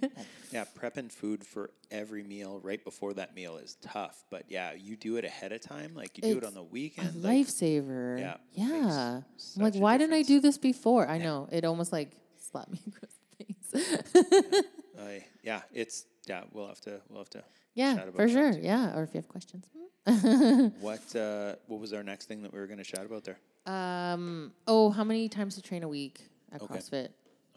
Yeah, 0.52 0.64
prepping 0.78 1.10
food 1.12 1.44
for 1.46 1.70
every 1.90 2.22
meal 2.22 2.60
right 2.62 2.82
before 2.82 3.14
that 3.14 3.34
meal 3.34 3.56
is 3.58 3.76
tough. 3.82 4.24
But 4.30 4.44
yeah, 4.48 4.72
you 4.72 4.96
do 4.96 5.16
it 5.16 5.24
ahead 5.24 5.52
of 5.52 5.60
time, 5.60 5.94
like 5.94 6.16
you 6.16 6.22
do 6.22 6.38
it 6.38 6.44
on 6.44 6.54
the 6.54 6.60
a 6.60 6.64
weekend. 6.64 7.22
like, 7.22 7.46
lifesaver. 7.46 8.18
yeah, 8.20 8.36
Yeah. 8.52 9.20
I'm 9.56 9.62
like, 9.62 9.74
a 9.74 9.78
why 9.78 9.98
didn't 9.98 10.14
I 10.14 10.22
do 10.22 10.40
this 10.40 10.58
before? 10.58 11.06
I 11.08 11.18
know. 11.18 11.48
It 11.52 11.64
almost 11.64 11.92
like 11.92 12.16
slapped 12.50 12.70
me 12.72 12.80
across 12.88 13.12
the 13.38 13.44
face. 13.44 14.64
I- 15.00 15.24
yeah, 15.42 15.60
it's 15.72 16.04
yeah. 16.26 16.42
We'll 16.52 16.66
have 16.68 16.80
to 16.82 17.00
we'll 17.08 17.20
have 17.20 17.30
to 17.30 17.44
yeah, 17.74 17.94
chat 17.94 18.08
about 18.08 18.16
for 18.16 18.28
sure. 18.28 18.52
too. 18.54 18.60
Yeah. 18.62 18.96
Or 18.96 19.02
if 19.04 19.14
you 19.14 19.18
have 19.18 19.28
questions. 19.28 19.66
What 20.80 21.14
uh, 21.14 21.56
what 21.66 21.80
was 21.80 21.92
our 21.92 22.02
next 22.02 22.26
thing 22.26 22.42
that 22.42 22.52
we 22.52 22.58
were 22.58 22.66
going 22.66 22.78
to 22.78 22.84
chat 22.84 23.04
about 23.04 23.24
there? 23.24 23.38
Um, 23.66 24.52
oh, 24.66 24.90
how 24.90 25.04
many 25.04 25.28
times 25.28 25.54
to 25.56 25.62
train 25.62 25.82
a 25.82 25.88
week 25.88 26.22
at 26.52 26.62
Okay. 26.62 26.74
CrossFit? 26.76 27.08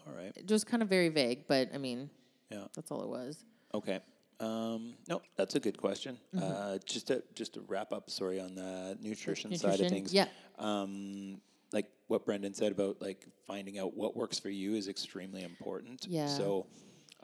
All 0.06 0.12
right. 0.14 0.32
It 0.36 0.50
was 0.50 0.64
kind 0.64 0.82
of 0.82 0.88
very 0.88 1.08
vague, 1.08 1.46
but 1.46 1.70
I 1.74 1.78
mean, 1.78 2.10
Yeah. 2.50 2.64
that's 2.74 2.90
all 2.90 3.02
it 3.02 3.08
was. 3.08 3.44
Okay. 3.74 4.00
Um, 4.40 4.94
no, 5.08 5.22
that's 5.36 5.54
a 5.54 5.60
good 5.60 5.78
question. 5.78 6.18
Mm-hmm. 6.34 6.44
Uh, 6.44 6.78
just 6.84 7.06
to 7.08 7.22
just 7.34 7.54
to 7.54 7.60
wrap 7.68 7.92
up, 7.92 8.10
sorry, 8.10 8.40
on 8.40 8.54
the 8.56 8.98
nutrition, 9.00 9.54
side 9.56 9.80
of 9.80 9.88
things. 9.88 10.12
yeah. 10.12 10.26
Um, 10.58 11.40
like 11.72 11.86
what 12.08 12.24
Brendan 12.26 12.52
said 12.54 12.72
about 12.72 13.00
like 13.00 13.26
finding 13.46 13.78
out 13.78 13.96
what 13.96 14.16
works 14.16 14.38
for 14.40 14.50
you 14.50 14.74
is 14.74 14.88
extremely 14.88 15.42
important. 15.42 16.06
Yeah. 16.08 16.26
So. 16.26 16.66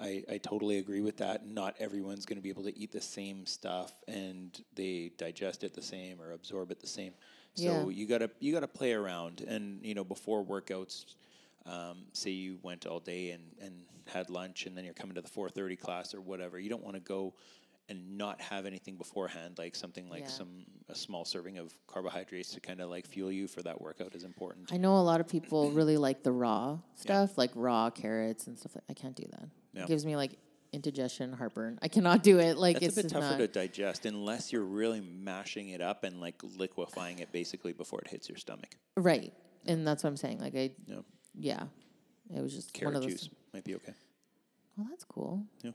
I, 0.01 0.23
I 0.31 0.38
totally 0.38 0.79
agree 0.79 1.01
with 1.01 1.17
that. 1.17 1.45
Not 1.45 1.75
everyone's 1.81 2.25
going 2.25 2.37
to 2.37 2.41
be 2.43 2.51
able 2.51 2.62
to 2.62 2.79
eat 2.79 2.93
the 2.93 3.01
same 3.01 3.45
stuff 3.47 3.91
and 4.07 4.57
they 4.77 5.11
digest 5.19 5.64
it 5.64 5.75
the 5.75 5.83
same 5.83 6.23
or 6.23 6.31
absorb 6.31 6.71
it 6.71 6.79
the 6.79 6.87
same. 6.87 7.14
So 7.55 7.64
Yeah. 7.64 7.88
you 7.88 8.07
gotta 8.07 8.31
you 8.38 8.53
gotta 8.53 8.69
play 8.69 8.93
around 8.93 9.41
and 9.41 9.85
you 9.85 9.97
know 9.97 10.05
before 10.05 10.45
workouts, 10.45 11.05
um, 11.68 11.98
say 12.12 12.31
you 12.31 12.59
went 12.62 12.87
all 12.87 13.00
day 13.00 13.31
and, 13.31 13.42
and 13.61 13.74
had 14.07 14.31
lunch 14.31 14.66
and 14.66 14.76
then 14.76 14.85
you're 14.85 14.94
coming 14.94 15.14
to 15.14 15.20
the 15.20 15.28
4:30 15.28 15.78
class 15.78 16.14
or 16.14 16.20
whatever. 16.20 16.59
You 16.59 16.70
don't 16.70 16.83
want 16.83 16.96
to 16.96 17.00
go 17.00 17.35
and 17.90 18.18
not 18.18 18.40
have 18.40 18.66
anything 18.66 18.96
beforehand, 18.96 19.57
like 19.59 19.74
something 19.74 20.09
like 20.11 20.22
Yeah. 20.22 20.28
some 20.28 20.64
a 20.90 20.94
small 20.94 21.24
serving 21.24 21.59
of 21.59 21.74
carbohydrates 21.87 22.50
to 22.52 22.61
kind 22.61 22.81
of 22.81 22.88
like 22.90 23.07
fuel 23.07 23.31
you 23.31 23.46
for 23.46 23.62
that 23.62 23.81
workout 23.81 24.14
is 24.14 24.24
important. 24.24 24.72
I 24.72 24.76
know 24.78 24.96
a 24.96 25.00
lot 25.00 25.20
of 25.20 25.28
people 25.28 25.70
really 25.81 25.96
like 25.96 26.22
the 26.22 26.33
raw 26.33 26.78
stuff, 26.96 27.37
like 27.38 27.50
raw 27.54 27.90
carrots 27.90 28.46
and 28.46 28.59
stuff. 28.59 28.74
Like, 28.74 28.85
I 28.90 28.94
can't 28.94 29.14
do 29.16 29.24
that. 29.31 29.48
Yeah. 29.74 29.83
It 29.83 29.88
gives 29.88 30.04
me 30.07 30.16
like 30.16 30.33
indigestion, 30.72 31.33
heartburn. 31.33 31.78
I 31.83 31.88
cannot 31.88 32.22
do 32.22 32.38
it. 32.38 32.57
Like 32.59 32.81
That's 32.81 32.96
it's 32.96 32.98
a 32.98 33.02
bit 33.02 33.11
tougher 33.11 33.38
to 33.38 33.48
digest 33.48 34.04
unless 34.07 34.52
you're 34.52 34.64
really 34.64 35.00
mashing 35.00 35.70
it 35.70 35.81
up 35.81 36.04
and 36.04 36.20
like 36.20 36.37
liquefying 36.42 37.18
it 37.20 37.33
basically 37.33 37.72
before 37.72 38.00
it 38.00 38.09
hits 38.09 38.28
your 38.28 38.38
stomach. 38.38 38.76
right. 38.96 39.33
And 39.66 39.87
that's 39.87 40.02
what 40.02 40.09
I'm 40.11 40.16
saying. 40.16 40.38
Like 40.40 40.54
I, 40.54 40.70
No, 40.87 41.04
yeah, 41.38 41.64
it 42.35 42.40
was 42.42 42.55
just 42.55 42.83
one 42.83 42.94
of 42.96 43.03
those. 43.03 43.12
juice 43.12 43.31
might 43.55 43.64
be 43.64 43.74
okay. 43.77 43.94
Well, 44.77 44.87
that's 44.90 45.05
cool. 45.05 45.42
Yeah. 45.62 45.72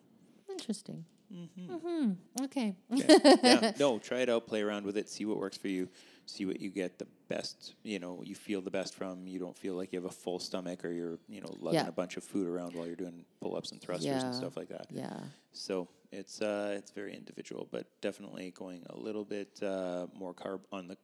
Interesting. 0.49 1.06
Mm-hmm. 1.34 2.12
Okay. 2.43 2.76
Okay. 2.93 3.19
yeah, 3.43 3.71
no, 3.80 3.97
try 3.97 4.19
it 4.19 4.30
out, 4.30 4.45
play 4.47 4.62
around 4.62 4.86
with 4.86 4.97
it, 4.97 5.10
see 5.10 5.26
what 5.26 5.38
works 5.39 5.58
for 5.58 5.67
you, 5.67 5.89
see 6.28 6.45
what 6.45 6.60
you 6.62 6.69
get 6.69 6.99
the 6.99 7.08
best, 7.28 7.73
you 7.82 7.97
know, 7.97 8.21
you 8.23 8.36
feel 8.36 8.62
the 8.62 8.69
best 8.69 8.93
from. 8.93 9.26
You 9.28 9.39
don't 9.39 9.58
feel 9.58 9.73
like 9.73 9.91
you 9.93 9.99
have 9.99 10.10
a 10.10 10.13
full 10.13 10.38
stomach 10.38 10.86
or 10.86 10.91
you're, 10.91 11.17
you 11.28 11.41
know, 11.41 11.49
lugging 11.60 11.80
Yeah. 11.82 11.88
a 11.88 11.91
bunch 11.91 12.17
of 12.17 12.23
food 12.23 12.47
around 12.47 12.76
while 12.76 12.86
you're 12.86 12.95
doing 12.95 13.26
pull 13.41 13.56
ups 13.56 13.71
and 13.71 13.82
thrusters 13.82 14.06
Yeah. 14.06 14.23
and 14.26 14.36
stuff 14.36 14.56
like 14.56 14.69
that. 14.69 14.88
yeah. 14.91 15.17
So 15.54 15.88
it's 16.12 16.41
uh, 16.41 16.76
it's 16.78 16.91
very 16.91 17.15
individual, 17.15 17.67
but 17.71 17.88
definitely 18.02 18.52
going 18.52 18.84
a 18.91 18.95
little 18.97 19.26
bit 19.26 19.60
uh, 19.63 20.06
more 20.15 20.34
carb 20.36 20.60
on 20.71 20.88
the 20.88 20.97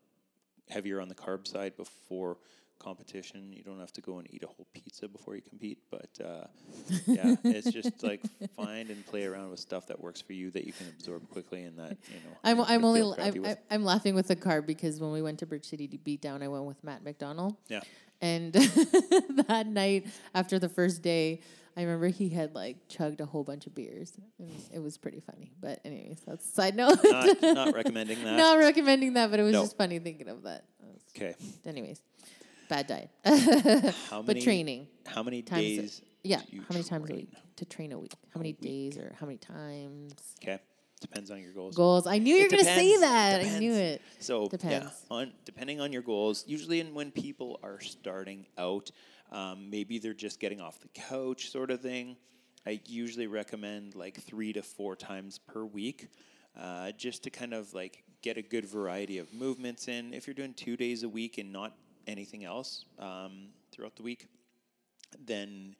heavier 0.69 1.01
on 1.01 1.07
the 1.09 1.15
carb 1.15 1.47
side 1.47 1.75
before 1.75 2.37
competition. 2.79 3.51
You 3.53 3.63
don't 3.63 3.79
have 3.79 3.91
to 3.93 4.01
go 4.01 4.17
and 4.19 4.27
eat 4.33 4.43
a 4.43 4.47
whole 4.47 4.67
pizza 4.73 5.07
before 5.07 5.35
you 5.35 5.41
compete, 5.41 5.79
but 5.91 6.09
uh, 6.23 6.45
yeah, 7.05 7.35
it's 7.43 7.71
just 7.71 8.01
like 8.03 8.21
find 8.55 8.89
and 8.89 9.05
play 9.05 9.25
around 9.25 9.51
with 9.51 9.59
stuff 9.59 9.87
that 9.87 9.99
works 9.99 10.21
for 10.21 10.33
you 10.33 10.49
that 10.51 10.65
you 10.65 10.73
can 10.73 10.87
absorb 10.87 11.29
quickly 11.29 11.63
and 11.63 11.77
that 11.77 11.97
you 12.09 12.15
know. 12.15 12.37
I'm 12.43 12.61
I'm 12.61 12.83
only 12.85 13.01
feel 13.01 13.15
I'm, 13.19 13.33
with. 13.33 13.45
I'm- 13.45 13.57
I'm 13.71 13.83
laughing 13.83 14.15
with 14.15 14.27
the 14.27 14.35
carb 14.35 14.65
because 14.65 14.99
when 14.99 15.11
we 15.11 15.21
went 15.21 15.39
to 15.39 15.45
Bridge 15.45 15.65
City 15.65 15.87
to 15.89 15.97
beat 15.97 16.21
down, 16.21 16.41
I 16.41 16.47
went 16.47 16.65
with 16.65 16.83
Matt 16.83 17.03
McDonald. 17.03 17.55
yeah. 17.67 17.81
And 18.21 18.51
that 19.47 19.65
night 19.67 20.07
after 20.35 20.59
the 20.59 20.67
first 20.67 21.01
day, 21.01 21.39
I 21.77 21.83
remember 21.83 22.07
he 22.07 22.27
had 22.27 22.53
like 22.53 22.75
chugged 22.89 23.21
a 23.21 23.25
whole 23.25 23.45
bunch 23.45 23.65
of 23.65 23.73
beers. 23.73 24.11
It 24.73 24.79
was 24.79 24.97
pretty 24.97 25.21
funny. 25.21 25.53
But 25.61 25.79
anyways, 25.85 26.19
that's 26.27 26.45
a 26.45 26.51
side 26.51 26.75
note. 26.75 26.99
Not 27.03 27.41
not 27.41 27.73
recommending 27.81 28.21
that. 28.25 28.35
Not 28.35 28.57
recommending 28.57 29.13
that, 29.13 29.31
but 29.31 29.39
it 29.39 29.43
was 29.43 29.53
No. 29.53 29.61
just 29.63 29.77
funny 29.77 29.99
thinking 29.99 30.27
of 30.27 30.43
that. 30.43 30.65
Okay. 31.15 31.33
Anyways, 31.65 32.01
bad 32.69 32.87
diet. 32.87 33.09
How 34.09 34.21
but 34.21 34.39
training. 34.41 34.87
How 35.05 35.23
many 35.23 35.41
Times 35.41 35.63
a- 35.63 35.81
days? 35.81 36.01
Yeah. 36.23 36.41
do 36.49 36.55
you 36.57 36.61
How 36.61 36.67
many 36.73 36.83
times 36.83 37.09
a 37.09 37.13
week 37.13 37.33
to 37.57 37.65
train 37.65 37.91
a 37.91 37.99
week? 37.99 38.13
How 38.33 38.37
many 38.39 38.53
days 38.53 38.97
or 38.97 39.13
how 39.19 39.25
many 39.25 39.37
times? 39.37 40.13
Okay. 40.41 40.59
Depends 41.01 41.31
on 41.31 41.41
your 41.41 41.53
goals. 41.53 41.75
Goals. 41.75 42.07
I 42.07 42.17
knew 42.17 42.35
you 42.35 42.43
were 42.43 42.49
going 42.49 42.59
to 42.63 42.65
say 42.65 42.93
depends. 42.93 43.01
that. 43.01 43.45
I 43.45 43.59
knew 43.59 43.73
it. 43.73 44.01
So 44.19 44.49
Depends. 44.49 44.85
yeah, 45.09 45.15
on 45.15 45.31
depending 45.45 45.79
on 45.79 45.93
your 45.93 46.01
goals. 46.01 46.43
Usually, 46.45 46.81
in, 46.81 46.93
when 46.93 47.09
people 47.11 47.57
are 47.63 47.79
starting 47.79 48.45
out, 48.57 48.91
um, 49.31 49.69
maybe 49.69 49.97
they're 49.97 50.13
just 50.13 50.41
getting 50.41 50.59
off 50.59 50.79
the 50.81 50.89
couch, 50.89 51.51
sort 51.51 51.71
of 51.71 51.79
thing. 51.79 52.17
I 52.67 52.81
usually 52.85 53.27
recommend 53.27 53.95
like 53.95 54.19
three 54.21 54.51
to 54.51 54.61
four 54.61 54.97
times 54.97 55.37
per 55.39 55.63
week, 55.63 56.09
uh, 56.59 56.91
just 56.91 57.23
to 57.23 57.29
kind 57.29 57.53
of 57.53 57.73
like 57.73 58.03
get 58.21 58.37
a 58.37 58.41
good 58.41 58.65
variety 58.65 59.19
of 59.19 59.33
movements 59.33 59.87
in. 59.87 60.13
If 60.13 60.27
you're 60.27 60.33
doing 60.33 60.53
two 60.53 60.75
days 60.75 61.03
a 61.03 61.09
week 61.09 61.37
and 61.37 61.53
not 61.53 61.77
anything 62.07 62.43
else 62.43 62.85
um, 62.97 63.49
throughout 63.71 63.95
the 63.95 64.03
week, 64.03 64.27
then 65.25 65.75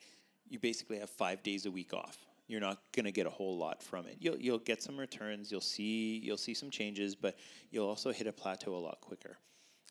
you 0.50 0.60
basically 0.60 1.00
have 1.00 1.10
five 1.10 1.44
days 1.44 1.66
a 1.66 1.72
week 1.72 1.94
off. 1.94 2.18
You're 2.48 2.62
not 2.62 2.80
going 2.94 3.06
to 3.06 3.12
get 3.12 3.28
a 3.28 3.30
whole 3.30 3.58
lot 3.58 3.84
from 3.84 4.08
it. 4.08 4.18
You'll 4.20 4.38
you'll 4.38 4.58
get 4.58 4.82
some 4.82 4.98
returns. 4.98 5.52
You'll 5.52 5.62
see 5.62 6.20
you'll 6.24 6.38
see 6.38 6.56
some 6.56 6.72
changes, 6.72 7.16
but 7.16 7.38
you'll 7.70 7.88
also 7.88 8.12
hit 8.12 8.26
a 8.26 8.34
plateau 8.34 8.76
a 8.76 8.80
lot 8.80 9.00
quicker. 9.02 9.38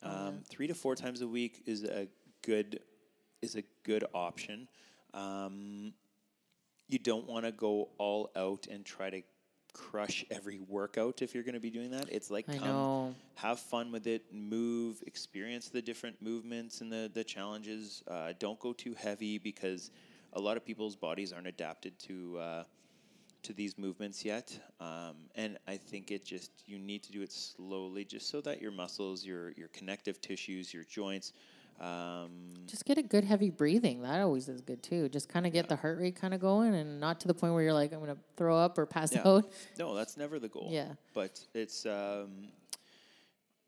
Um, 0.03 0.41
Three 0.49 0.67
to 0.67 0.75
four 0.75 0.97
times 0.97 1.23
a 1.23 1.29
week 1.29 1.63
is 1.67 1.85
a 1.85 2.09
good 2.43 2.81
is 3.43 3.55
a 3.55 3.63
good 3.85 4.05
option. 4.13 4.69
Um, 5.15 5.93
you 6.89 6.99
don't 6.99 7.29
want 7.29 7.45
to 7.45 7.53
go 7.53 7.91
all 7.99 8.31
out 8.35 8.67
and 8.71 8.85
try 8.85 9.11
to 9.11 9.23
crush 9.73 10.25
every 10.31 10.61
workout 10.69 11.23
if 11.23 11.35
you're 11.35 11.45
going 11.45 11.55
to 11.55 11.61
be 11.61 11.71
doing 11.71 11.91
that. 11.91 12.09
It's 12.11 12.31
like 12.31 12.49
I 12.49 12.59
come 12.59 12.69
know. 12.69 13.15
have 13.37 13.61
fun 13.61 13.93
with 13.93 14.07
it, 14.07 14.25
move, 14.33 15.03
experience 15.07 15.69
the 15.69 15.83
different 15.83 16.21
movements 16.21 16.81
and 16.81 16.91
the, 16.91 17.11
the 17.13 17.25
challenges. 17.25 18.03
Uh, 18.09 18.33
don't 18.39 18.59
go 18.59 18.73
too 18.73 18.95
heavy 18.95 19.39
because 19.39 19.91
a 20.33 20.41
lot 20.41 20.57
of 20.57 20.65
people's 20.65 20.97
bodies 20.97 21.33
aren't 21.33 21.47
adapted 21.47 21.99
to 22.01 22.39
uh, 22.39 22.65
to 23.43 23.53
these 23.53 23.79
movements 23.79 24.25
yet. 24.25 24.59
Um, 24.81 25.17
and 25.35 25.59
I 25.67 25.77
think 25.77 26.11
it 26.11 26.25
just 26.25 26.51
you 26.67 26.79
need 26.79 27.03
to 27.05 27.13
do 27.13 27.23
it 27.23 27.33
slowly, 27.33 28.05
just 28.05 28.29
so 28.29 28.41
that 28.43 28.61
your 28.61 28.73
muscles, 28.73 29.25
your 29.25 29.53
your 29.53 29.69
connective 29.69 30.21
tissues, 30.21 30.75
your 30.75 30.85
joints. 30.85 31.33
Um, 31.81 32.31
Just 32.67 32.85
get 32.85 32.99
a 32.99 33.03
good 33.03 33.25
heavy 33.25 33.51
breathing. 33.51 34.03
That 34.03 34.21
always 34.21 34.49
is 34.49 34.61
good 34.61 34.83
too. 34.83 35.09
Just 35.09 35.29
kind 35.29 35.47
of 35.47 35.53
get 35.53 35.69
the 35.69 35.77
heart 35.77 35.99
rate 35.99 36.17
kind 36.17 36.35
of 36.35 36.41
going 36.41 36.75
and 36.75 36.99
not 37.01 37.21
to 37.21 37.29
the 37.29 37.35
point 37.35 37.55
where 37.55 37.63
you're 37.63 37.73
like, 37.73 37.93
I'm 37.93 38.01
going 38.01 38.15
to 38.15 38.21
throw 38.37 38.57
up 38.57 38.79
or 38.79 38.87
pass 38.87 39.13
Yeah. 39.15 39.23
out. 39.27 39.51
No, 39.79 39.95
that's 39.95 40.17
never 40.17 40.39
the 40.39 40.49
goal. 40.49 40.69
Yeah. 40.71 40.93
But 41.15 41.41
it's 41.55 41.87
um 41.87 42.49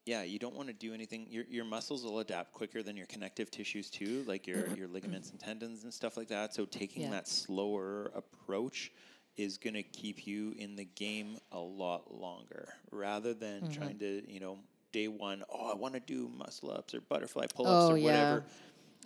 yeah, 0.06 0.22
you 0.22 0.38
don't 0.38 0.56
want 0.56 0.66
to 0.68 0.74
do 0.74 0.92
anything. 0.92 1.26
Your 1.30 1.44
your 1.48 1.64
muscles 1.64 2.02
will 2.04 2.18
adapt 2.20 2.52
quicker 2.52 2.82
than 2.82 2.96
your 2.96 3.06
connective 3.06 3.50
tissues 3.50 3.90
too, 3.90 4.24
like 4.26 4.46
your 4.46 4.66
your 4.76 4.88
ligaments 4.88 5.30
and 5.30 5.38
tendons 5.38 5.84
and 5.84 5.92
stuff 5.94 6.16
like 6.16 6.28
that. 6.28 6.54
So 6.54 6.64
taking 6.64 7.02
Yeah. 7.04 7.10
that 7.10 7.28
slower 7.28 8.10
approach 8.14 8.92
is 9.36 9.56
going 9.56 9.74
to 9.74 9.82
keep 9.82 10.26
you 10.26 10.52
in 10.58 10.74
the 10.74 10.84
game 10.84 11.38
a 11.52 11.58
lot 11.58 12.12
longer 12.12 12.68
rather 12.90 13.32
than 13.34 13.62
Mm-hmm. 13.62 13.72
trying 13.72 13.98
to, 14.00 14.22
you 14.30 14.40
know, 14.40 14.58
day 14.92 15.08
1, 15.08 15.44
oh, 15.52 15.70
I 15.70 15.74
want 15.74 15.94
to 15.94 16.00
do 16.00 16.30
muscle 16.36 16.70
ups 16.70 16.94
or 16.94 17.00
butterfly 17.00 17.46
pull-ups 17.54 17.90
Oh, 17.90 17.92
or 17.94 17.98
yeah. 17.98 18.04
whatever. 18.04 18.44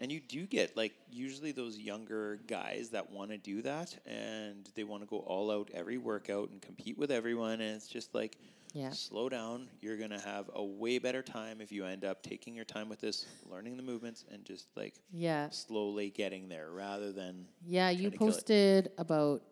And 0.00 0.10
you 0.10 0.18
do 0.20 0.44
get 0.46 0.76
like 0.76 0.92
usually 1.10 1.52
those 1.52 1.78
younger 1.78 2.40
guys 2.48 2.90
that 2.90 3.10
want 3.12 3.30
to 3.30 3.38
do 3.38 3.62
that 3.62 3.96
and 4.06 4.68
they 4.74 4.82
want 4.82 5.02
to 5.02 5.06
go 5.06 5.18
all 5.18 5.50
out 5.52 5.70
every 5.72 5.98
workout 5.98 6.50
and 6.50 6.60
compete 6.60 6.98
with 6.98 7.12
everyone. 7.12 7.60
And 7.60 7.76
it's 7.76 7.86
just 7.86 8.12
like, 8.12 8.36
Yeah. 8.72 8.90
slow 8.90 9.28
down. 9.28 9.68
You're 9.80 9.96
going 9.96 10.10
to 10.10 10.18
have 10.18 10.50
a 10.52 10.64
way 10.64 10.98
better 10.98 11.22
time 11.22 11.60
if 11.60 11.70
you 11.70 11.84
end 11.84 12.04
up 12.04 12.24
taking 12.24 12.56
your 12.56 12.64
time 12.64 12.88
with 12.88 13.00
this, 13.00 13.24
learning 13.48 13.76
the 13.76 13.84
movements, 13.84 14.24
and 14.32 14.44
just 14.44 14.66
like 14.76 14.94
Yeah. 15.12 15.48
slowly 15.50 16.10
getting 16.10 16.48
there 16.48 16.72
rather 16.72 17.12
than 17.12 17.46
Yeah. 17.64 17.90
You 17.90 18.08
trying 18.08 18.10
to 18.12 18.18
kill 18.18 18.26
it. 18.26 18.30
posted 18.32 18.90
about 18.98 19.42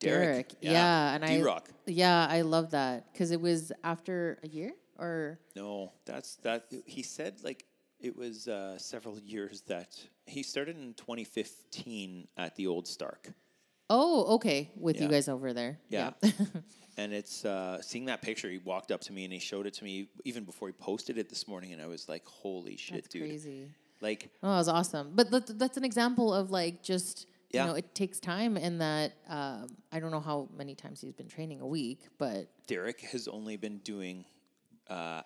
Derek. 0.00 0.28
Derek. 0.32 0.52
Yeah. 0.62 0.72
Yeah. 0.72 1.14
and 1.14 1.24
I, 1.26 1.36
D-Rock. 1.36 1.68
yeah, 1.86 2.26
I 2.28 2.40
love 2.40 2.70
that 2.70 3.12
because 3.12 3.32
it 3.32 3.40
was 3.40 3.70
after 3.84 4.38
a 4.42 4.48
year 4.48 4.72
or, 4.98 5.38
No, 5.56 5.92
that's 6.04 6.36
that. 6.42 6.66
He 6.86 7.02
said 7.02 7.36
like 7.42 7.64
it 8.00 8.16
was 8.16 8.46
uh, 8.48 8.78
several 8.78 9.18
years 9.18 9.62
that 9.62 9.98
he 10.26 10.42
started 10.42 10.76
in 10.76 10.94
2015 10.94 12.28
at 12.36 12.54
the 12.56 12.66
old 12.66 12.86
Stark. 12.86 13.32
oh, 13.90 14.34
okay. 14.36 14.70
With 14.76 15.00
you 15.00 15.08
guys 15.08 15.28
over 15.28 15.52
there. 15.52 15.78
Yeah. 15.88 16.10
and 16.98 17.12
it's 17.12 17.44
uh, 17.44 17.80
seeing 17.82 18.04
that 18.06 18.22
picture. 18.22 18.50
He 18.50 18.58
walked 18.58 18.90
up 18.92 19.00
to 19.02 19.12
me 19.12 19.24
and 19.24 19.32
he 19.32 19.38
showed 19.38 19.66
it 19.66 19.74
to 19.74 19.84
me 19.84 20.08
even 20.24 20.44
before 20.44 20.68
he 20.68 20.72
posted 20.72 21.16
it 21.18 21.28
this 21.28 21.48
morning, 21.48 21.72
and 21.72 21.80
I 21.80 21.86
was 21.86 22.08
like, 22.08 22.24
"Holy 22.26 22.76
shit, 22.76 22.96
That's 22.96 23.08
dude!" 23.08 23.22
crazy. 23.22 23.68
Like, 24.00 24.30
Oh, 24.42 24.50
that 24.50 24.56
was 24.58 24.68
awesome. 24.68 25.12
But 25.14 25.30
that, 25.32 25.58
that's 25.58 25.76
an 25.76 25.84
example 25.84 26.32
of 26.32 26.50
like 26.52 26.82
just 26.82 27.26
Yeah. 27.50 27.64
you 27.64 27.70
know 27.70 27.76
it 27.76 27.94
takes 27.94 28.20
time, 28.20 28.56
and 28.56 28.80
that 28.80 29.12
um, 29.28 29.66
I 29.90 29.98
don't 30.00 30.10
know 30.10 30.20
how 30.20 30.48
many 30.56 30.74
times 30.74 31.00
he's 31.00 31.14
been 31.14 31.28
training 31.28 31.60
a 31.60 31.66
week, 31.66 32.00
but 32.18 32.48
Derek 32.66 33.00
has 33.12 33.26
only 33.26 33.56
been 33.56 33.78
doing 33.78 34.24
uh, 34.90 35.22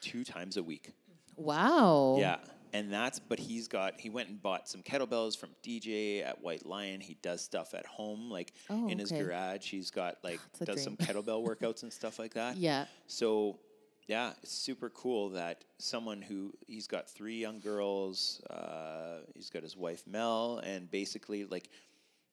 two 0.00 0.24
times 0.24 0.56
a 0.56 0.62
week. 0.62 0.92
wow. 1.36 2.16
Yeah. 2.18 2.36
And 2.72 2.92
that's, 2.92 3.18
but 3.18 3.40
he's 3.40 3.66
got, 3.66 3.98
he 4.00 4.10
went 4.10 4.28
and 4.28 4.40
bought 4.40 4.68
some 4.68 4.80
kettlebells 4.82 5.36
from 5.36 5.48
DJ 5.60 6.24
at 6.24 6.40
White 6.40 6.64
Lion. 6.64 7.00
He 7.00 7.16
does 7.20 7.40
stuff 7.42 7.74
at 7.74 7.84
home, 7.84 8.30
like 8.30 8.52
Oh, 8.68 8.88
in 8.88 8.96
his 8.96 9.10
okay. 9.10 9.24
garage. 9.24 9.68
He's 9.68 9.90
got 9.90 10.18
like, 10.22 10.38
does 10.64 10.80
some 10.80 10.96
kettlebell 10.96 11.44
workouts 11.44 11.82
and 11.82 11.92
stuff 11.92 12.20
like 12.20 12.34
that. 12.34 12.56
Yeah. 12.56 12.84
So, 13.08 13.58
yeah, 14.06 14.34
it's 14.42 14.52
super 14.52 14.88
cool 14.90 15.30
that 15.30 15.64
someone 15.78 16.22
who 16.22 16.52
he's 16.68 16.86
got 16.86 17.08
three 17.10 17.38
young 17.40 17.58
girls, 17.58 18.40
uh, 18.50 19.22
he's 19.34 19.50
got 19.50 19.62
his 19.64 19.76
wife 19.76 20.04
Mel, 20.06 20.60
and 20.62 20.88
basically 20.92 21.44
like, 21.46 21.70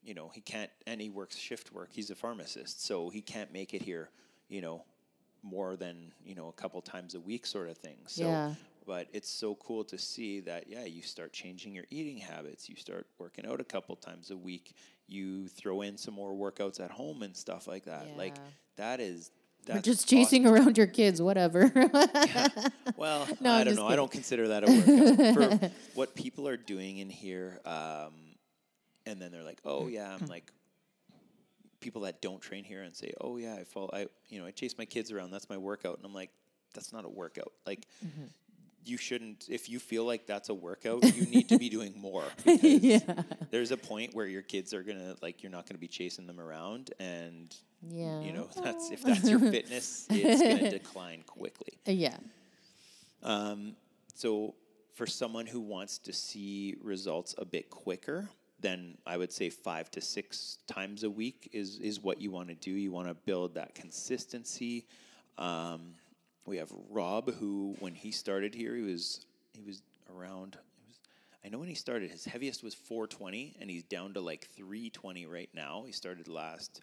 you 0.03 0.13
know, 0.13 0.29
he 0.35 0.41
can't, 0.41 0.69
and 0.85 1.01
he 1.01 1.09
works 1.09 1.35
shift 1.35 1.73
work. 1.73 1.89
He's 1.91 2.11
a 2.11 2.15
pharmacist, 2.15 2.85
so 2.85 3.09
he 3.09 3.21
can't 3.21 3.51
make 3.51 3.73
it 3.73 3.81
here, 3.81 4.09
you 4.49 4.61
know, 4.61 4.83
more 5.47 5.75
than 5.75 6.11
you 6.25 6.35
know 6.35 6.47
a 6.49 6.53
couple 6.53 6.81
times 6.81 7.15
a 7.15 7.19
week, 7.19 7.45
sort 7.45 7.69
of 7.69 7.77
thing. 7.77 7.97
So, 8.07 8.23
Yeah. 8.23 8.55
but 8.85 9.07
it's 9.13 9.29
so 9.29 9.55
cool 9.55 9.83
to 9.85 9.97
see 9.97 10.41
that 10.41 10.67
yeah, 10.67 10.85
you 10.85 11.01
start 11.01 11.33
changing 11.33 11.73
your 11.73 11.85
eating 11.89 12.17
habits. 12.17 12.67
You 12.69 12.75
start 12.75 13.07
working 13.19 13.45
out 13.45 13.59
a 13.61 13.63
couple 13.65 13.95
times 13.95 14.31
a 14.31 14.37
week. 14.37 14.73
You 15.07 15.47
throw 15.47 15.81
in 15.81 15.97
some 15.97 16.13
more 16.13 16.33
workouts 16.33 16.79
at 16.79 16.91
home 16.91 17.21
and 17.23 17.35
stuff 17.35 17.67
like 17.67 17.85
that. 17.85 18.05
yeah. 18.11 18.17
Like 18.17 18.35
Yeah. 18.35 18.43
that 18.77 18.99
is. 18.99 19.31
That's 19.65 19.83
just 19.83 20.07
chasing 20.07 20.45
around 20.47 20.77
your 20.77 20.87
kids, 20.87 21.21
whatever. 21.21 21.69
well, 22.95 23.27
No, 23.41 23.51
I 23.51 23.59
I'm 23.59 23.65
don't 23.65 23.75
know. 23.75 23.87
I 23.87 23.95
don't 23.97 24.11
consider 24.11 24.47
that 24.49 24.63
a 24.63 24.67
workout. 24.71 25.59
For 25.59 25.71
what 25.93 26.15
people 26.15 26.47
are 26.47 26.55
doing 26.57 26.99
in 26.99 27.09
here, 27.09 27.59
um, 27.65 28.13
and 29.05 29.21
then 29.21 29.31
they're 29.31 29.43
like, 29.43 29.59
"Oh 29.65 29.87
yeah," 29.87 30.15
I'm 30.17 30.25
like, 30.35 30.51
people 31.79 32.01
that 32.01 32.21
don't 32.21 32.41
train 32.41 32.63
here 32.63 32.81
and 32.83 32.95
say, 32.95 33.13
"Oh 33.21 33.37
yeah, 33.37 33.55
I 33.55 33.63
fall, 33.63 33.89
I 33.93 34.07
you 34.29 34.39
know, 34.39 34.45
I 34.45 34.51
chase 34.51 34.77
my 34.77 34.85
kids 34.85 35.11
around. 35.11 35.31
That's 35.31 35.49
my 35.49 35.57
workout," 35.57 35.97
and 35.97 36.05
I'm 36.05 36.13
like, 36.13 36.31
"That's 36.73 36.91
not 36.93 37.05
a 37.05 37.09
workout. 37.09 37.51
Like, 37.65 37.85
Mm-hmm. 38.05 38.25
you 38.85 38.97
shouldn't 38.97 39.47
if 39.49 39.69
you 39.69 39.79
feel 39.79 40.05
like 40.05 40.25
that's 40.25 40.47
a 40.49 40.53
workout 40.53 41.03
you 41.15 41.25
need 41.25 41.49
to 41.49 41.57
be 41.57 41.67
doing 41.69 41.93
more 41.99 42.23
because 42.45 42.63
yeah. 42.63 42.99
there's 43.51 43.71
a 43.71 43.77
point 43.77 44.13
where 44.15 44.27
your 44.27 44.41
kids 44.41 44.73
are 44.73 44.81
gonna 44.83 45.15
like 45.21 45.43
you're 45.43 45.51
not 45.51 45.67
gonna 45.67 45.77
be 45.77 45.89
chasing 45.89 46.25
them 46.25 46.39
around 46.39 46.93
and 46.99 47.53
Yeah. 47.89 48.21
you 48.21 48.31
know 48.31 48.47
that's 48.63 48.89
if 48.91 49.01
that's 49.03 49.27
your 49.29 49.39
fitness 49.55 50.07
it's 50.09 50.41
gonna 50.41 50.69
decline 50.71 51.23
quickly 51.27 51.73
Uh, 51.85 51.91
yeah. 51.91 52.15
um, 53.23 53.75
so 54.15 54.55
for 54.93 55.05
someone 55.05 55.45
who 55.47 55.59
wants 55.59 55.97
to 55.99 56.13
see 56.13 56.75
results 56.81 57.35
a 57.37 57.43
bit 57.45 57.69
quicker 57.69 58.29
then 58.59 58.97
i 59.05 59.15
would 59.17 59.31
say 59.31 59.49
five 59.49 59.89
to 59.91 60.01
six 60.01 60.57
times 60.67 61.03
a 61.03 61.09
week 61.09 61.49
is 61.53 61.79
is 61.79 62.01
what 62.01 62.19
you 62.21 62.31
want 62.31 62.47
to 62.49 62.55
do 62.55 62.71
you 62.71 62.91
want 62.91 63.07
to 63.07 63.13
build 63.13 63.53
that 63.55 63.75
consistency 63.75 64.85
um, 65.37 65.93
we 66.45 66.57
have 66.57 66.71
rob 66.89 67.31
who 67.35 67.75
when 67.79 67.93
he 67.93 68.11
started 68.11 68.55
here 68.55 68.75
he 68.75 68.81
was 68.81 69.25
he 69.53 69.61
was 69.63 69.81
around 70.15 70.57
he 70.77 70.87
was, 70.87 70.99
i 71.45 71.49
know 71.49 71.59
when 71.59 71.69
he 71.69 71.75
started 71.75 72.09
his 72.09 72.25
heaviest 72.25 72.63
was 72.63 72.73
420 72.73 73.55
and 73.61 73.69
he's 73.69 73.83
down 73.83 74.13
to 74.13 74.21
like 74.21 74.47
320 74.55 75.25
right 75.27 75.49
now 75.53 75.83
he 75.85 75.91
started 75.91 76.27
last 76.27 76.81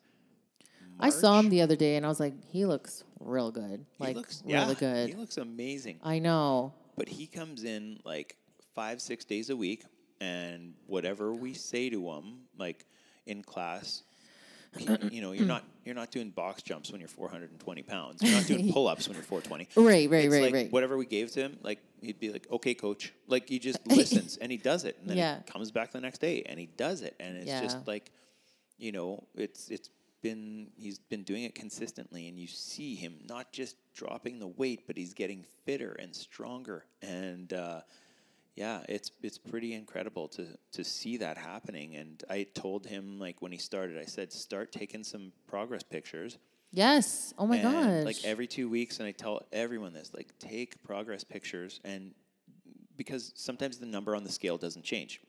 I 1.00 1.10
saw 1.10 1.40
him 1.40 1.48
the 1.48 1.60
other 1.62 1.74
day 1.74 1.96
and 1.96 2.04
I 2.06 2.08
was 2.08 2.20
like, 2.20 2.34
he 2.52 2.66
looks 2.66 3.02
real 3.18 3.50
good. 3.50 3.84
He 3.98 4.04
Like 4.04 4.14
looks- 4.16 4.42
really 4.46 4.52
yeah, 4.54 4.74
good. 4.74 5.08
he 5.08 5.14
looks 5.16 5.38
amazing 5.38 5.98
I 6.04 6.20
know. 6.20 6.72
but 6.96 7.08
he 7.08 7.26
comes 7.26 7.64
in 7.64 7.98
like 8.04 8.36
five 8.76 9.00
six 9.00 9.24
days 9.24 9.50
a 9.50 9.56
week 9.56 9.84
and 10.20 10.74
whatever 10.86 11.32
we 11.32 11.54
say 11.54 11.90
to 11.90 12.10
him 12.10 12.40
like 12.58 12.86
in 13.26 13.42
class 13.42 14.02
you 15.10 15.20
know 15.22 15.32
you're 15.32 15.46
not 15.46 15.64
you're 15.84 15.94
not 15.94 16.10
doing 16.10 16.30
box 16.30 16.62
jumps 16.62 16.90
when 16.90 17.00
you're 17.00 17.08
420 17.08 17.82
pounds 17.82 18.22
you're 18.22 18.32
not 18.32 18.46
doing 18.46 18.72
pull-ups 18.72 19.06
when 19.08 19.14
you're 19.16 19.22
420 19.24 19.68
Right, 19.76 20.10
right, 20.10 20.24
It's 20.24 20.32
right, 20.32 20.42
like 20.42 20.52
right. 20.54 20.72
whatever 20.72 20.96
we 20.96 21.06
gave 21.06 21.30
to 21.32 21.40
him 21.40 21.58
like 21.62 21.78
he'd 22.00 22.18
be 22.18 22.30
like 22.30 22.46
okay 22.50 22.74
coach 22.74 23.12
like 23.28 23.48
he 23.48 23.58
just 23.58 23.86
listens 23.86 24.36
and 24.38 24.50
he 24.50 24.58
does 24.58 24.84
it 24.84 24.96
and 25.00 25.08
then 25.08 25.16
Yeah. 25.16 25.38
he 25.44 25.52
comes 25.52 25.70
back 25.70 25.92
the 25.92 26.00
next 26.00 26.20
day 26.20 26.42
and 26.46 26.58
he 26.58 26.66
does 26.66 27.02
it 27.02 27.14
and 27.20 27.36
it's 27.36 27.46
Yeah. 27.46 27.60
just 27.60 27.86
like 27.86 28.10
you 28.78 28.90
know 28.92 29.22
it's 29.36 29.68
it's 29.68 29.90
been 30.22 30.68
he's 30.76 30.98
been 30.98 31.22
doing 31.22 31.42
it 31.44 31.54
consistently 31.54 32.28
and 32.28 32.38
you 32.38 32.46
see 32.46 32.94
him 32.94 33.14
not 33.28 33.52
just 33.52 33.76
dropping 33.94 34.38
the 34.38 34.46
weight 34.48 34.86
but 34.86 34.96
he's 34.96 35.12
getting 35.14 35.44
fitter 35.66 35.92
and 36.00 36.16
stronger 36.16 36.86
and 37.02 37.52
uh, 37.52 37.82
yeah 38.54 38.82
it's 38.88 39.10
it's 39.22 39.38
pretty 39.38 39.74
incredible 39.74 40.28
to 40.28 40.46
to 40.72 40.84
see 40.84 41.16
that 41.16 41.36
happening 41.36 41.96
and 41.96 42.22
i 42.30 42.46
told 42.54 42.86
him 42.86 43.18
like 43.18 43.42
when 43.42 43.52
he 43.52 43.58
started 43.58 43.98
i 43.98 44.04
said 44.04 44.32
start 44.32 44.70
taking 44.72 45.02
some 45.02 45.32
progress 45.46 45.82
pictures 45.82 46.38
Yes. 46.74 47.32
Oh 47.38 47.46
my 47.46 47.58
god! 47.62 48.04
Like 48.04 48.16
every 48.24 48.48
two 48.48 48.68
weeks, 48.68 48.98
and 48.98 49.06
I 49.06 49.12
tell 49.12 49.46
everyone 49.52 49.92
this: 49.92 50.10
like 50.12 50.36
take 50.40 50.82
progress 50.82 51.22
pictures, 51.22 51.80
and 51.84 52.12
because 52.96 53.32
sometimes 53.36 53.78
the 53.78 53.86
number 53.86 54.16
on 54.16 54.24
the 54.24 54.32
scale 54.32 54.58
doesn't 54.58 54.84
change. 54.84 55.20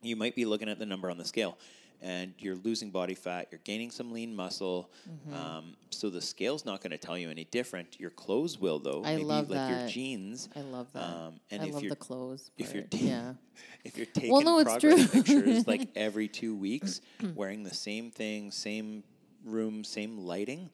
You 0.00 0.16
might 0.16 0.34
be 0.34 0.46
looking 0.46 0.70
at 0.70 0.78
the 0.78 0.86
number 0.86 1.10
on 1.10 1.18
the 1.18 1.24
scale, 1.26 1.58
and 2.02 2.34
you're 2.38 2.56
losing 2.56 2.90
body 2.90 3.14
fat. 3.14 3.48
You're 3.50 3.60
gaining 3.64 3.90
some 3.90 4.12
lean 4.12 4.34
muscle. 4.34 4.90
Mm-hmm. 5.08 5.34
Um, 5.34 5.76
so 5.90 6.08
the 6.08 6.20
scale's 6.20 6.64
not 6.64 6.80
going 6.80 6.92
to 6.92 6.98
tell 6.98 7.18
you 7.18 7.30
any 7.30 7.44
different. 7.44 8.00
Your 8.00 8.10
clothes 8.10 8.58
will, 8.58 8.78
though. 8.78 9.02
I 9.04 9.14
Maybe 9.14 9.24
love 9.24 9.50
like 9.50 9.70
your 9.70 9.88
jeans. 9.88 10.48
I 10.56 10.60
love 10.60 10.92
that. 10.94 11.02
Um, 11.02 11.40
and 11.50 11.62
I 11.62 11.66
if 11.66 11.74
love 11.74 11.82
you're 11.82 11.90
the 11.90 11.96
clothes. 11.96 12.50
if 12.56 12.74
you're 12.74 12.84
ta- 12.84 12.98
yeah. 13.00 13.32
if 13.84 13.96
you're 13.96 14.06
taking 14.06 14.32
well, 14.32 14.42
no, 14.42 14.58
it's 14.60 14.70
progress 14.70 15.10
true. 15.10 15.22
pictures 15.22 15.66
like 15.66 15.88
every 15.96 16.28
two 16.28 16.54
weeks, 16.54 17.00
wearing 17.34 17.62
the 17.62 17.74
same 17.74 18.10
thing, 18.10 18.50
same 18.50 19.02
room, 19.44 19.84
same 19.84 20.18
lighting, 20.18 20.70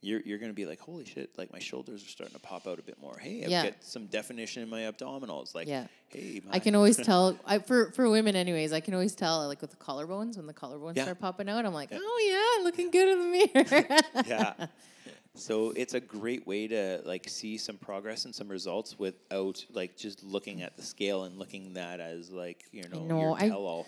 you're 0.00 0.20
you're 0.20 0.38
gonna 0.38 0.52
be 0.52 0.64
like, 0.66 0.80
holy 0.80 1.04
shit! 1.04 1.30
Like 1.36 1.52
my 1.52 1.58
shoulders 1.58 2.04
are 2.04 2.08
starting 2.08 2.34
to 2.34 2.40
pop 2.40 2.66
out 2.66 2.78
a 2.78 2.82
bit 2.82 3.00
more. 3.00 3.16
Hey, 3.18 3.42
I've 3.44 3.50
Yeah. 3.50 3.64
got 3.64 3.74
some 3.82 4.06
definition 4.06 4.62
in 4.62 4.68
my 4.70 4.82
abdominals. 4.82 5.54
Like, 5.54 5.66
Yeah. 5.68 5.86
hey, 6.08 6.40
I 6.50 6.60
can 6.60 6.74
always 6.76 6.96
tell 6.96 7.36
I, 7.44 7.58
for 7.58 7.90
for 7.92 8.08
women 8.08 8.36
anyways. 8.36 8.72
I 8.72 8.80
can 8.80 8.94
always 8.94 9.14
tell 9.14 9.46
like 9.48 9.60
with 9.60 9.70
the 9.70 9.76
collarbones 9.76 10.36
when 10.36 10.46
the 10.46 10.54
collarbones 10.54 10.96
Yeah. 10.96 11.02
start 11.04 11.18
popping 11.20 11.48
out. 11.48 11.66
I'm 11.66 11.74
like, 11.74 11.90
oh 11.92 12.56
yeah, 12.58 12.64
looking 12.64 12.90
good 12.90 13.08
in 13.08 13.18
the 13.18 13.50
mirror. 13.54 14.00
yeah. 14.26 14.66
So 15.34 15.70
it's 15.76 15.94
a 15.94 16.00
great 16.00 16.46
way 16.46 16.66
to 16.68 17.00
like 17.04 17.28
see 17.28 17.58
some 17.58 17.76
progress 17.76 18.24
and 18.24 18.34
some 18.34 18.48
results 18.48 18.98
without 18.98 19.64
like 19.72 19.96
just 19.96 20.22
looking 20.24 20.62
at 20.62 20.76
the 20.76 20.82
scale 20.82 21.24
and 21.24 21.38
looking 21.38 21.74
that 21.74 22.00
as 22.00 22.30
like 22.30 22.64
you 22.72 22.84
know, 22.88 23.06
your 23.06 23.36
I- 23.36 23.48
tell 23.48 23.66
all. 23.66 23.86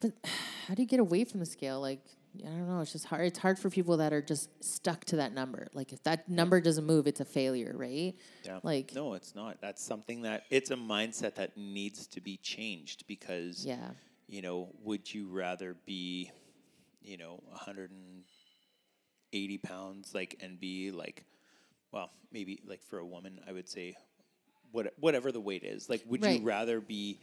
But 0.00 0.12
how 0.66 0.74
do 0.74 0.82
you 0.82 0.88
get 0.88 1.00
away 1.00 1.24
from 1.24 1.40
the 1.40 1.46
scale? 1.46 1.80
Like, 1.80 2.00
I 2.44 2.48
don't 2.48 2.68
know. 2.68 2.80
It's 2.80 2.92
just 2.92 3.06
hard. 3.06 3.26
It's 3.26 3.38
hard 3.38 3.58
for 3.58 3.70
people 3.70 3.96
that 3.98 4.12
are 4.12 4.22
just 4.22 4.48
stuck 4.64 5.04
to 5.06 5.16
that 5.16 5.32
number. 5.32 5.68
Like, 5.72 5.92
if 5.92 6.02
that 6.04 6.28
number 6.28 6.60
doesn't 6.60 6.86
move, 6.86 7.06
it's 7.06 7.20
a 7.20 7.24
failure, 7.24 7.72
right? 7.76 8.14
Yeah. 8.44 8.60
Like, 8.62 8.92
no, 8.94 9.14
it's 9.14 9.34
not. 9.34 9.60
That's 9.60 9.82
something 9.84 10.22
that 10.22 10.44
it's 10.50 10.70
a 10.70 10.76
mindset 10.76 11.34
that 11.36 11.56
needs 11.56 12.06
to 12.08 12.20
be 12.20 12.36
changed 12.38 13.06
because 13.06 13.64
yeah, 13.64 13.90
you 14.28 14.42
know, 14.42 14.68
would 14.82 15.12
you 15.12 15.28
rather 15.28 15.76
be, 15.86 16.30
you 17.02 17.16
know, 17.16 17.40
180 17.50 19.58
pounds, 19.58 20.14
like, 20.14 20.36
and 20.40 20.58
be 20.60 20.90
like, 20.90 21.24
well, 21.92 22.10
maybe 22.32 22.60
like 22.66 22.82
for 22.82 22.98
a 22.98 23.06
woman, 23.06 23.40
I 23.48 23.52
would 23.52 23.68
say, 23.68 23.96
what, 24.72 24.92
whatever 24.98 25.32
the 25.32 25.40
weight 25.40 25.62
is, 25.62 25.88
like, 25.88 26.02
would 26.06 26.22
Right. 26.22 26.40
you 26.40 26.46
rather 26.46 26.80
be 26.80 27.20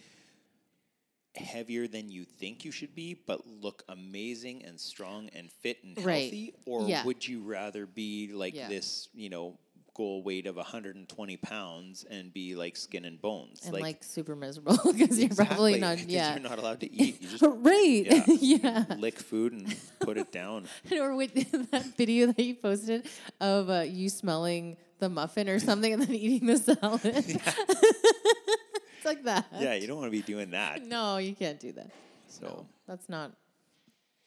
heavier 1.36 1.88
than 1.88 2.10
you 2.12 2.24
think 2.26 2.64
you 2.66 2.72
should 2.72 2.94
be, 2.96 3.14
but 3.14 3.46
look 3.48 3.84
amazing 3.90 4.64
and 4.66 4.80
strong 4.80 5.30
and 5.36 5.52
fit 5.52 5.84
and 5.84 5.98
Right. 5.98 6.24
healthy, 6.24 6.54
or 6.66 6.88
Yeah. 6.90 7.06
would 7.06 7.28
you 7.28 7.42
rather 7.42 7.86
be 7.86 8.32
like 8.34 8.54
Yeah. 8.56 8.68
this, 8.70 9.08
you 9.14 9.30
know? 9.30 9.58
Goal 9.96 10.24
weight 10.24 10.48
of 10.48 10.58
120 10.58 11.38
pounds 11.38 12.04
and 12.04 12.34
be 12.34 12.56
like 12.56 12.76
skin 12.76 13.06
and 13.06 13.22
bones, 13.22 13.62
and 13.64 13.74
like, 13.74 14.04
super 14.04 14.36
miserable 14.36 14.76
because 14.92 15.20
you're 15.20 15.30
probably 15.30 15.80
not. 15.80 16.00
Yeah, 16.10 16.34
you're 16.34 16.42
not 16.50 16.58
allowed 16.58 16.80
to 16.80 16.92
eat. 16.92 17.22
You 17.22 17.28
just 17.38 17.44
right. 17.44 18.04
Yeah. 18.04 18.26
Yeah. 18.26 18.86
lick 18.98 19.20
food 19.20 19.54
and 19.54 19.76
put 20.00 20.18
it 20.18 20.32
down. 20.32 20.66
or 20.92 21.14
with 21.16 21.36
that 21.70 21.96
video 21.96 22.26
that 22.26 22.40
you 22.44 22.56
posted 22.56 23.06
of 23.40 23.70
uh, 23.70 23.82
you 23.82 24.10
smelling 24.10 24.78
the 24.98 25.10
muffin 25.10 25.48
or 25.48 25.60
something 25.60 25.94
and 25.94 26.02
then 26.02 26.16
eating 26.16 26.48
the 26.48 26.58
salad. 26.58 27.40
It's 29.04 29.06
like 29.06 29.24
that. 29.26 29.46
Yeah, 29.60 29.74
you 29.76 29.88
don't 29.88 29.98
want 29.98 30.08
to 30.08 30.12
be 30.12 30.22
doing 30.22 30.52
that. 30.52 30.82
No, 30.88 31.18
you 31.18 31.36
can't 31.36 31.60
do 31.60 31.72
that. 31.74 31.92
So, 32.28 32.46
No, 32.46 32.66
that's 32.88 33.10
not 33.10 33.32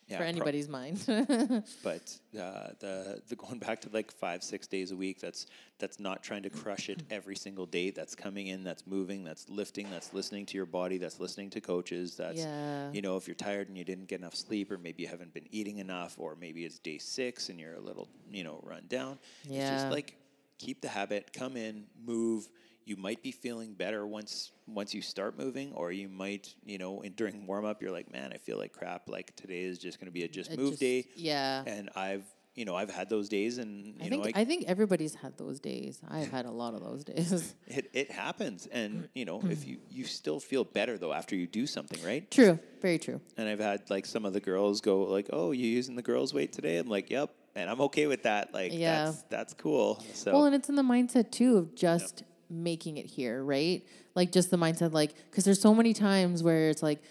yeah, 0.08 0.18
for 0.18 0.22
pro- 0.22 0.28
anybody's 0.28 0.68
mind. 0.68 1.02
but 1.82 2.16
uh, 2.38 2.68
the 2.78 3.20
the 3.28 3.34
going 3.36 3.58
back 3.58 3.80
to 3.80 3.88
like 3.92 4.12
five 4.12 4.42
six 4.44 4.66
days 4.68 4.92
a 4.92 4.96
week. 4.96 5.20
That's 5.20 5.46
that's 5.78 5.98
not 5.98 6.22
trying 6.22 6.42
to 6.44 6.50
crush 6.50 6.88
it 6.88 7.02
every 7.10 7.34
single 7.36 7.66
day. 7.66 7.90
That's 7.90 8.14
coming 8.14 8.46
in. 8.46 8.62
That's 8.62 8.86
moving. 8.86 9.24
That's 9.24 9.48
lifting. 9.48 9.90
That's 9.90 10.12
listening 10.14 10.46
to 10.46 10.56
your 10.56 10.66
body. 10.66 10.98
That's 10.98 11.18
listening 11.18 11.50
to 11.50 11.60
coaches. 11.60 12.16
That's 12.16 12.38
Yeah. 12.38 12.92
you 12.92 13.02
know 13.02 13.16
if 13.16 13.26
you're 13.26 13.34
tired 13.34 13.68
and 13.68 13.76
you 13.76 13.84
didn't 13.84 14.06
get 14.06 14.20
enough 14.20 14.36
sleep, 14.36 14.70
or 14.70 14.78
maybe 14.78 15.02
you 15.02 15.08
haven't 15.08 15.34
been 15.34 15.48
eating 15.50 15.78
enough, 15.78 16.14
or 16.18 16.36
maybe 16.40 16.64
it's 16.64 16.78
day 16.78 16.98
six 16.98 17.48
and 17.48 17.58
you're 17.58 17.74
a 17.74 17.80
little 17.80 18.08
you 18.30 18.44
know 18.44 18.60
run 18.62 18.84
down. 18.88 19.18
It's 19.44 19.52
Yeah. 19.54 19.74
just 19.76 19.90
like 19.90 20.16
keep 20.58 20.80
the 20.80 20.88
habit. 20.88 21.32
Come 21.32 21.56
in, 21.56 21.84
move. 22.04 22.48
You 22.84 22.96
might 22.96 23.22
be 23.22 23.32
feeling 23.32 23.74
better 23.74 24.06
once 24.06 24.52
once 24.66 24.94
you 24.94 25.02
start 25.02 25.38
moving, 25.38 25.72
or 25.72 25.90
you 25.92 26.08
might, 26.08 26.54
you 26.64 26.78
know, 26.78 27.00
in, 27.00 27.12
during 27.12 27.46
warm 27.46 27.64
up, 27.64 27.82
you're 27.82 27.90
like, 27.90 28.12
man, 28.12 28.32
I 28.32 28.38
feel 28.38 28.58
like 28.58 28.72
crap. 28.72 29.08
Like 29.08 29.34
today 29.36 29.62
is 29.62 29.78
just 29.78 29.98
going 29.98 30.06
to 30.06 30.12
be 30.12 30.22
a 30.22 30.28
just 30.28 30.52
It 30.52 30.58
move 30.58 30.70
just- 30.70 30.80
day 30.80 31.06
Yeah. 31.16 31.62
and 31.66 31.90
I've 31.96 32.24
you 32.56 32.64
know 32.64 32.74
I've 32.74 32.90
had 32.90 33.08
those 33.10 33.28
days, 33.28 33.58
and 33.58 33.84
you 33.86 33.94
I 34.00 34.08
know 34.08 34.22
think 34.24 34.36
I, 34.36 34.40
I 34.40 34.44
think 34.46 34.64
everybody's 34.66 35.14
had 35.14 35.36
those 35.36 35.60
days. 35.60 36.00
I've 36.08 36.30
had 36.30 36.46
a 36.46 36.50
lot 36.50 36.74
of 36.74 36.80
those 36.82 37.04
days. 37.04 37.54
it 37.66 37.90
it 37.92 38.10
happens, 38.10 38.66
and 38.66 39.08
you 39.14 39.26
know 39.26 39.40
if 39.44 39.60
mm. 39.60 39.66
you 39.66 39.78
you 39.90 40.04
still 40.04 40.40
feel 40.40 40.64
better 40.64 40.96
though 40.96 41.12
after 41.12 41.36
you 41.36 41.46
do 41.46 41.66
something, 41.66 42.02
right? 42.02 42.28
true. 42.30 42.58
Very 42.80 42.98
true. 42.98 43.20
And 43.36 43.48
I've 43.48 43.60
had 43.60 43.88
like 43.90 44.06
some 44.06 44.24
of 44.24 44.32
the 44.32 44.40
girls 44.40 44.80
go 44.80 45.02
like, 45.02 45.28
"Oh, 45.32 45.52
you 45.52 45.66
using 45.66 45.96
the 45.96 46.02
girls' 46.02 46.32
weight 46.32 46.52
today?" 46.52 46.78
I'm 46.78 46.88
like, 46.88 47.10
"Yep," 47.10 47.30
and 47.56 47.68
I'm 47.68 47.80
okay 47.82 48.06
with 48.06 48.22
that. 48.22 48.54
Like, 48.54 48.72
Yeah. 48.72 49.06
that's 49.06 49.22
that's 49.22 49.54
cool. 49.54 50.02
So 50.14 50.32
Well, 50.32 50.44
and 50.44 50.54
it's 50.54 50.68
in 50.68 50.76
the 50.76 50.82
mindset 50.82 51.30
too 51.32 51.56
of 51.56 51.74
just 51.74 52.22
making 52.48 52.98
it 52.98 53.06
here, 53.06 53.42
right? 53.42 53.84
Like 54.14 54.30
just 54.30 54.50
the 54.50 54.56
mindset, 54.56 54.92
like 54.92 55.14
because 55.30 55.44
there's 55.44 55.60
so 55.60 55.74
many 55.74 55.92
times 55.92 56.42
where 56.42 56.70
it's 56.70 56.82
like, 56.82 57.02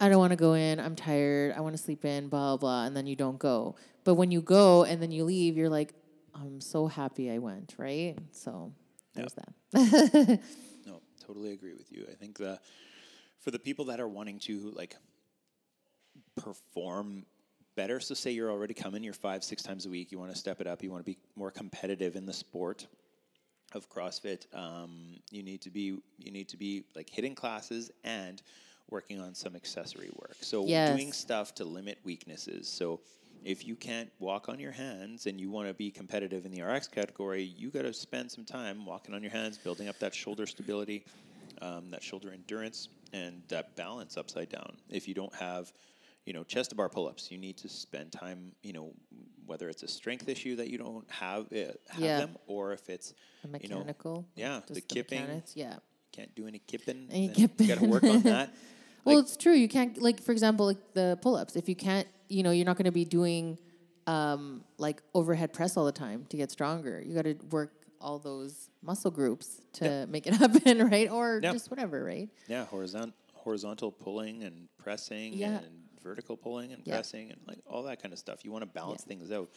I 0.00 0.08
don't 0.08 0.18
want 0.18 0.32
to 0.32 0.36
go 0.36 0.54
in. 0.54 0.80
I'm 0.80 0.96
tired. 0.96 1.54
I 1.56 1.60
want 1.60 1.76
to 1.76 1.82
sleep 1.82 2.04
in. 2.04 2.28
Blah 2.28 2.56
blah, 2.56 2.84
and 2.86 2.96
then 2.96 3.06
you 3.06 3.14
don't 3.14 3.38
go. 3.38 3.76
But 4.02 4.14
when 4.14 4.30
you 4.30 4.40
go 4.40 4.84
and 4.84 5.00
then 5.02 5.12
you 5.12 5.24
leave, 5.24 5.56
you're 5.56 5.68
like, 5.68 5.92
I'm 6.34 6.60
so 6.60 6.86
happy 6.86 7.30
I 7.30 7.38
went, 7.38 7.74
right? 7.76 8.16
So 8.32 8.72
there's 9.14 9.34
that. 9.34 10.40
No, 10.86 11.02
totally 11.24 11.52
agree 11.52 11.74
with 11.74 11.92
you. 11.92 12.06
I 12.10 12.14
think 12.14 12.38
the 12.38 12.58
for 13.40 13.50
the 13.50 13.58
people 13.58 13.84
that 13.86 14.00
are 14.00 14.08
wanting 14.08 14.38
to 14.40 14.72
like 14.74 14.96
perform 16.36 17.26
better, 17.80 17.98
so 17.98 18.12
say 18.14 18.30
you're 18.30 18.50
already 18.50 18.74
coming, 18.74 19.02
you're 19.02 19.14
five, 19.14 19.42
six 19.42 19.62
times 19.62 19.86
a 19.86 19.88
week, 19.88 20.12
you 20.12 20.18
want 20.18 20.30
to 20.30 20.36
step 20.36 20.60
it 20.60 20.66
up, 20.66 20.82
you 20.82 20.90
want 20.90 21.02
to 21.02 21.10
be 21.10 21.16
more 21.34 21.50
competitive 21.50 22.14
in 22.14 22.26
the 22.26 22.32
sport 22.32 22.86
of 23.72 23.88
CrossFit. 23.88 24.42
Um, 24.54 25.16
you 25.30 25.42
need 25.42 25.62
to 25.62 25.70
be 25.70 25.96
you 26.18 26.30
need 26.30 26.46
to 26.50 26.58
be 26.58 26.84
like 26.94 27.08
hitting 27.08 27.34
classes 27.34 27.90
and 28.04 28.42
working 28.90 29.18
on 29.18 29.34
some 29.34 29.56
accessory 29.56 30.10
work. 30.16 30.36
So 30.42 30.66
Yes. 30.66 30.88
doing 30.90 31.12
stuff 31.12 31.54
to 31.54 31.64
limit 31.64 31.98
weaknesses. 32.04 32.68
So 32.68 33.00
if 33.44 33.66
you 33.66 33.76
can't 33.76 34.10
walk 34.18 34.50
on 34.50 34.60
your 34.60 34.72
hands 34.72 35.24
and 35.24 35.40
you 35.40 35.50
want 35.50 35.68
to 35.68 35.72
be 35.72 35.90
competitive 35.90 36.44
in 36.44 36.52
the 36.52 36.60
RX 36.60 36.86
category, 36.88 37.42
you 37.42 37.70
got 37.70 37.82
to 37.82 37.94
spend 37.94 38.30
some 38.30 38.44
time 38.44 38.84
walking 38.84 39.14
on 39.14 39.22
your 39.22 39.32
hands, 39.32 39.56
building 39.56 39.88
up 39.88 39.98
that 40.00 40.14
shoulder 40.14 40.44
stability, 40.44 41.06
um, 41.62 41.90
that 41.92 42.02
shoulder 42.02 42.30
endurance, 42.30 42.88
and 43.14 43.42
that 43.48 43.74
balance 43.76 44.18
upside 44.18 44.50
down. 44.50 44.76
If 44.90 45.08
you 45.08 45.14
don't 45.14 45.34
have, 45.34 45.72
you 46.26 46.32
know, 46.32 46.44
chest 46.44 46.70
to 46.70 46.76
bar 46.76 46.88
pull 46.88 47.08
ups, 47.08 47.30
you 47.30 47.38
need 47.38 47.56
to 47.58 47.68
spend 47.68 48.12
time, 48.12 48.52
you 48.62 48.72
know, 48.72 48.92
whether 49.46 49.68
it's 49.68 49.82
a 49.82 49.88
strength 49.88 50.28
issue 50.28 50.56
that 50.56 50.68
you 50.68 50.78
don't 50.78 51.10
have, 51.10 51.46
uh, 51.52 51.72
have 51.88 51.98
Yeah. 51.98 52.18
them, 52.20 52.36
or 52.46 52.72
if 52.72 52.88
it's 52.88 53.14
A 53.44 53.46
you 53.62 53.68
know, 53.68 53.76
mechanical. 53.78 54.26
yeah, 54.36 54.60
just 54.60 54.74
the 54.74 54.80
kipping. 54.80 55.20
mechanics, 55.22 55.56
Yeah. 55.56 55.76
can't 56.12 56.32
do 56.34 56.46
any 56.46 56.58
kipping, 56.60 57.08
Any 57.10 57.28
then 57.28 57.50
you 57.58 57.66
got 57.66 57.78
to 57.78 57.86
work 57.86 58.04
on 58.04 58.22
that. 58.22 58.52
Well, 59.02 59.16
Like- 59.16 59.24
it's 59.24 59.36
true. 59.38 59.54
You 59.54 59.66
can't 59.66 59.96
like 60.02 60.20
for 60.20 60.30
example, 60.32 60.66
like 60.66 60.92
the 60.92 61.18
pull-ups. 61.22 61.56
If 61.56 61.70
you 61.70 61.74
can't, 61.74 62.06
you 62.28 62.42
know, 62.42 62.50
you're 62.50 62.66
not 62.66 62.76
going 62.76 62.84
to 62.84 62.92
be 62.92 63.06
doing 63.06 63.56
um, 64.06 64.62
like 64.76 65.02
overhead 65.14 65.54
press 65.54 65.76
all 65.78 65.86
the 65.86 65.90
time 65.92 66.26
to 66.28 66.36
get 66.36 66.50
stronger. 66.50 67.00
You 67.00 67.14
got 67.14 67.22
to 67.24 67.34
work 67.50 67.72
all 67.98 68.18
those 68.18 68.68
muscle 68.82 69.10
groups 69.10 69.62
to 69.74 70.06
make 70.08 70.26
it 70.26 70.34
happen, 70.42 70.86
right? 70.90 71.10
Or 71.10 71.40
Yeah. 71.42 71.52
just 71.52 71.70
whatever, 71.70 72.04
right? 72.04 72.28
Yeah, 72.46 72.66
horizontal 72.66 73.14
horizontal 73.34 73.90
pulling 73.90 74.42
and 74.42 74.68
pressing 74.76 75.32
Yeah. 75.32 75.60
and 75.60 75.82
vertical 76.02 76.36
pulling 76.36 76.72
and 76.72 76.82
Yeah. 76.86 76.94
pressing 76.94 77.30
and 77.30 77.40
like 77.46 77.58
all 77.66 77.82
that 77.84 78.00
kind 78.02 78.12
of 78.12 78.18
stuff. 78.18 78.44
You 78.44 78.50
want 78.52 78.62
to 78.62 78.70
balance 78.70 79.02
things 79.04 79.30
out. 79.30 79.50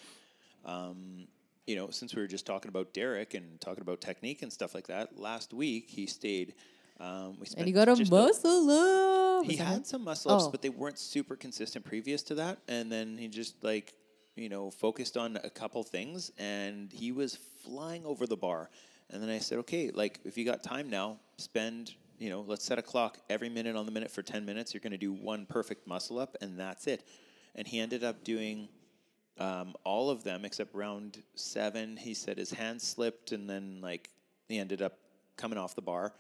Um, 0.66 1.28
you 1.66 1.76
know, 1.76 1.90
since 1.90 2.14
we 2.16 2.22
were 2.22 2.28
just 2.28 2.46
talking 2.46 2.70
about 2.70 2.94
Derek 2.94 3.34
and 3.34 3.60
talking 3.62 3.82
about 3.82 4.02
technique 4.02 4.42
and 4.42 4.52
stuff 4.52 4.74
like 4.76 4.88
that, 4.88 5.18
last 5.18 5.54
week 5.54 5.90
he 5.90 6.06
stayed. 6.06 6.56
Um, 7.00 7.38
we 7.40 7.46
spent 7.46 7.60
And 7.60 7.68
he 7.68 7.74
got 7.74 7.88
a- 7.88 8.06
muscle 8.10 8.70
up. 8.70 9.46
he 9.46 9.56
had 9.56 9.80
it? 9.80 9.88
some 9.88 10.04
muscle 10.04 10.32
ups, 10.32 10.46
Oh. 10.46 10.52
but 10.52 10.62
they 10.62 10.70
weren't 10.70 11.00
super 11.00 11.36
consistent 11.36 11.86
previous 11.86 12.22
to 12.24 12.36
that. 12.36 12.60
And 12.68 12.92
then 12.92 13.18
he 13.18 13.28
just 13.28 13.64
like, 13.64 13.94
you 14.36 14.50
know, 14.50 14.70
focused 14.72 15.18
on 15.18 15.38
a 15.38 15.50
couple 15.50 15.84
things 15.84 16.32
and 16.38 16.92
he 16.92 17.12
was 17.12 17.36
flying 17.64 18.06
over 18.06 18.26
the 18.28 18.38
bar. 18.38 18.70
And 19.10 19.22
then 19.22 19.30
I 19.30 19.40
said, 19.40 19.60
okay, 19.60 19.90
like 19.92 20.20
if 20.24 20.38
you 20.38 20.46
got 20.46 20.64
time 20.64 20.90
now, 20.90 21.20
spend, 21.38 21.94
you 22.24 22.30
know, 22.30 22.40
let's 22.48 22.64
set 22.64 22.80
a 22.80 22.82
clock 22.82 23.18
every 23.30 23.50
minute 23.50 23.76
on 23.76 23.86
the 23.86 23.92
minute 23.92 24.10
for 24.10 24.22
10 24.22 24.46
minutes. 24.46 24.74
You're 24.74 24.80
going 24.80 24.92
to 24.92 24.98
do 24.98 25.12
one 25.12 25.46
perfect 25.46 25.86
muscle 25.86 26.18
up 26.20 26.38
and 26.40 26.58
that's 26.58 26.88
it. 26.88 27.04
And 27.56 27.68
he 27.68 27.82
ended 27.82 28.02
up 28.06 28.24
doing 28.24 28.70
um, 29.38 29.74
all 29.84 30.10
of 30.10 30.24
them 30.24 30.46
except 30.46 30.74
round 30.74 31.22
seven. 31.36 31.98
He 31.98 32.14
said 32.14 32.38
his 32.38 32.50
hand 32.52 32.82
slipped 32.82 33.34
and 33.34 33.50
then 33.50 33.80
like 33.82 34.10
he 34.48 34.58
ended 34.58 34.82
up 34.82 34.98
coming 35.36 35.58
off 35.58 35.76
the 35.76 35.82
bar, 35.82 36.14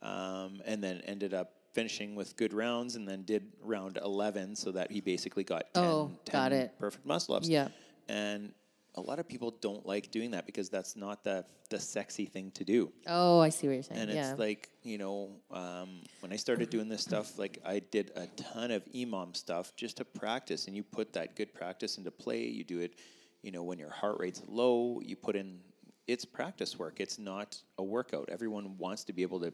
um, 0.00 0.62
and 0.64 0.82
then 0.82 1.02
ended 1.04 1.34
up 1.34 1.52
finishing 1.74 2.14
with 2.14 2.36
good 2.36 2.52
rounds, 2.54 2.94
and 2.96 3.06
then 3.06 3.22
did 3.24 3.42
round 3.62 3.98
eleven 4.02 4.54
so 4.54 4.70
that 4.72 4.90
he 4.90 5.00
basically 5.00 5.42
got 5.44 5.72
10, 5.74 5.84
Oh, 5.84 6.10
10 6.24 6.50
got 6.50 6.78
perfect 6.78 7.04
muscle 7.04 7.34
ups. 7.34 7.48
Yeah. 7.48 7.68
and 8.08 8.52
a 8.96 9.00
lot 9.00 9.18
of 9.18 9.28
people 9.28 9.54
don't 9.60 9.86
like 9.86 10.10
doing 10.10 10.32
that 10.32 10.46
because 10.46 10.68
that's 10.68 10.96
not 10.96 11.22
the 11.24 11.44
the 11.70 11.78
sexy 11.78 12.26
thing 12.26 12.50
to 12.52 12.64
do. 12.64 12.92
Oh, 13.06 13.38
I 13.40 13.48
see 13.48 13.68
what 13.68 13.74
you're 13.74 13.82
saying. 13.84 14.00
And 14.00 14.10
yeah. 14.10 14.30
it's 14.30 14.38
like, 14.40 14.68
you 14.82 14.98
know, 14.98 15.30
um, 15.52 16.00
when 16.18 16.32
I 16.32 16.36
started 16.36 16.68
doing 16.68 16.88
this 16.88 17.00
stuff, 17.00 17.38
like 17.38 17.58
I 17.64 17.78
did 17.78 18.10
a 18.16 18.26
ton 18.36 18.72
of 18.72 18.84
EMOM 18.86 19.36
stuff 19.36 19.74
just 19.76 19.98
to 19.98 20.04
practice. 20.04 20.66
And 20.66 20.76
you 20.76 20.82
put 20.82 21.12
that 21.12 21.36
good 21.36 21.54
practice 21.54 21.96
into 21.96 22.10
play. 22.10 22.44
You 22.44 22.64
do 22.64 22.80
it, 22.80 22.94
you 23.42 23.52
know, 23.52 23.62
when 23.62 23.78
your 23.78 23.90
heart 23.90 24.16
rate's 24.18 24.42
low, 24.48 25.00
you 25.00 25.14
put 25.14 25.36
in, 25.36 25.60
it's 26.08 26.24
practice 26.24 26.76
work. 26.76 26.96
It's 26.98 27.20
not 27.20 27.56
a 27.78 27.84
workout. 27.84 28.28
Everyone 28.30 28.76
wants 28.76 29.04
to 29.04 29.12
be 29.12 29.22
able 29.22 29.38
to 29.40 29.52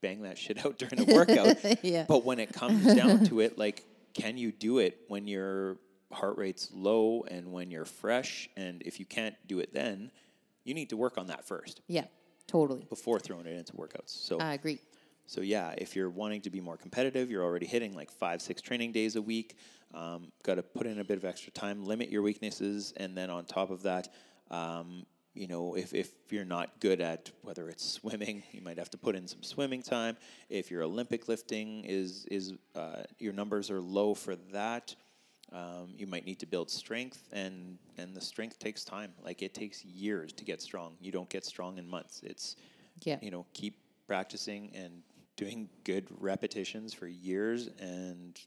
bang 0.00 0.22
that 0.22 0.38
shit 0.38 0.64
out 0.64 0.78
during 0.78 1.10
a 1.10 1.12
workout. 1.12 1.56
Yeah. 1.82 2.04
But 2.06 2.24
when 2.24 2.38
it 2.38 2.52
comes 2.52 2.94
down 2.94 3.24
to 3.26 3.40
it, 3.40 3.58
like, 3.58 3.84
can 4.14 4.38
you 4.38 4.52
do 4.52 4.78
it 4.78 5.00
when 5.08 5.26
your 5.26 5.76
heart 6.12 6.36
rate's 6.38 6.70
low 6.72 7.24
and 7.28 7.52
when 7.52 7.70
you're 7.70 7.84
fresh? 7.84 8.48
And 8.56 8.82
if 8.82 8.98
you 9.00 9.06
can't 9.06 9.34
do 9.46 9.60
it 9.60 9.72
then, 9.72 10.10
you 10.64 10.74
need 10.74 10.90
to 10.90 10.96
work 10.96 11.16
on 11.18 11.28
that 11.28 11.46
first 11.46 11.80
yeah, 11.86 12.04
totally. 12.46 12.84
before 12.88 13.18
throwing 13.20 13.46
it 13.46 13.56
into 13.56 13.72
workouts. 13.74 14.08
So, 14.08 14.38
I 14.38 14.54
agree. 14.54 14.80
so 15.26 15.40
yeah, 15.40 15.74
if 15.78 15.94
you're 15.94 16.10
wanting 16.10 16.40
to 16.42 16.50
be 16.50 16.60
more 16.60 16.76
competitive, 16.76 17.30
you're 17.30 17.44
already 17.44 17.66
hitting 17.66 17.94
like 17.94 18.10
five, 18.10 18.42
six 18.42 18.60
training 18.60 18.92
days 18.92 19.16
a 19.16 19.22
week. 19.22 19.56
Um, 19.94 20.32
Got 20.42 20.56
to 20.56 20.62
put 20.62 20.86
in 20.86 20.98
a 20.98 21.04
bit 21.04 21.16
of 21.16 21.24
extra 21.24 21.52
time, 21.52 21.84
limit 21.84 22.10
your 22.10 22.22
weaknesses, 22.22 22.92
and 22.96 23.16
then 23.16 23.30
on 23.30 23.44
top 23.44 23.70
of 23.70 23.82
that, 23.84 24.08
um, 24.50 25.06
you 25.34 25.46
know, 25.46 25.74
if, 25.76 25.92
if 25.94 26.10
you're 26.30 26.44
not 26.44 26.80
good 26.80 27.00
at 27.00 27.30
whether 27.42 27.68
it's 27.68 27.84
swimming, 27.88 28.42
you 28.52 28.62
might 28.62 28.78
have 28.78 28.90
to 28.90 28.98
put 28.98 29.14
in 29.14 29.28
some 29.28 29.42
swimming 29.42 29.82
time. 29.82 30.16
If 30.48 30.70
your 30.70 30.82
Olympic 30.82 31.28
lifting 31.28 31.84
is 31.84 32.26
is 32.30 32.54
uh, 32.74 33.02
your 33.18 33.34
numbers 33.34 33.70
are 33.70 33.80
low 33.80 34.14
for 34.14 34.34
that, 34.52 34.94
um, 35.52 35.94
you 35.96 36.06
might 36.06 36.24
need 36.26 36.38
to 36.40 36.46
build 36.46 36.70
strength, 36.70 37.28
and 37.32 37.78
and 37.98 38.14
the 38.14 38.20
strength 38.20 38.58
takes 38.58 38.84
time. 38.84 39.12
Like 39.22 39.42
it 39.42 39.54
takes 39.54 39.84
years 39.84 40.32
to 40.34 40.44
get 40.44 40.60
strong. 40.60 40.96
You 41.00 41.12
don't 41.12 41.28
get 41.30 41.44
strong 41.44 41.78
in 41.78 41.88
months. 41.88 42.22
It's 42.24 42.56
Yeah. 43.04 43.18
you 43.22 43.30
know 43.30 43.46
keep 43.52 43.78
practicing 44.06 44.70
and 44.74 45.02
doing 45.36 45.68
good 45.84 46.06
repetitions 46.20 46.94
for 46.94 47.06
years, 47.06 47.68
and 47.78 48.38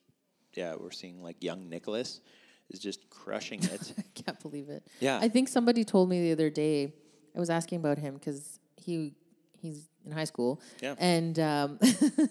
yeah, 0.54 0.76
we're 0.80 0.92
seeing 0.92 1.22
like 1.24 1.44
young 1.44 1.70
Nicholas 1.70 2.22
is 2.70 2.80
just 2.80 3.10
crushing 3.10 3.64
it. 3.64 3.94
I 3.98 4.04
can't 4.14 4.40
believe 4.40 4.70
it. 4.70 4.84
Yeah. 5.00 5.18
I 5.20 5.28
think 5.30 5.48
somebody 5.48 5.84
told 5.84 6.10
me 6.10 6.22
the 6.22 6.32
other 6.32 6.50
day. 6.50 6.94
I 7.36 7.40
was 7.40 7.50
asking 7.50 7.80
about 7.80 7.98
him 8.00 8.16
because 8.16 8.60
he 8.78 9.14
he's 9.58 9.89
in 10.06 10.12
high 10.12 10.24
school. 10.26 10.62
Yeah. 10.82 10.96
And 10.98 11.40
um, 11.40 11.80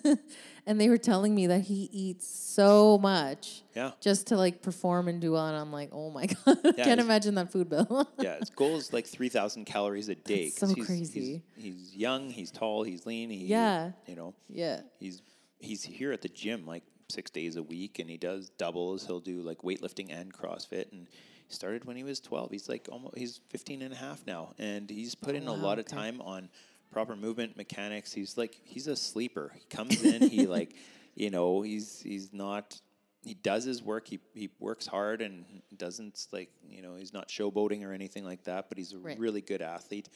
and 0.66 0.80
they 0.80 0.88
were 0.88 0.98
telling 0.98 1.34
me 1.34 1.46
that 1.48 1.62
he 1.62 1.88
eats 1.92 2.26
so 2.28 2.98
much. 2.98 3.62
Yeah. 3.74 3.92
Just 4.00 4.28
to 4.28 4.36
like 4.36 4.62
perform 4.62 5.08
and 5.08 5.20
do 5.20 5.32
well, 5.32 5.46
and 5.46 5.56
I'm 5.56 5.72
like, 5.72 5.90
oh 5.92 6.10
my 6.10 6.26
god, 6.46 6.58
I 6.64 6.72
Yeah, 6.76 6.84
can't 6.84 7.00
imagine 7.00 7.34
that 7.36 7.52
food 7.52 7.68
bill. 7.68 8.08
yeah, 8.18 8.38
his 8.38 8.50
goal 8.50 8.76
is 8.76 8.92
like 8.92 9.06
three 9.06 9.28
thousand 9.28 9.64
calories 9.66 10.08
a 10.08 10.14
day. 10.14 10.44
That's 10.44 10.58
so 10.58 10.66
he's, 10.68 10.86
crazy. 10.86 11.42
He's, 11.56 11.64
he's 11.64 11.96
young. 11.96 12.30
He's 12.30 12.50
tall. 12.50 12.82
He's 12.82 13.06
lean. 13.06 13.30
He, 13.30 13.46
Yeah. 13.46 13.92
you 14.06 14.16
know, 14.16 14.34
yeah. 14.48 14.80
he's 14.98 15.22
he's 15.60 15.82
here 15.82 16.12
at 16.12 16.22
the 16.22 16.28
gym 16.28 16.66
like 16.66 16.82
six 17.10 17.30
days 17.30 17.56
a 17.56 17.62
week 17.62 17.98
and 17.98 18.10
he 18.10 18.18
does 18.18 18.50
doubles 18.58 19.06
he'll 19.06 19.18
do 19.18 19.40
like 19.40 19.58
weightlifting 19.62 20.08
and 20.10 20.30
crossfit 20.32 20.92
and 20.92 21.08
he 21.46 21.54
started 21.54 21.86
when 21.86 21.96
he 21.96 22.04
was 22.04 22.20
12 22.20 22.50
he's 22.50 22.68
like 22.68 22.86
almost 22.92 23.16
he's 23.16 23.40
15 23.48 23.80
and 23.80 23.94
a 23.94 23.96
half 23.96 24.26
now 24.26 24.52
and 24.58 24.90
he's 24.90 25.14
put 25.14 25.34
in 25.34 25.48
a 25.48 25.52
wow, 25.52 25.58
lot 25.58 25.78
of 25.78 25.86
time 25.86 26.20
on 26.20 26.50
proper 26.90 27.14
movement 27.16 27.56
mechanics 27.56 28.12
he's 28.12 28.36
like 28.36 28.58
he's 28.64 28.86
a 28.86 28.96
sleeper 28.96 29.52
he 29.54 29.64
comes 29.76 30.02
in 30.02 30.22
he 30.28 30.46
like 30.58 30.74
you 31.14 31.30
know 31.30 31.62
he's 31.62 32.00
he's 32.02 32.32
not 32.32 32.80
he 33.24 33.34
does 33.34 33.64
his 33.64 33.82
work 33.82 34.06
he, 34.08 34.18
he 34.34 34.48
works 34.60 34.86
hard 34.86 35.20
and 35.20 35.44
doesn't 35.76 36.26
like 36.32 36.50
you 36.68 36.80
know 36.82 36.94
he's 36.96 37.12
not 37.12 37.28
showboating 37.28 37.84
or 37.84 37.92
anything 37.92 38.24
like 38.24 38.44
that 38.44 38.68
but 38.68 38.78
he's 38.78 38.92
a 38.92 38.98
Right. 38.98 39.18
really 39.18 39.40
good 39.40 39.60
athlete 39.62 40.08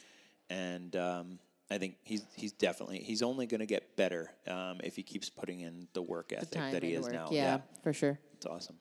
and 0.49 0.95
um, 0.95 1.39
I 1.71 1.77
think 1.77 1.95
he's 2.03 2.23
he's 2.35 2.51
definitely 2.51 2.99
he's 2.99 3.21
only 3.23 3.45
going 3.45 3.59
to 3.61 3.65
get 3.65 3.95
better 3.95 4.29
um, 4.47 4.79
if 4.83 4.95
he 4.95 5.03
keeps 5.03 5.29
putting 5.29 5.61
in 5.61 5.87
the 5.93 6.01
work 6.01 6.29
The 6.29 6.37
ethic 6.39 6.71
that 6.71 6.83
he 6.83 6.93
is 6.93 7.03
work. 7.03 7.13
now. 7.13 7.27
Yeah, 7.31 7.59
for 7.81 7.93
sure. 7.93 8.19
it's 8.35 8.45
awesome. 8.45 8.75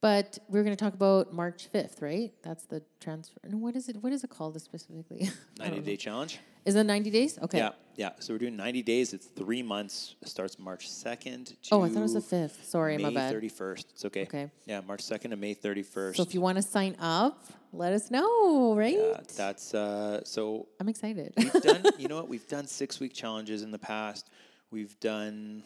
But 0.00 0.38
we're 0.48 0.62
going 0.62 0.76
to 0.76 0.82
talk 0.84 0.94
about 0.94 1.32
March 1.32 1.68
5th, 1.72 2.02
right? 2.02 2.32
That's 2.42 2.64
the 2.66 2.82
transfer. 3.00 3.40
No, 3.48 3.56
what 3.56 3.74
is 3.74 3.88
it? 3.88 3.96
What 4.02 4.12
is 4.12 4.22
it 4.22 4.30
called 4.30 4.60
specifically? 4.60 5.28
Ninety 5.58 5.80
day 5.80 5.96
challenge. 5.96 6.38
Is 6.64 6.74
it 6.76 6.84
90 6.84 7.10
days? 7.10 7.38
Okay. 7.42 7.58
Yeah, 7.58 7.70
yeah. 7.96 8.10
So 8.20 8.32
we're 8.32 8.38
doing 8.38 8.56
ninety 8.56 8.82
days. 8.82 9.12
It's 9.12 9.26
three 9.26 9.62
months. 9.62 10.14
It 10.22 10.28
starts 10.28 10.58
March 10.58 10.88
second. 10.88 11.54
Oh, 11.70 11.82
I 11.82 11.88
thought 11.88 11.98
it 11.98 12.02
was 12.02 12.14
the 12.14 12.20
5th. 12.36 12.64
Sorry, 12.64 12.96
May 12.96 13.02
my 13.04 13.10
bad. 13.10 13.32
thirty 13.32 13.50
first. 13.50 13.88
It's 13.92 14.04
okay. 14.06 14.22
Okay. 14.22 14.50
Yeah, 14.64 14.80
March 14.80 15.02
second 15.02 15.32
to 15.32 15.36
May 15.36 15.52
thirty 15.54 15.82
first. 15.82 16.16
So 16.16 16.22
if 16.22 16.32
you 16.32 16.40
want 16.40 16.56
to 16.56 16.62
sign 16.62 16.96
up, 16.98 17.44
let 17.72 17.92
us 17.92 18.10
know, 18.10 18.74
right? 18.74 18.96
yeah, 18.96 19.20
that's 19.36 19.74
uh, 19.74 20.24
so 20.24 20.68
I'm 20.80 20.88
excited. 20.88 21.34
we've 21.36 21.52
done. 21.62 21.82
you 21.98 22.08
know 22.08 22.16
what? 22.16 22.28
We've 22.28 22.48
done 22.48 22.66
six 22.66 22.98
week 22.98 23.12
challenges 23.12 23.62
in 23.62 23.70
the 23.70 23.78
past. 23.78 24.30
We've 24.70 24.98
done 25.00 25.62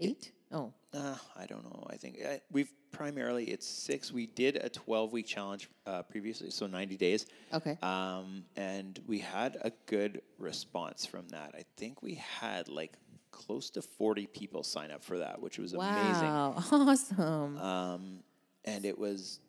Eight? 0.00 0.32
Oh, 0.52 0.72
Uh, 0.92 1.16
I 1.36 1.46
don't 1.46 1.64
know. 1.64 1.86
I 1.88 1.96
think 1.96 2.18
uh, 2.24 2.36
we've 2.50 2.70
primarily 2.94 3.44
it's 3.44 3.66
six. 3.66 4.12
We 4.12 4.26
did 4.26 4.56
a 4.56 4.68
twelve 4.68 5.12
week 5.12 5.26
challenge 5.26 5.68
uh, 5.86 6.02
previously, 6.02 6.50
so 6.50 6.66
ninety 6.66 6.96
days. 6.96 7.26
okay. 7.52 7.76
Um, 7.82 8.44
and 8.56 8.98
we 9.06 9.18
had 9.18 9.58
a 9.62 9.72
good 9.86 10.22
response 10.38 11.04
from 11.04 11.28
that. 11.28 11.54
I 11.54 11.64
think 11.76 12.02
we 12.02 12.14
had 12.14 12.68
like 12.68 12.94
close 13.30 13.70
to 13.70 13.82
forty 13.82 14.26
people 14.26 14.62
sign 14.62 14.90
up 14.90 15.02
for 15.04 15.18
that, 15.18 15.40
which 15.42 15.58
was 15.58 15.72
amazing. 15.74 16.22
wow. 16.28 16.54
Awesome. 16.72 17.58
Um, 17.58 18.18
and 18.64 18.84
it 18.84 18.98
was 18.98 19.40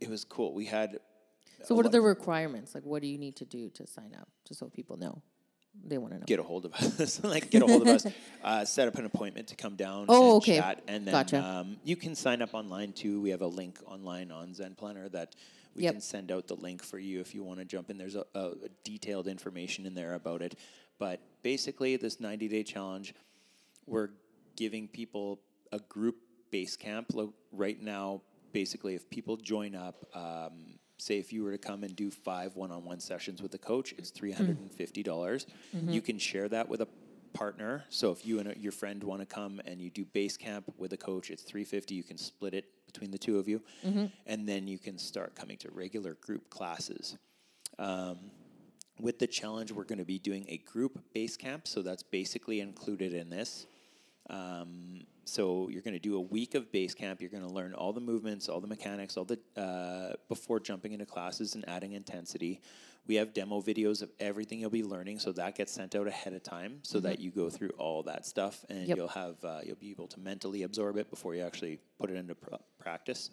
it 0.00 0.08
was 0.08 0.24
cool. 0.24 0.52
We 0.54 0.66
had 0.66 0.98
so 1.62 1.74
what 1.74 1.86
are 1.86 1.90
the 1.90 2.00
requirements? 2.02 2.74
Like 2.74 2.84
what 2.84 3.00
do 3.02 3.08
you 3.08 3.18
need 3.18 3.36
to 3.36 3.44
do 3.44 3.70
to 3.70 3.86
sign 3.86 4.14
up? 4.20 4.28
Just 4.46 4.60
so 4.60 4.68
people 4.68 4.96
know. 4.96 5.22
They 5.86 5.98
want 5.98 6.12
to 6.14 6.18
know. 6.20 6.24
get 6.26 6.38
a 6.38 6.42
hold 6.42 6.64
of 6.64 6.74
us. 7.00 7.22
like 7.22 7.50
get 7.50 7.62
a 7.62 7.66
hold 7.66 7.82
of 7.82 7.88
us, 7.88 8.06
uh, 8.44 8.64
set 8.64 8.88
up 8.88 8.96
an 8.96 9.04
appointment 9.04 9.48
to 9.48 9.56
come 9.56 9.76
down. 9.76 10.06
Oh, 10.08 10.34
and 10.34 10.36
okay. 10.36 10.58
Chat, 10.58 10.82
and 10.88 11.06
then 11.06 11.12
Gotcha. 11.12 11.42
um, 11.44 11.76
you 11.84 11.96
can 11.96 12.14
sign 12.14 12.40
up 12.42 12.54
online 12.54 12.92
too. 12.92 13.20
We 13.20 13.30
have 13.30 13.42
a 13.42 13.46
link 13.46 13.78
online 13.86 14.30
on 14.30 14.54
Zen 14.54 14.74
Planner 14.76 15.08
that 15.10 15.34
we 15.74 15.82
Yep. 15.82 15.94
can 15.94 16.00
send 16.00 16.30
out 16.32 16.46
the 16.46 16.54
link 16.56 16.82
for 16.82 16.98
you 16.98 17.20
if 17.20 17.34
you 17.34 17.42
want 17.42 17.58
to 17.58 17.64
jump 17.64 17.90
in. 17.90 17.98
There's 17.98 18.14
a, 18.14 18.24
a, 18.34 18.52
detailed 18.84 19.26
information 19.26 19.86
in 19.86 19.94
there 19.94 20.14
about 20.14 20.40
it. 20.40 20.54
But 20.98 21.20
basically, 21.42 21.96
this 21.96 22.20
90 22.20 22.46
day 22.48 22.62
challenge, 22.62 23.12
we're 23.86 24.10
giving 24.56 24.86
people 24.88 25.40
a 25.72 25.80
group 25.80 26.16
base 26.50 26.76
camp. 26.76 27.08
Lo- 27.12 27.34
Right 27.52 27.80
now, 27.82 28.22
basically, 28.52 28.94
if 28.94 29.08
people 29.10 29.36
join 29.36 29.74
up, 29.74 29.96
um, 30.14 30.73
say 30.98 31.18
if 31.18 31.32
you 31.32 31.44
were 31.44 31.52
to 31.52 31.58
come 31.58 31.84
and 31.84 31.94
do 31.96 32.10
five 32.10 32.56
one-on-one 32.56 33.00
sessions 33.00 33.42
with 33.42 33.54
a 33.54 33.58
coach, 33.58 33.92
it's 33.98 34.10
mm-hmm. 34.10 34.62
and 34.62 34.72
fifty 34.72 35.02
dollars. 35.02 35.46
Mm-hmm. 35.76 35.90
You 35.90 36.00
can 36.00 36.18
share 36.18 36.48
that 36.48 36.68
with 36.68 36.80
a 36.80 36.88
partner. 37.32 37.84
So 37.88 38.12
if 38.12 38.24
you 38.24 38.38
and 38.38 38.56
your 38.56 38.72
friend 38.72 39.02
want 39.02 39.20
to 39.20 39.26
come 39.26 39.60
and 39.66 39.80
you 39.80 39.90
do 39.90 40.04
base 40.04 40.36
camp 40.36 40.72
with 40.78 40.92
a 40.92 40.96
coach, 40.96 41.30
it's 41.30 41.42
three 41.42 41.64
fifty. 41.64 41.94
You 41.94 42.04
can 42.04 42.18
split 42.18 42.54
it 42.54 42.66
between 42.86 43.10
the 43.10 43.18
two 43.18 43.38
of 43.38 43.48
you, 43.48 43.60
mm-hmm. 43.84 44.06
and 44.26 44.48
then 44.48 44.68
you 44.68 44.78
can 44.78 44.98
start 44.98 45.34
coming 45.34 45.56
to 45.58 45.70
regular 45.72 46.14
group 46.14 46.48
classes. 46.48 47.18
Um, 47.78 48.18
with 49.00 49.18
the 49.18 49.26
challenge, 49.26 49.72
we're 49.72 49.84
going 49.84 49.98
to 49.98 50.04
be 50.04 50.20
doing 50.20 50.44
a 50.48 50.58
group 50.58 51.00
base 51.12 51.36
camp, 51.36 51.66
so 51.66 51.82
that's 51.82 52.04
basically 52.04 52.60
included 52.60 53.12
in 53.12 53.28
this. 53.30 53.66
Um, 54.30 55.02
so 55.24 55.68
you're 55.68 55.82
going 55.82 55.94
to 55.94 56.00
do 56.00 56.16
a 56.16 56.20
week 56.20 56.54
of 56.54 56.70
base 56.70 56.94
camp. 56.94 57.20
You're 57.20 57.30
going 57.30 57.46
to 57.46 57.52
learn 57.52 57.72
all 57.74 57.92
the 57.92 58.00
movements, 58.00 58.48
all 58.48 58.60
the 58.60 58.66
mechanics, 58.66 59.16
all 59.16 59.24
the 59.24 59.38
uh, 59.60 60.14
before 60.28 60.60
jumping 60.60 60.92
into 60.92 61.06
classes 61.06 61.54
and 61.54 61.66
adding 61.68 61.92
intensity. 61.92 62.60
We 63.06 63.16
have 63.16 63.34
demo 63.34 63.60
videos 63.60 64.00
of 64.00 64.10
everything 64.18 64.60
you'll 64.60 64.70
be 64.70 64.82
learning, 64.82 65.18
so 65.18 65.30
that 65.32 65.56
gets 65.56 65.72
sent 65.72 65.94
out 65.94 66.06
ahead 66.06 66.32
of 66.32 66.42
time, 66.42 66.78
so 66.82 67.00
that 67.00 67.20
you 67.20 67.30
go 67.30 67.50
through 67.50 67.70
all 67.76 68.02
that 68.04 68.24
stuff, 68.24 68.64
and 68.70 68.88
Yep. 68.88 68.96
you'll 68.96 69.08
have 69.08 69.44
uh, 69.44 69.60
you'll 69.64 69.76
be 69.76 69.90
able 69.90 70.06
to 70.08 70.20
mentally 70.20 70.62
absorb 70.62 70.96
it 70.96 71.10
before 71.10 71.34
you 71.34 71.42
actually 71.42 71.78
put 71.98 72.08
it 72.10 72.16
into 72.16 72.34
pr- 72.34 72.54
practice. 72.78 73.28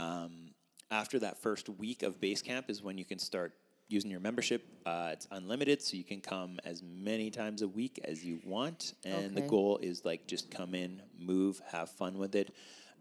Um, 0.00 0.50
after 0.90 1.20
that 1.20 1.38
first 1.38 1.68
week 1.68 2.02
of 2.02 2.20
base 2.20 2.42
camp 2.42 2.68
is 2.68 2.82
when 2.82 2.98
you 2.98 3.04
can 3.04 3.20
start 3.20 3.52
using 3.90 4.10
your 4.10 4.20
membership. 4.20 4.64
Uh, 4.86 5.10
it's 5.12 5.26
unlimited, 5.30 5.82
so 5.82 5.96
you 5.96 6.04
can 6.04 6.20
come 6.20 6.58
as 6.64 6.82
many 6.82 7.30
times 7.30 7.62
a 7.62 7.68
week 7.68 8.00
as 8.04 8.24
you 8.24 8.40
want. 8.44 8.94
And 9.04 9.34
the 9.36 9.42
goal 9.42 9.78
is 9.82 10.04
like 10.04 10.26
just 10.26 10.50
come 10.50 10.74
in, 10.74 11.02
move, 11.18 11.60
have 11.70 11.90
fun 11.90 12.18
with 12.18 12.34
it, 12.34 12.54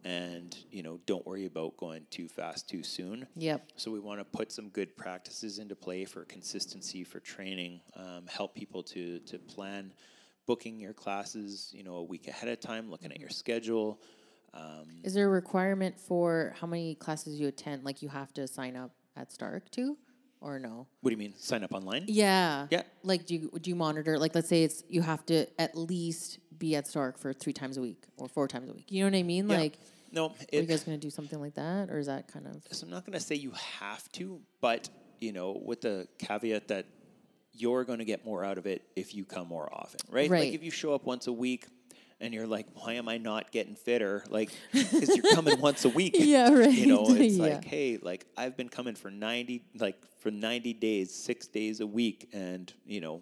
and 0.03 0.57
you 0.71 0.83
know 0.83 0.99
don't 1.05 1.25
worry 1.25 1.45
about 1.45 1.77
going 1.77 2.05
too 2.09 2.27
fast 2.27 2.67
too 2.69 2.83
soon. 2.83 3.27
Yep. 3.35 3.71
So 3.75 3.91
we 3.91 3.99
want 3.99 4.19
to 4.19 4.25
put 4.25 4.51
some 4.51 4.69
good 4.69 4.95
practices 4.97 5.59
into 5.59 5.75
play 5.75 6.05
for 6.05 6.25
consistency 6.25 7.03
for 7.03 7.19
training. 7.19 7.81
Um, 7.95 8.25
help 8.27 8.55
people 8.55 8.83
to 8.83 9.19
to 9.19 9.37
plan 9.37 9.93
booking 10.45 10.79
your 10.79 10.93
classes, 10.93 11.69
you 11.71 11.83
know, 11.83 11.95
a 11.97 12.03
week 12.03 12.27
ahead 12.27 12.49
of 12.49 12.59
time, 12.59 12.89
looking 12.89 13.11
at 13.11 13.19
your 13.19 13.29
schedule. 13.29 14.01
Um, 14.51 14.87
Is 15.03 15.13
there 15.13 15.27
a 15.27 15.29
requirement 15.29 15.99
for 15.99 16.55
how 16.59 16.65
many 16.65 16.95
classes 16.95 17.39
you 17.39 17.47
attend? 17.47 17.83
Like 17.83 18.01
you 18.01 18.09
have 18.09 18.33
to 18.33 18.47
sign 18.47 18.75
up 18.75 18.91
at 19.15 19.31
Stark 19.31 19.69
too, 19.69 19.95
or 20.41 20.59
no? 20.59 20.87
what 21.01 21.09
do 21.09 21.13
you 21.13 21.17
mean? 21.17 21.33
Sign 21.37 21.63
up 21.63 21.73
online? 21.73 22.05
Yeah. 22.07 22.67
Yeah. 22.69 22.83
Like, 23.03 23.25
do 23.25 23.35
you 23.35 23.51
do 23.61 23.69
you 23.69 23.75
monitor? 23.75 24.17
Like, 24.17 24.35
let's 24.35 24.47
say 24.49 24.63
it's 24.63 24.83
you 24.87 25.01
have 25.01 25.25
to 25.27 25.47
at 25.59 25.75
least 25.77 26.39
be 26.57 26.75
at 26.75 26.87
Stark 26.87 27.17
for 27.17 27.33
three 27.33 27.53
times 27.53 27.77
a 27.77 27.81
week 27.81 28.03
or 28.17 28.27
four 28.27 28.47
times 28.47 28.69
a 28.69 28.73
week. 28.73 28.85
You 28.91 29.03
know 29.03 29.09
what 29.11 29.17
I 29.17 29.23
mean? 29.23 29.49
Yeah. 29.49 29.57
Like, 29.57 29.77
No, 30.11 30.27
are 30.27 30.33
you 30.51 30.63
guys 30.63 30.83
going 30.83 30.99
to 30.99 31.05
do 31.05 31.09
something 31.09 31.39
like 31.39 31.55
that, 31.55 31.89
or 31.89 31.99
is 31.99 32.07
that 32.07 32.27
kind 32.27 32.47
of? 32.47 32.63
so 32.71 32.85
I'm 32.85 32.91
not 32.91 33.05
going 33.05 33.17
to 33.17 33.23
say 33.23 33.35
you 33.35 33.51
have 33.79 34.09
to, 34.13 34.39
but 34.61 34.89
you 35.19 35.31
know, 35.33 35.61
with 35.65 35.81
the 35.81 36.07
caveat 36.17 36.69
that 36.69 36.85
you're 37.53 37.83
going 37.83 37.99
to 37.99 38.05
get 38.05 38.23
more 38.25 38.43
out 38.43 38.57
of 38.57 38.65
it 38.65 38.83
if 38.95 39.13
you 39.13 39.25
come 39.25 39.47
more 39.47 39.67
often, 39.73 39.99
right? 40.09 40.29
Right. 40.29 40.45
Like 40.45 40.53
if 40.53 40.63
you 40.63 40.71
show 40.71 40.93
up 40.93 41.05
once 41.05 41.27
a 41.27 41.33
week 41.33 41.67
and 42.21 42.33
you're 42.33 42.47
like, 42.47 42.67
why 42.73 42.93
am 42.93 43.07
I 43.07 43.17
not 43.17 43.51
getting 43.51 43.75
fitter? 43.75 44.23
Like, 44.29 44.51
because 44.73 45.15
you're 45.15 45.33
coming 45.33 45.59
once 45.59 45.85
a 45.85 45.89
week. 45.89 46.15
Yeah, 46.17 46.51
right. 46.51 46.71
You 46.73 46.87
know, 46.87 47.05
it's 47.09 47.35
Yeah. 47.37 47.43
like, 47.43 47.65
hey, 47.65 47.97
like 48.01 48.25
I've 48.37 48.57
been 48.57 48.69
coming 48.69 48.95
for 48.95 49.09
90, 49.09 49.63
like 49.79 49.97
for 50.19 50.31
90 50.31 50.73
days, 50.73 51.13
six 51.13 51.47
days 51.47 51.79
a 51.79 51.87
week, 51.87 52.29
and 52.33 52.71
you 52.85 53.01
know. 53.01 53.21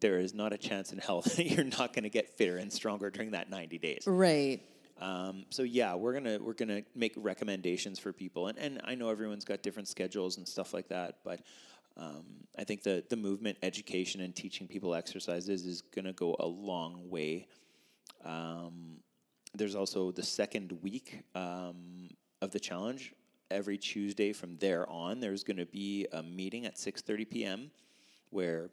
There 0.00 0.18
is 0.18 0.32
not 0.32 0.54
a 0.54 0.56
chance 0.56 0.94
in 0.94 0.98
hell 0.98 1.20
that 1.36 1.44
you're 1.44 1.62
not 1.62 1.92
going 1.92 2.04
to 2.04 2.08
get 2.08 2.30
fitter 2.30 2.56
and 2.56 2.72
stronger 2.72 3.10
during 3.10 3.32
that 3.32 3.50
90 3.50 3.76
days. 3.76 4.04
Right. 4.06 4.62
Um, 4.98 5.44
so 5.50 5.62
yeah, 5.62 5.94
we're 5.94 6.14
gonna 6.14 6.38
we're 6.40 6.54
gonna 6.54 6.82
make 6.94 7.12
recommendations 7.18 7.98
for 7.98 8.10
people, 8.10 8.46
and, 8.48 8.56
and 8.58 8.80
I 8.84 8.94
know 8.94 9.10
everyone's 9.10 9.44
got 9.44 9.62
different 9.62 9.88
schedules 9.88 10.38
and 10.38 10.48
stuff 10.48 10.72
like 10.72 10.88
that, 10.88 11.16
but 11.22 11.40
um, 11.98 12.24
I 12.58 12.64
think 12.64 12.82
the 12.82 13.02
the 13.08 13.16
movement 13.16 13.58
education 13.62 14.20
and 14.22 14.34
teaching 14.34 14.66
people 14.68 14.94
exercises 14.94 15.66
is 15.66 15.82
gonna 15.82 16.12
go 16.12 16.36
a 16.38 16.46
long 16.46 17.08
way. 17.10 17.46
Um, 18.24 18.98
there's 19.54 19.74
also 19.74 20.10
the 20.12 20.22
second 20.22 20.72
week 20.82 21.22
um, 21.34 22.08
of 22.40 22.50
the 22.52 22.60
challenge. 22.60 23.12
Every 23.50 23.76
Tuesday 23.78 24.32
from 24.32 24.56
there 24.58 24.88
on, 24.88 25.18
there's 25.18 25.42
going 25.42 25.56
to 25.56 25.66
be 25.66 26.06
a 26.12 26.22
meeting 26.22 26.66
at 26.66 26.76
6:30 26.76 27.28
p.m. 27.28 27.70
where 28.30 28.70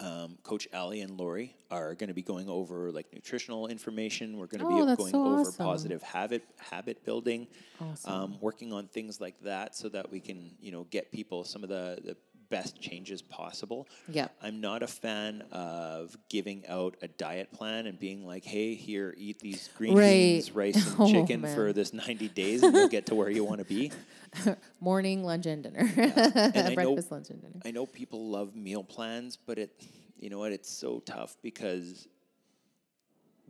um, 0.00 0.36
Coach 0.42 0.68
Ali 0.74 1.00
and 1.00 1.18
Lori 1.18 1.56
are 1.70 1.94
going 1.94 2.08
to 2.08 2.14
be 2.14 2.22
going 2.22 2.48
over 2.50 2.92
like 2.92 3.06
nutritional 3.14 3.66
information. 3.66 4.36
We're 4.36 4.46
going 4.46 4.60
to 4.60 4.66
Oh, 4.66 4.90
be 4.90 4.96
going 4.96 5.12
so 5.14 5.24
over 5.24 5.48
awesome. 5.48 5.64
positive 5.66 6.02
habit 6.02 6.42
habit 6.58 7.02
building, 7.04 7.48
Awesome. 7.80 8.12
um, 8.12 8.36
working 8.40 8.72
on 8.74 8.88
things 8.88 9.20
like 9.20 9.40
that, 9.42 9.74
so 9.74 9.88
that 9.88 10.10
we 10.12 10.20
can 10.20 10.50
you 10.60 10.70
know 10.70 10.84
get 10.90 11.10
people 11.10 11.44
some 11.44 11.62
of 11.62 11.70
the 11.70 11.98
the 12.04 12.16
best 12.50 12.80
changes 12.80 13.20
possible. 13.22 13.86
Yeah. 14.08 14.28
I'm 14.42 14.60
not 14.60 14.82
a 14.82 14.86
fan 14.86 15.42
of 15.52 16.16
giving 16.28 16.66
out 16.66 16.96
a 17.02 17.08
diet 17.08 17.52
plan 17.52 17.86
and 17.86 17.98
being 17.98 18.24
like, 18.26 18.44
"Hey, 18.44 18.74
here, 18.74 19.14
eat 19.18 19.38
these 19.40 19.68
green 19.76 19.94
Right. 19.94 20.06
beans, 20.12 20.52
rice, 20.52 20.76
and 20.76 20.96
Oh, 21.00 21.10
chicken 21.10 21.42
man. 21.42 21.54
for 21.54 21.72
this 21.72 21.92
90 21.92 22.28
days, 22.28 22.62
and 22.62 22.74
you'll 22.74 22.88
get 22.88 23.06
to 23.06 23.14
where 23.14 23.30
you 23.30 23.44
want 23.44 23.58
to 23.58 23.64
be." 23.66 23.92
Morning, 24.80 25.24
lunch, 25.24 25.46
and 25.46 25.62
dinner. 25.62 25.90
I 25.96 26.62
know- 26.68 26.74
Breakfast, 26.74 27.10
lunch, 27.10 27.30
and 27.30 27.40
dinner. 27.40 27.60
I 27.64 27.70
know 27.70 27.86
people 27.86 28.28
love 28.30 28.54
meal 28.54 28.84
plans, 28.84 29.36
but 29.36 29.58
it, 29.58 29.82
you 30.18 30.30
know 30.30 30.38
what, 30.38 30.52
it's 30.52 30.70
so 30.70 31.00
tough 31.00 31.36
because 31.42 32.08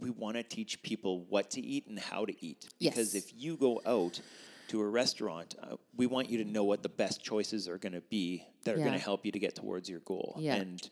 we 0.00 0.10
want 0.10 0.36
to 0.36 0.42
teach 0.44 0.80
people 0.82 1.24
what 1.28 1.50
to 1.50 1.60
eat 1.60 1.86
and 1.88 1.98
how 1.98 2.24
to 2.24 2.32
eat. 2.44 2.68
Because 2.78 3.14
Yes. 3.14 3.24
if 3.24 3.32
you 3.36 3.56
go 3.56 3.82
out 3.84 4.20
to 4.68 4.80
a 4.80 4.86
restaurant, 4.86 5.54
uh, 5.62 5.76
we 5.96 6.06
want 6.06 6.30
you 6.30 6.38
to 6.38 6.50
know 6.50 6.64
what 6.64 6.82
the 6.82 6.88
best 6.88 7.22
choices 7.22 7.68
are 7.68 7.78
going 7.78 7.92
to 7.92 8.00
be 8.02 8.44
that 8.64 8.74
are 8.74 8.78
going 8.78 8.92
to 8.92 8.98
help 8.98 9.24
you 9.26 9.32
to 9.32 9.38
get 9.38 9.54
towards 9.54 9.88
your 9.88 10.00
goal. 10.00 10.36
Yeah. 10.38 10.56
And 10.56 10.90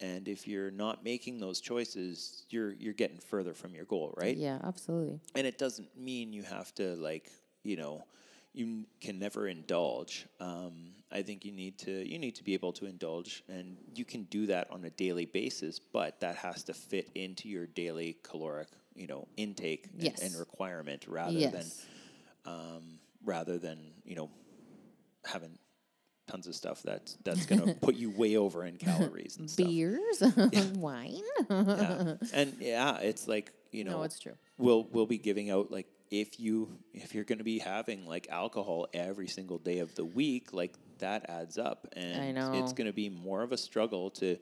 and 0.00 0.26
if 0.26 0.48
you're 0.48 0.72
not 0.72 1.04
making 1.04 1.38
those 1.38 1.60
choices, 1.60 2.44
you're 2.50 2.72
you're 2.72 2.94
getting 2.94 3.18
further 3.18 3.54
from 3.54 3.74
your 3.74 3.84
goal, 3.84 4.14
right? 4.16 4.36
Yeah, 4.36 4.58
absolutely. 4.64 5.20
and 5.34 5.46
it 5.46 5.58
doesn't 5.58 5.96
mean 5.96 6.32
you 6.32 6.42
have 6.42 6.74
to 6.76 6.96
like 6.96 7.30
you 7.62 7.76
know 7.76 8.04
you 8.54 8.66
n- 8.66 8.86
can 9.00 9.18
never 9.18 9.46
indulge 9.48 10.26
um, 10.40 10.92
i 11.10 11.22
think 11.22 11.44
you 11.44 11.52
need 11.52 11.78
to 11.78 12.08
you 12.08 12.18
need 12.18 12.34
to 12.34 12.44
be 12.44 12.54
able 12.54 12.72
to 12.72 12.86
indulge 12.86 13.42
and 13.48 13.76
you 13.94 14.04
can 14.04 14.24
do 14.24 14.46
that 14.46 14.70
on 14.70 14.84
a 14.84 14.90
daily 14.90 15.26
basis 15.26 15.78
but 15.78 16.20
that 16.20 16.36
has 16.36 16.62
to 16.62 16.74
fit 16.74 17.10
into 17.14 17.48
your 17.48 17.66
daily 17.66 18.16
caloric 18.22 18.68
you 18.94 19.06
know 19.06 19.26
intake 19.36 19.88
and, 19.98 20.14
and 20.22 20.38
requirement 20.38 21.06
rather 21.08 21.32
yes. 21.32 21.52
than 21.52 21.64
um, 22.44 22.98
rather 23.24 23.58
than 23.58 23.78
you 24.04 24.16
know 24.16 24.30
having 25.24 25.58
tons 26.28 26.46
of 26.46 26.54
stuff 26.54 26.82
that's 26.82 27.16
that's 27.24 27.46
going 27.46 27.62
to 27.66 27.74
put 27.74 27.94
you 27.94 28.10
way 28.10 28.36
over 28.36 28.64
in 28.64 28.76
calories 28.76 29.36
and 29.36 29.50
stuff 29.50 29.66
Beers, 29.66 30.22
wine. 30.76 31.22
yeah. 31.50 32.14
and 32.32 32.56
yeah 32.60 32.98
it's 32.98 33.28
like 33.28 33.52
you 33.70 33.84
know 33.84 33.98
no, 33.98 34.02
it's 34.02 34.18
true. 34.18 34.34
we'll 34.58 34.86
we'll 34.92 35.06
be 35.06 35.18
giving 35.18 35.50
out 35.50 35.70
like 35.70 35.86
if 36.10 36.38
you 36.38 36.68
if 36.92 37.14
you're 37.14 37.24
going 37.24 37.38
to 37.38 37.44
be 37.44 37.58
having 37.58 38.06
like 38.06 38.28
alcohol 38.30 38.86
every 38.92 39.26
single 39.26 39.58
day 39.58 39.78
of 39.78 39.94
the 39.94 40.04
week 40.04 40.52
like 40.52 40.74
that 40.98 41.28
adds 41.28 41.58
up 41.58 41.88
and 41.94 42.34
know. 42.34 42.52
it's 42.54 42.72
going 42.72 42.86
to 42.86 42.92
be 42.92 43.08
more 43.08 43.42
of 43.42 43.50
a 43.50 43.56
struggle 43.56 44.10
to 44.10 44.36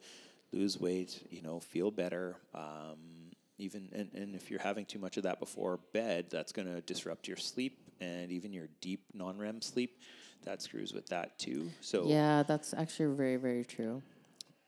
lose 0.51 0.79
weight 0.79 1.25
you 1.29 1.41
know 1.41 1.59
feel 1.59 1.89
better 1.89 2.35
um, 2.53 3.31
even 3.57 3.89
and, 3.93 4.09
and 4.13 4.35
if 4.35 4.51
you're 4.51 4.61
having 4.61 4.85
too 4.85 4.99
much 4.99 5.17
of 5.17 5.23
that 5.23 5.39
before 5.39 5.79
bed 5.93 6.25
that's 6.29 6.51
going 6.51 6.67
to 6.67 6.81
disrupt 6.81 7.27
your 7.27 7.37
sleep 7.37 7.79
and 8.01 8.31
even 8.31 8.51
your 8.51 8.67
deep 8.81 9.03
non-rem 9.13 9.61
sleep 9.61 9.99
that 10.43 10.61
screws 10.61 10.91
with 10.91 11.07
that 11.07 11.37
too 11.39 11.69
so 11.81 12.05
Yeah, 12.07 12.43
that's 12.43 12.73
actually 12.73 13.15
very, 13.15 13.37
very 13.37 13.63
true. 13.63 14.01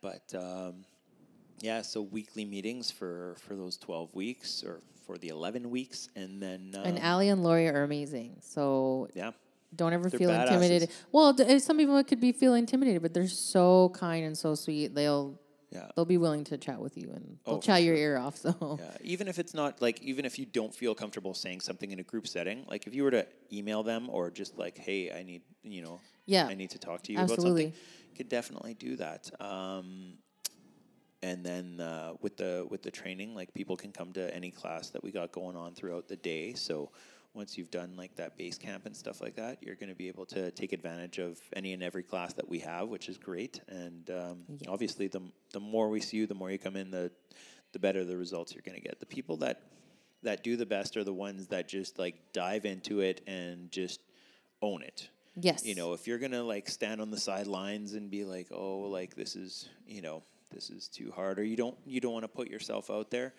but 0.02 0.34
um, 0.36 0.86
yeah, 1.60 1.82
so 1.82 2.02
weekly 2.02 2.46
meetings 2.46 2.92
for 2.92 3.36
for 3.40 3.56
those 3.56 3.78
twelve 3.78 4.14
weeks 4.14 4.64
or 4.64 4.82
for 5.06 5.18
the 5.18 5.30
eleven 5.30 5.70
weeks, 5.70 6.10
and 6.16 6.42
then 6.42 6.74
um, 6.76 6.86
and 6.86 7.00
Ali 7.00 7.30
and 7.30 7.42
Lori 7.44 7.68
are 7.70 7.84
amazing. 7.84 8.38
So 8.42 9.08
yeah, 9.16 9.32
don't 9.76 9.94
ever 9.94 10.10
They're 10.10 10.20
feel 10.20 10.30
badasses. 10.30 10.52
intimidated. 10.54 10.90
Well, 11.12 11.34
d- 11.34 11.44
uh, 11.44 11.60
some 11.60 11.78
people 11.78 12.04
could 12.04 12.20
be 12.20 12.32
feel 12.34 12.54
intimidated, 12.54 13.02
but 13.02 13.14
they're 13.14 13.28
so 13.28 13.90
kind 13.96 14.26
and 14.26 14.38
so 14.38 14.56
sweet. 14.56 14.94
They'll 14.94 15.40
yeah, 15.74 15.88
they'll 15.96 16.06
be 16.06 16.18
willing 16.18 16.44
to 16.46 16.58
chat 16.58 16.80
with 16.80 16.96
you 16.98 17.10
and 17.14 17.38
they'll 17.46 17.56
Oh, 17.56 17.60
chat 17.60 17.84
your 17.84 17.96
ear 17.96 18.18
off. 18.18 18.38
So 18.44 18.78
yeah. 18.80 18.92
Even 19.02 19.28
if 19.28 19.40
it's 19.40 19.54
not 19.54 19.82
like, 19.82 20.02
even 20.02 20.24
if 20.26 20.38
you 20.40 20.46
don't 20.46 20.74
feel 20.74 20.94
comfortable 20.96 21.34
saying 21.34 21.62
something 21.62 21.92
in 21.92 22.00
a 22.00 22.04
group 22.04 22.28
setting, 22.28 22.66
like 22.70 22.88
if 22.88 22.94
you 22.94 23.04
were 23.04 23.12
to 23.12 23.26
email 23.52 23.82
them 23.84 24.10
or 24.10 24.30
just 24.30 24.58
like, 24.58 24.78
hey, 24.78 25.12
I 25.12 25.24
need, 25.24 25.42
you 25.64 25.82
know, 25.82 26.00
Yeah, 26.26 26.46
I 26.48 26.54
need 26.54 26.70
to 26.72 26.80
talk 26.80 27.02
to 27.04 27.12
you 27.12 27.20
absolutely. 27.20 27.66
about 27.66 27.74
something, 27.74 27.84
you 28.12 28.16
could 28.18 28.30
definitely 28.30 28.74
do 28.76 28.96
that. 28.98 29.30
Um, 29.42 30.18
and 31.22 31.46
then 31.46 31.80
uh, 31.80 32.14
with 32.22 32.36
the 32.38 32.68
with 32.70 32.84
the 32.84 32.92
training, 32.92 33.34
like 33.34 33.54
people 33.54 33.78
can 33.78 33.92
come 33.94 34.12
to 34.14 34.34
any 34.36 34.52
class 34.52 34.90
that 34.90 35.02
we 35.04 35.12
got 35.12 35.32
going 35.32 35.56
on 35.56 35.74
throughout 35.74 36.08
the 36.10 36.18
day. 36.18 36.54
So 36.54 36.92
once 37.34 37.58
you've 37.58 37.72
done 37.72 37.96
like 37.98 38.16
that 38.16 38.38
base 38.38 38.58
camp 38.58 38.86
and 38.86 38.96
stuff 38.96 39.22
like 39.22 39.36
that, 39.36 39.58
you're 39.62 39.76
going 39.76 39.90
to 39.90 39.96
be 39.96 40.08
able 40.08 40.26
to 40.28 40.52
take 40.52 40.72
advantage 40.72 41.18
of 41.18 41.40
any 41.54 41.74
and 41.74 41.82
every 41.82 42.04
class 42.04 42.34
that 42.34 42.48
we 42.48 42.60
have, 42.60 42.90
which 42.90 43.10
is 43.10 43.18
great. 43.18 43.60
And 43.68 44.10
um, 44.12 44.44
obviously, 44.68 45.08
the 45.08 45.22
the 45.52 45.60
more 45.60 45.90
we 45.90 46.00
see 46.00 46.18
you, 46.18 46.28
the 46.28 46.36
more 46.36 46.52
you 46.52 46.60
come 46.60 46.76
in, 46.76 46.92
the 46.92 47.12
the 47.72 47.80
better 47.80 48.06
the 48.06 48.18
results 48.18 48.54
you're 48.54 48.64
going 48.64 48.80
to 48.80 48.88
get. 48.88 49.00
The 49.00 49.06
people 49.06 49.38
that 49.38 49.62
that 50.22 50.44
do 50.44 50.56
the 50.56 50.66
best 50.66 50.96
are 50.96 51.04
the 51.04 51.14
ones 51.14 51.48
that 51.48 51.68
just 51.68 52.00
like 52.00 52.16
dive 52.34 52.66
into 52.66 53.02
it 53.02 53.22
and 53.28 53.72
just 53.72 54.00
own 54.62 54.82
it. 54.82 55.10
Yes. 55.36 55.66
You 55.66 55.76
know, 55.76 55.94
if 55.94 56.08
you're 56.08 56.20
gonna 56.20 56.44
like 56.44 56.70
stand 56.70 57.02
on 57.02 57.10
the 57.10 57.20
sidelines 57.20 57.94
and 57.94 58.10
be 58.10 58.24
like, 58.24 58.48
oh, 58.52 58.82
like 58.82 59.16
this 59.16 59.36
is, 59.36 59.68
you 59.88 60.02
know, 60.02 60.24
this 60.52 60.70
is 60.70 60.88
too 60.88 61.12
hard, 61.12 61.40
or 61.40 61.44
you 61.44 61.56
don't 61.56 61.78
you 61.86 62.00
don't 62.00 62.14
want 62.14 62.24
to 62.24 62.30
put 62.30 62.50
yourself 62.50 62.92
out 62.92 63.10
there, 63.10 63.34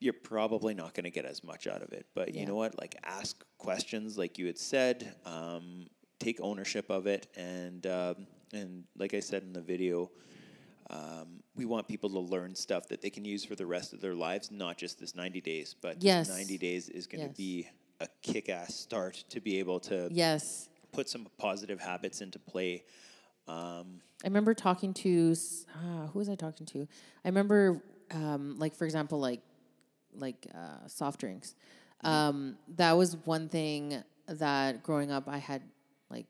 you're 0.00 0.12
probably 0.14 0.74
not 0.74 0.94
gonna 0.94 1.10
get 1.10 1.24
as 1.24 1.44
much 1.44 1.66
out 1.66 1.82
of 1.82 1.92
it. 1.92 2.06
But 2.14 2.34
you 2.34 2.46
know 2.46 2.56
what? 2.56 2.78
Like 2.78 2.96
ask 3.04 3.44
questions, 3.58 4.18
like 4.18 4.38
you 4.38 4.46
had 4.46 4.58
said. 4.58 5.14
Um, 5.24 5.86
take 6.18 6.38
ownership 6.42 6.90
of 6.90 7.06
it, 7.06 7.28
and 7.36 7.86
um, 7.86 8.26
and 8.52 8.84
like 8.98 9.14
I 9.14 9.20
said 9.20 9.42
in 9.42 9.52
the 9.52 9.60
video, 9.60 10.10
um, 10.90 11.42
we 11.54 11.64
want 11.64 11.86
people 11.88 12.10
to 12.10 12.18
learn 12.18 12.54
stuff 12.54 12.88
that 12.88 13.00
they 13.00 13.10
can 13.10 13.24
use 13.24 13.44
for 13.44 13.54
the 13.54 13.66
rest 13.66 13.92
of 13.92 14.00
their 14.00 14.14
lives, 14.14 14.50
not 14.50 14.76
just 14.76 14.98
this 14.98 15.14
90 15.14 15.40
days. 15.40 15.74
But 15.80 16.02
Yes. 16.02 16.28
this 16.28 16.36
90 16.36 16.58
days 16.58 16.88
is 16.88 17.06
going 17.06 17.20
to 17.20 17.28
Yes. 17.28 17.36
be 17.36 17.68
a 18.00 18.08
kick-ass 18.22 18.74
start 18.74 19.24
to 19.28 19.40
be 19.40 19.58
able 19.58 19.78
to 19.80 20.08
yes. 20.10 20.68
put 20.92 21.08
some 21.08 21.26
positive 21.38 21.80
habits 21.80 22.20
into 22.22 22.38
play. 22.38 22.84
Um, 23.46 24.00
I 24.24 24.26
remember 24.26 24.54
talking 24.54 24.92
to 24.94 25.34
ah, 25.74 26.08
who 26.12 26.18
was 26.18 26.28
I 26.28 26.34
talking 26.34 26.66
to? 26.66 26.88
I 27.24 27.28
remember, 27.28 27.82
um, 28.10 28.58
like 28.58 28.74
for 28.74 28.84
example, 28.84 29.18
like 29.20 29.40
like 30.14 30.46
uh, 30.54 30.86
soft 30.86 31.20
drinks. 31.20 31.54
Um, 32.02 32.56
that 32.76 32.92
was 32.92 33.16
one 33.24 33.48
thing 33.48 34.02
that 34.26 34.82
growing 34.82 35.10
up 35.10 35.28
I 35.28 35.38
had 35.38 35.62
like 36.10 36.26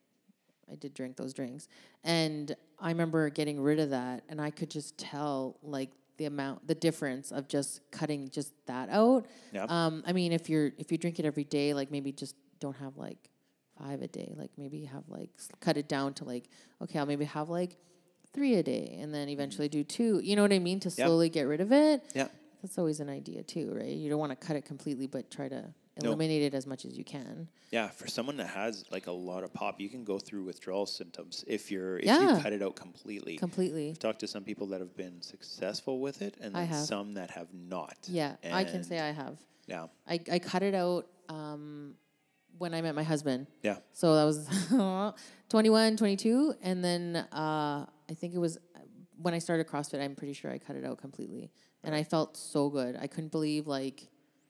I 0.71 0.75
did 0.75 0.95
drink 0.95 1.17
those 1.17 1.33
drinks, 1.33 1.69
and 2.05 2.55
I 2.79 2.89
remember 2.89 3.29
getting 3.31 3.61
rid 3.61 3.79
of 3.79 3.91
that, 3.91 4.25
and 4.29 4.41
I 4.41 4.51
could 4.51 4.71
just 4.71 4.99
tell 4.99 5.57
like 5.63 5.91
the 6.17 6.25
amount, 6.27 6.67
the 6.67 6.75
difference 6.75 7.31
of 7.33 7.49
just 7.49 7.81
cutting 7.93 8.29
just 8.31 8.53
that 8.67 8.89
out. 8.91 9.27
Yeah. 9.53 9.65
Um, 9.69 10.03
I 10.07 10.13
mean, 10.13 10.33
if 10.33 10.51
you're 10.51 10.73
if 10.79 10.91
you 10.93 10.99
drink 10.99 11.19
it 11.19 11.25
every 11.25 11.45
day, 11.45 11.73
like 11.73 11.91
maybe 11.91 12.11
just 12.13 12.35
don't 12.59 12.77
have 12.77 12.97
like 12.97 13.19
five 13.79 14.03
a 14.03 14.09
day. 14.09 14.33
Like 14.37 14.51
maybe 14.59 14.85
have 14.85 15.05
like 15.09 15.31
cut 15.61 15.77
it 15.77 15.89
down 15.89 16.15
to 16.15 16.25
like 16.25 16.45
okay, 16.83 16.99
I'll 16.99 17.07
maybe 17.07 17.25
have 17.27 17.49
like 17.49 17.77
three 18.33 18.55
a 18.57 18.63
day, 18.63 18.99
and 19.01 19.15
then 19.15 19.29
eventually 19.29 19.69
do 19.69 19.83
two. 19.85 20.21
You 20.23 20.37
know 20.37 20.43
what 20.43 20.53
I 20.53 20.59
mean? 20.59 20.81
To 20.81 20.89
Yep. 20.89 21.07
slowly 21.07 21.29
get 21.29 21.43
rid 21.43 21.61
of 21.61 21.73
it. 21.73 22.03
yeah. 22.15 22.29
That's 22.63 22.79
always 22.79 23.01
an 23.01 23.09
idea 23.09 23.43
too, 23.43 23.73
right? 23.75 23.87
You 23.89 24.11
don't 24.11 24.19
want 24.19 24.33
to 24.39 24.47
cut 24.47 24.57
it 24.57 24.65
completely, 24.65 25.07
but 25.07 25.31
try 25.31 25.49
to 25.49 25.73
eliminate 25.97 26.43
it 26.43 26.55
as 26.55 26.67
much 26.67 26.85
as 26.85 26.97
you 26.97 27.05
can. 27.05 27.49
Yeah, 27.71 27.89
for 27.89 28.07
someone 28.07 28.37
that 28.39 28.47
has 28.49 28.85
like 28.91 29.07
a 29.07 29.13
lot 29.13 29.45
of 29.45 29.53
pop, 29.53 29.81
you 29.81 29.89
can 29.89 30.05
go 30.05 30.19
through 30.19 30.45
withdrawal 30.45 30.87
symptoms 30.87 31.45
if 31.47 31.71
you're 31.71 31.99
if 31.99 32.05
Yeah. 32.07 32.37
you 32.37 32.43
cut 32.43 32.53
it 32.53 32.63
out 32.63 32.77
completely. 32.77 33.37
Completely. 33.37 33.91
I've 33.91 33.99
talked 33.99 34.21
to 34.21 34.27
some 34.29 34.45
people 34.45 34.67
that 34.69 34.81
have 34.81 34.97
been 34.97 35.21
successful 35.23 36.01
with 36.01 36.23
it, 36.23 36.37
and 36.41 36.55
then 36.55 36.73
some 36.75 37.15
that 37.15 37.31
have 37.33 37.49
not. 37.53 37.97
Yeah, 38.09 38.37
I 38.53 38.65
can 38.65 38.83
say 38.83 39.01
I 39.01 39.11
have. 39.11 39.39
Yeah, 39.67 39.87
I, 40.09 40.19
I 40.33 40.39
cut 40.39 40.63
it 40.63 40.75
out 40.75 41.07
um, 41.29 41.95
when 42.59 42.75
I 42.75 42.81
met 42.83 42.95
my 42.95 43.05
husband. 43.05 43.47
yeah, 43.63 43.77
So 43.93 44.17
that 44.17 44.25
was 44.25 44.49
21, 45.49 45.97
22. 45.97 46.55
And 46.63 46.85
then 46.85 47.17
uh, 47.17 47.87
I 48.11 48.15
think 48.15 48.35
it 48.35 48.39
was 48.39 48.59
when 49.23 49.35
I 49.35 49.39
started 49.39 49.67
CrossFit, 49.69 50.01
I'm 50.03 50.15
pretty 50.17 50.33
sure 50.33 50.51
I 50.51 50.59
cut 50.59 50.77
it 50.77 50.85
out 50.85 50.99
completely. 50.99 51.51
And 51.83 51.95
I 51.95 52.03
felt 52.05 52.37
so 52.37 52.69
good. 52.69 52.97
I 53.01 53.07
couldn't 53.07 53.33
believe 53.33 53.67
like 53.67 54.09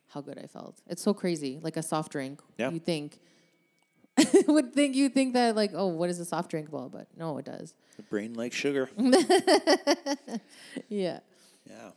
how 0.09 0.21
good 0.21 0.39
I 0.39 0.47
felt. 0.47 0.81
It's 0.89 1.03
so 1.03 1.15
crazy. 1.15 1.61
Like 1.63 1.77
a 1.77 1.83
soft 1.83 2.13
drink. 2.13 2.41
Yeah. 2.59 2.71
You 2.71 2.81
think 2.81 3.19
would 4.49 4.75
think 4.75 4.97
you 4.97 5.09
think 5.09 5.35
that 5.35 5.55
like, 5.55 5.71
oh, 5.75 5.87
what 5.87 6.11
is 6.11 6.19
a 6.19 6.25
soft 6.25 6.51
drink 6.51 6.69
about? 6.69 6.91
But 6.93 7.07
no, 7.17 7.39
it 7.39 7.45
does. 7.45 7.75
the 7.97 8.03
brain 8.03 8.35
like 8.35 8.53
sugar. 8.53 8.89
Yeah. 10.89 11.21
Yeah, 11.69 11.91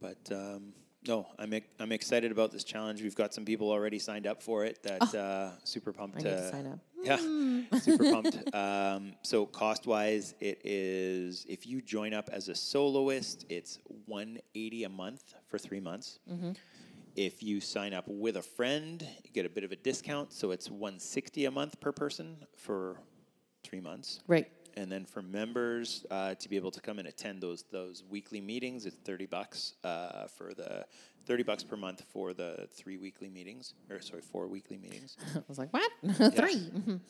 but 0.00 0.18
um, 0.32 0.72
no, 1.06 1.26
I'm 1.38 1.54
I'm 1.78 1.92
excited 1.92 2.30
about 2.30 2.50
this 2.50 2.64
challenge. 2.64 3.02
We've 3.02 3.14
got 3.14 3.32
some 3.32 3.44
people 3.44 3.70
already 3.70 3.98
signed 3.98 4.26
up 4.26 4.42
for 4.42 4.64
it. 4.64 4.82
That 4.82 5.14
uh, 5.14 5.50
super 5.64 5.92
pumped. 5.92 6.24
Oh. 6.24 6.28
Uh, 6.28 6.36
to 6.36 6.50
sign 6.50 6.66
up. 6.66 6.78
Yeah, 7.02 7.16
super 7.78 8.12
pumped. 8.12 8.36
Um, 8.54 9.14
so 9.22 9.46
cost 9.46 9.86
wise, 9.86 10.34
it 10.38 10.60
is 10.64 11.46
if 11.48 11.66
you 11.66 11.80
join 11.80 12.12
up 12.12 12.28
as 12.30 12.48
a 12.48 12.54
soloist, 12.54 13.46
it's 13.48 13.78
one 14.04 14.38
eighty 14.54 14.84
a 14.84 14.90
month 14.90 15.34
for 15.48 15.56
three 15.56 15.80
months. 15.80 16.18
Mm-hmm. 16.30 16.52
If 17.16 17.42
you 17.42 17.60
sign 17.62 17.94
up 17.94 18.04
with 18.06 18.36
a 18.36 18.42
friend, 18.42 19.06
you 19.24 19.30
get 19.32 19.46
a 19.46 19.48
bit 19.48 19.64
of 19.64 19.72
a 19.72 19.76
discount, 19.76 20.34
so 20.34 20.50
it's 20.50 20.70
one 20.70 20.98
sixty 20.98 21.46
a 21.46 21.50
month 21.50 21.80
per 21.80 21.90
person 21.90 22.36
for 22.54 23.00
three 23.64 23.80
months. 23.80 24.20
Right. 24.26 24.48
And 24.76 24.90
then 24.90 25.04
for 25.04 25.22
members 25.22 26.04
uh, 26.10 26.34
to 26.34 26.48
be 26.48 26.56
able 26.56 26.70
to 26.70 26.80
come 26.80 26.98
and 26.98 27.08
attend 27.08 27.40
those 27.40 27.64
those 27.70 28.04
weekly 28.08 28.40
meetings, 28.40 28.86
it's 28.86 28.96
thirty 29.04 29.26
bucks 29.26 29.74
uh, 29.84 30.26
for 30.28 30.52
the 30.54 30.84
thirty 31.26 31.42
bucks 31.42 31.62
per 31.64 31.76
month 31.76 32.02
for 32.12 32.32
the 32.32 32.68
three 32.72 32.96
weekly 32.96 33.28
meetings, 33.28 33.74
or 33.90 34.00
sorry, 34.00 34.22
four 34.22 34.46
weekly 34.48 34.78
meetings. 34.78 35.16
I 35.36 35.40
was 35.48 35.58
like, 35.58 35.72
what? 35.72 35.90
Three. 36.34 36.70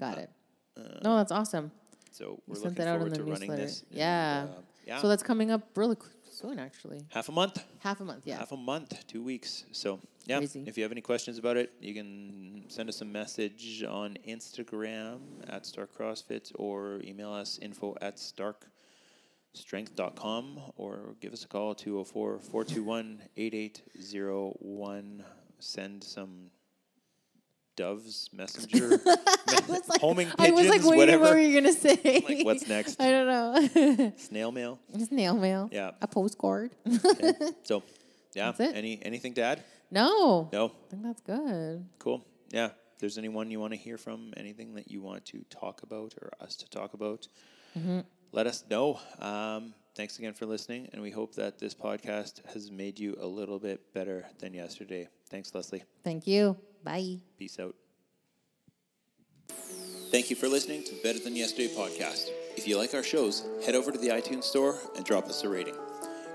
Got 0.00 0.18
it. 0.18 0.30
Uh, 0.76 0.82
no, 1.02 1.16
that's 1.16 1.32
awesome. 1.32 1.70
So 2.12 2.40
we're 2.46 2.54
looking 2.54 2.62
sent 2.70 2.76
that 2.78 2.88
out 2.88 2.98
forward 2.98 3.06
in 3.06 3.12
the 3.12 3.18
to 3.18 3.30
running 3.30 3.48
newsletter. 3.50 3.62
this. 3.62 3.82
and, 3.90 3.98
Yeah. 3.98 4.46
uh, 4.50 4.60
yeah. 4.86 5.00
So 5.00 5.08
that's 5.08 5.22
coming 5.22 5.50
up 5.50 5.62
really 5.76 5.96
soon, 6.38 6.58
actually. 6.58 7.00
half 7.10 7.28
a 7.28 7.32
month. 7.32 7.62
Half 7.80 8.00
a 8.00 8.04
month, 8.04 8.26
yeah. 8.26 8.38
Half 8.38 8.52
a 8.52 8.56
month, 8.56 9.06
two 9.06 9.22
weeks. 9.22 9.64
So 9.72 10.00
yeah, 10.26 10.38
Crazy. 10.38 10.64
if 10.66 10.76
you 10.76 10.82
have 10.84 10.92
any 10.92 11.00
questions 11.00 11.38
about 11.38 11.56
it, 11.56 11.72
you 11.80 11.94
can 11.94 12.64
send 12.68 12.88
us 12.88 13.00
a 13.00 13.04
message 13.04 13.82
on 13.82 14.16
Instagram 14.26 15.18
at 15.48 15.66
Stark 15.66 15.96
CrossFit 15.96 16.52
or 16.54 17.00
email 17.04 17.32
us 17.32 17.58
info 17.60 17.96
at 18.00 18.16
starkstrength.com 18.16 20.60
or 20.76 21.14
give 21.20 21.32
us 21.32 21.44
a 21.44 21.48
call 21.48 21.74
204 21.74 22.38
421 22.38 23.22
8801. 23.36 25.24
Send 25.60 26.04
some 26.04 26.50
doves, 27.78 28.28
messenger, 28.32 28.88
was 29.68 29.88
like- 29.88 30.00
homing 30.00 30.28
I 30.38 30.50
was 30.50 30.66
like 30.66 30.80
pigeons, 30.82 30.86
waiting 30.86 30.98
whatever. 30.98 31.22
what 31.24 31.32
were 31.34 31.40
you 31.40 31.54
gonna 31.60 31.72
say? 31.86 32.24
Like, 32.28 32.44
what's 32.44 32.66
next? 32.68 33.00
I 33.00 33.10
don't 33.10 33.26
know. 33.28 34.12
Snail 34.16 34.50
mail. 34.52 34.78
Snail 35.08 35.34
mail. 35.36 35.68
Yeah. 35.72 35.92
A 36.02 36.08
postcard. 36.08 36.72
Okay. 36.86 37.32
so, 37.62 37.82
yeah. 38.34 38.52
Any 38.58 38.98
anything 39.02 39.32
to 39.34 39.42
add? 39.42 39.62
no. 39.90 40.48
No. 40.52 40.66
I 40.66 40.90
think 40.90 41.02
that's 41.04 41.20
good. 41.22 41.86
Cool. 41.98 42.24
Yeah. 42.50 42.66
If 42.66 42.98
there's 43.00 43.16
anyone 43.18 43.50
you 43.50 43.60
want 43.60 43.72
to 43.74 43.78
hear 43.78 43.96
from, 43.96 44.34
anything 44.36 44.74
that 44.74 44.90
you 44.90 45.00
want 45.00 45.24
to 45.26 45.44
talk 45.48 45.82
about 45.84 46.14
or 46.20 46.32
us 46.40 46.56
to 46.56 46.68
talk 46.68 46.94
about, 46.94 47.28
let 48.32 48.46
us 48.48 48.64
know. 48.68 48.98
Um, 49.20 49.72
thanks 49.94 50.18
again 50.18 50.34
for 50.34 50.46
listening, 50.46 50.88
and 50.92 51.00
we 51.00 51.12
hope 51.12 51.36
that 51.36 51.58
this 51.60 51.74
podcast 51.74 52.40
has 52.52 52.72
made 52.72 52.98
you 52.98 53.16
a 53.20 53.26
little 53.26 53.60
bit 53.60 53.94
better 53.94 54.26
than 54.40 54.52
yesterday. 54.52 55.08
Thanks, 55.30 55.54
Leslie. 55.54 55.84
Thank 56.04 56.26
you. 56.26 56.56
Bye. 56.82 57.18
Peace 57.38 57.58
out. 57.58 57.74
Thank 60.10 60.30
you 60.30 60.36
for 60.36 60.48
listening 60.48 60.84
to 60.84 60.94
Better 61.02 61.18
Than 61.18 61.36
Yesterday 61.36 61.68
podcast. 61.68 62.30
If 62.56 62.66
you 62.66 62.78
like 62.78 62.94
our 62.94 63.02
shows, 63.02 63.44
head 63.64 63.74
over 63.74 63.92
to 63.92 63.98
the 63.98 64.08
iTunes 64.08 64.44
store 64.44 64.78
and 64.96 65.04
drop 65.04 65.26
us 65.26 65.44
a 65.44 65.48
rating. 65.48 65.74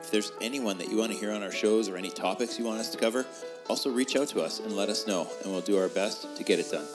If 0.02 0.12
there's 0.12 0.32
anyone 0.42 0.78
that 0.78 0.90
you 0.90 0.98
want 0.98 1.12
to 1.12 1.18
hear 1.18 1.32
on 1.32 1.42
our 1.42 1.52
shows 1.52 1.90
or 1.90 1.98
any 1.98 2.10
topics 2.10 2.60
you 2.60 2.66
want 2.66 2.80
us 2.80 2.90
to 2.90 2.98
cover, 2.98 3.26
also 3.68 3.90
reach 3.90 4.16
out 4.16 4.28
to 4.30 4.42
us 4.42 4.60
and 4.60 4.74
let 4.74 4.90
us 4.90 5.08
know, 5.08 5.28
and 5.44 5.52
we'll 5.52 5.62
do 5.62 5.78
our 5.78 5.90
best 5.90 6.36
to 6.36 6.44
get 6.44 6.60
it 6.60 6.70
done. 6.70 6.86